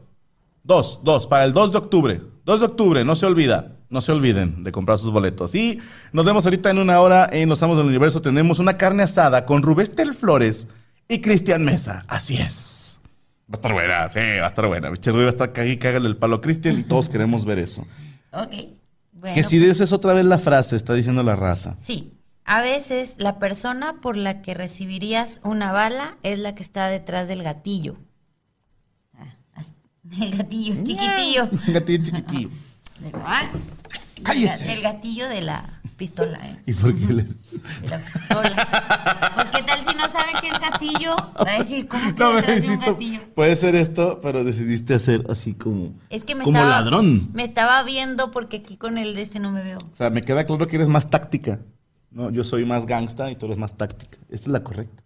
2, 0.65 1.01
2, 1.03 1.27
para 1.27 1.45
el 1.45 1.53
2 1.53 1.73
de 1.73 1.79
octubre. 1.79 2.21
2 2.45 2.61
de 2.61 2.67
octubre, 2.67 3.05
no 3.05 3.15
se 3.15 3.27
olvida. 3.27 3.77
No 3.91 4.01
se 4.01 4.11
olviden 4.11 4.65
de 4.65 4.73
comprar 4.73 4.99
sus 4.99 5.13
boletos. 5.13 5.55
Y 5.55 5.79
nos 6.13 6.25
vemos 6.25 6.45
ahorita 6.45 6.71
en 6.71 6.79
una 6.79 7.01
hora 7.01 7.29
en 7.31 7.49
Los 7.49 7.63
Amos 7.63 7.77
del 7.77 7.87
Universo. 7.87 8.21
Tenemos 8.21 8.59
una 8.59 8.77
carne 8.77 9.05
asada 9.05 9.47
con 9.47 9.63
Rubén 9.63 10.15
Flores 10.15 10.67
y 11.07 11.21
Cristian 11.21 11.65
Mesa. 11.65 12.05
Así 12.09 12.37
es. 12.37 12.99
Va 13.49 13.53
a 13.53 13.57
estar 13.57 13.73
buena, 13.73 14.09
sí, 14.09 14.19
va 14.19 14.45
a 14.45 14.49
estar 14.49 14.67
buena. 14.67 14.91
Biche 14.91 15.13
Rubí 15.13 15.23
va 15.23 15.29
a 15.29 15.33
estar 15.33 15.53
cague 15.53 15.73
y 15.73 15.79
cágale 15.79 16.09
el 16.09 16.17
palo 16.17 16.37
a 16.37 16.41
Cristian 16.41 16.79
y 16.81 16.83
todos 16.83 17.09
queremos 17.09 17.45
ver 17.45 17.59
eso. 17.59 17.87
Ok. 18.33 18.55
Bueno, 19.13 19.35
que 19.35 19.43
si 19.43 19.59
dices 19.59 19.93
otra 19.93 20.15
vez 20.15 20.25
la 20.25 20.39
frase, 20.39 20.77
está 20.77 20.95
diciendo 20.95 21.23
la 21.23 21.37
raza. 21.37 21.77
Sí. 21.79 22.15
A 22.47 22.63
veces 22.63 23.17
la 23.19 23.39
persona 23.39 24.01
por 24.01 24.17
la 24.17 24.43
que 24.43 24.55
recibirías 24.55 25.41
una 25.45 25.73
bala 25.73 26.17
es 26.23 26.39
la 26.39 26.55
que 26.55 26.63
está 26.63 26.89
detrás 26.89 27.29
del 27.29 27.43
gatillo. 27.43 27.97
El 30.13 30.37
gatillo, 30.37 30.75
chiquitillo. 30.83 31.49
Gatillo 31.73 32.05
chiquitillo. 32.05 32.51
Del, 33.01 33.13
Cállese. 34.23 34.65
del 34.67 34.81
gatillo 34.83 35.29
de 35.29 35.41
la 35.41 35.81
pistola, 35.97 36.39
¿eh? 36.49 36.63
¿Y 36.67 36.73
por 36.75 36.95
qué 36.97 37.13
les.? 37.13 37.29
De 37.83 37.89
la 37.89 37.99
pistola. 37.99 39.33
Pues, 39.35 39.49
¿qué 39.49 39.63
tal 39.63 39.81
si 39.83 39.97
no 39.97 40.09
saben 40.09 40.37
qué 40.41 40.49
es 40.49 40.61
gatillo? 40.61 41.17
Va 41.17 41.51
a 41.55 41.59
decir, 41.59 41.89
¿cómo 41.89 42.15
que 42.15 42.21
No, 42.23 42.35
detrás 42.35 42.63
de 42.63 42.69
un 42.69 42.81
gatillo? 42.81 43.21
Puede 43.35 43.57
ser 43.57 43.75
esto, 43.75 44.21
pero 44.23 44.45
decidiste 44.45 44.95
hacer 44.95 45.25
así 45.29 45.55
como. 45.55 45.95
Es 46.11 46.25
que 46.25 46.35
me 46.35 46.45
como 46.45 46.57
estaba. 46.57 46.81
ladrón. 46.81 47.31
Me 47.33 47.43
estaba 47.43 47.83
viendo 47.83 48.31
porque 48.31 48.59
aquí 48.59 48.77
con 48.77 48.99
el 48.99 49.15
de 49.15 49.23
este 49.23 49.41
no 49.41 49.51
me 49.53 49.63
veo. 49.63 49.79
O 49.79 49.97
sea, 49.97 50.11
me 50.11 50.23
queda 50.23 50.45
claro 50.45 50.67
que 50.67 50.77
eres 50.77 50.89
más 50.89 51.11
táctica. 51.11 51.61
No, 52.11 52.31
yo 52.31 52.45
soy 52.45 52.65
más 52.65 52.87
gangsta 52.87 53.31
y 53.31 53.37
tú 53.37 53.47
eres 53.47 53.59
más 53.59 53.77
táctica. 53.77 54.19
Esta 54.29 54.47
es 54.47 54.53
la 54.53 54.63
correcta. 54.63 55.03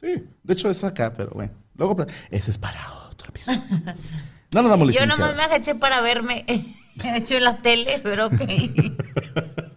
Sí, 0.00 0.24
de 0.42 0.52
hecho 0.54 0.70
es 0.70 0.82
acá, 0.82 1.12
pero 1.12 1.30
bueno. 1.32 1.52
Luego, 1.74 2.06
ese 2.30 2.50
es 2.50 2.58
para 2.58 2.80
No 4.54 4.62
nos 4.62 4.70
damos 4.70 4.86
Yo 4.94 5.00
licencia. 5.04 5.06
nomás 5.06 5.36
me 5.36 5.42
agaché 5.42 5.74
para 5.74 6.00
verme. 6.00 6.44
De 6.96 7.16
hecho, 7.16 7.36
en 7.36 7.44
la 7.44 7.58
tele, 7.58 8.00
pero 8.02 8.26
ok. 8.26 8.40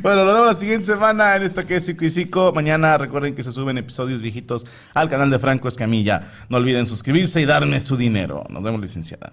Bueno, 0.00 0.24
nos 0.24 0.32
vemos 0.32 0.46
la 0.46 0.54
siguiente 0.54 0.86
semana 0.86 1.36
en 1.36 1.42
esto 1.42 1.66
que 1.66 1.76
es 1.76 1.84
Cico 1.84 2.06
y 2.06 2.10
Cico. 2.10 2.52
Mañana 2.54 2.96
recuerden 2.96 3.34
que 3.34 3.42
se 3.42 3.52
suben 3.52 3.76
episodios 3.76 4.22
viejitos 4.22 4.64
al 4.94 5.10
canal 5.10 5.30
de 5.30 5.38
Franco 5.38 5.68
Escamilla. 5.68 6.30
No 6.48 6.56
olviden 6.56 6.86
suscribirse 6.86 7.42
y 7.42 7.44
darme 7.44 7.78
su 7.80 7.98
dinero. 7.98 8.44
Nos 8.48 8.62
vemos, 8.62 8.80
licenciada. 8.80 9.32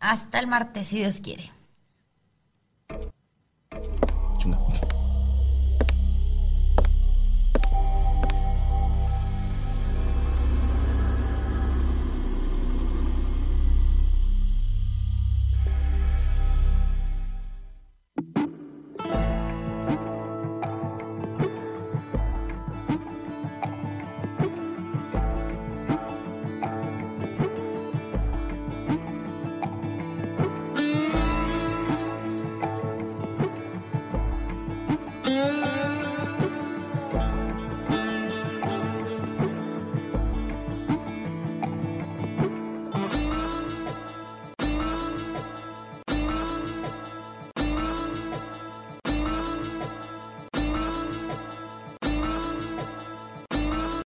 Hasta 0.00 0.40
el 0.40 0.48
martes, 0.48 0.88
si 0.88 0.96
Dios 0.98 1.20
quiere. 1.20 1.52
Chunga. 4.38 4.58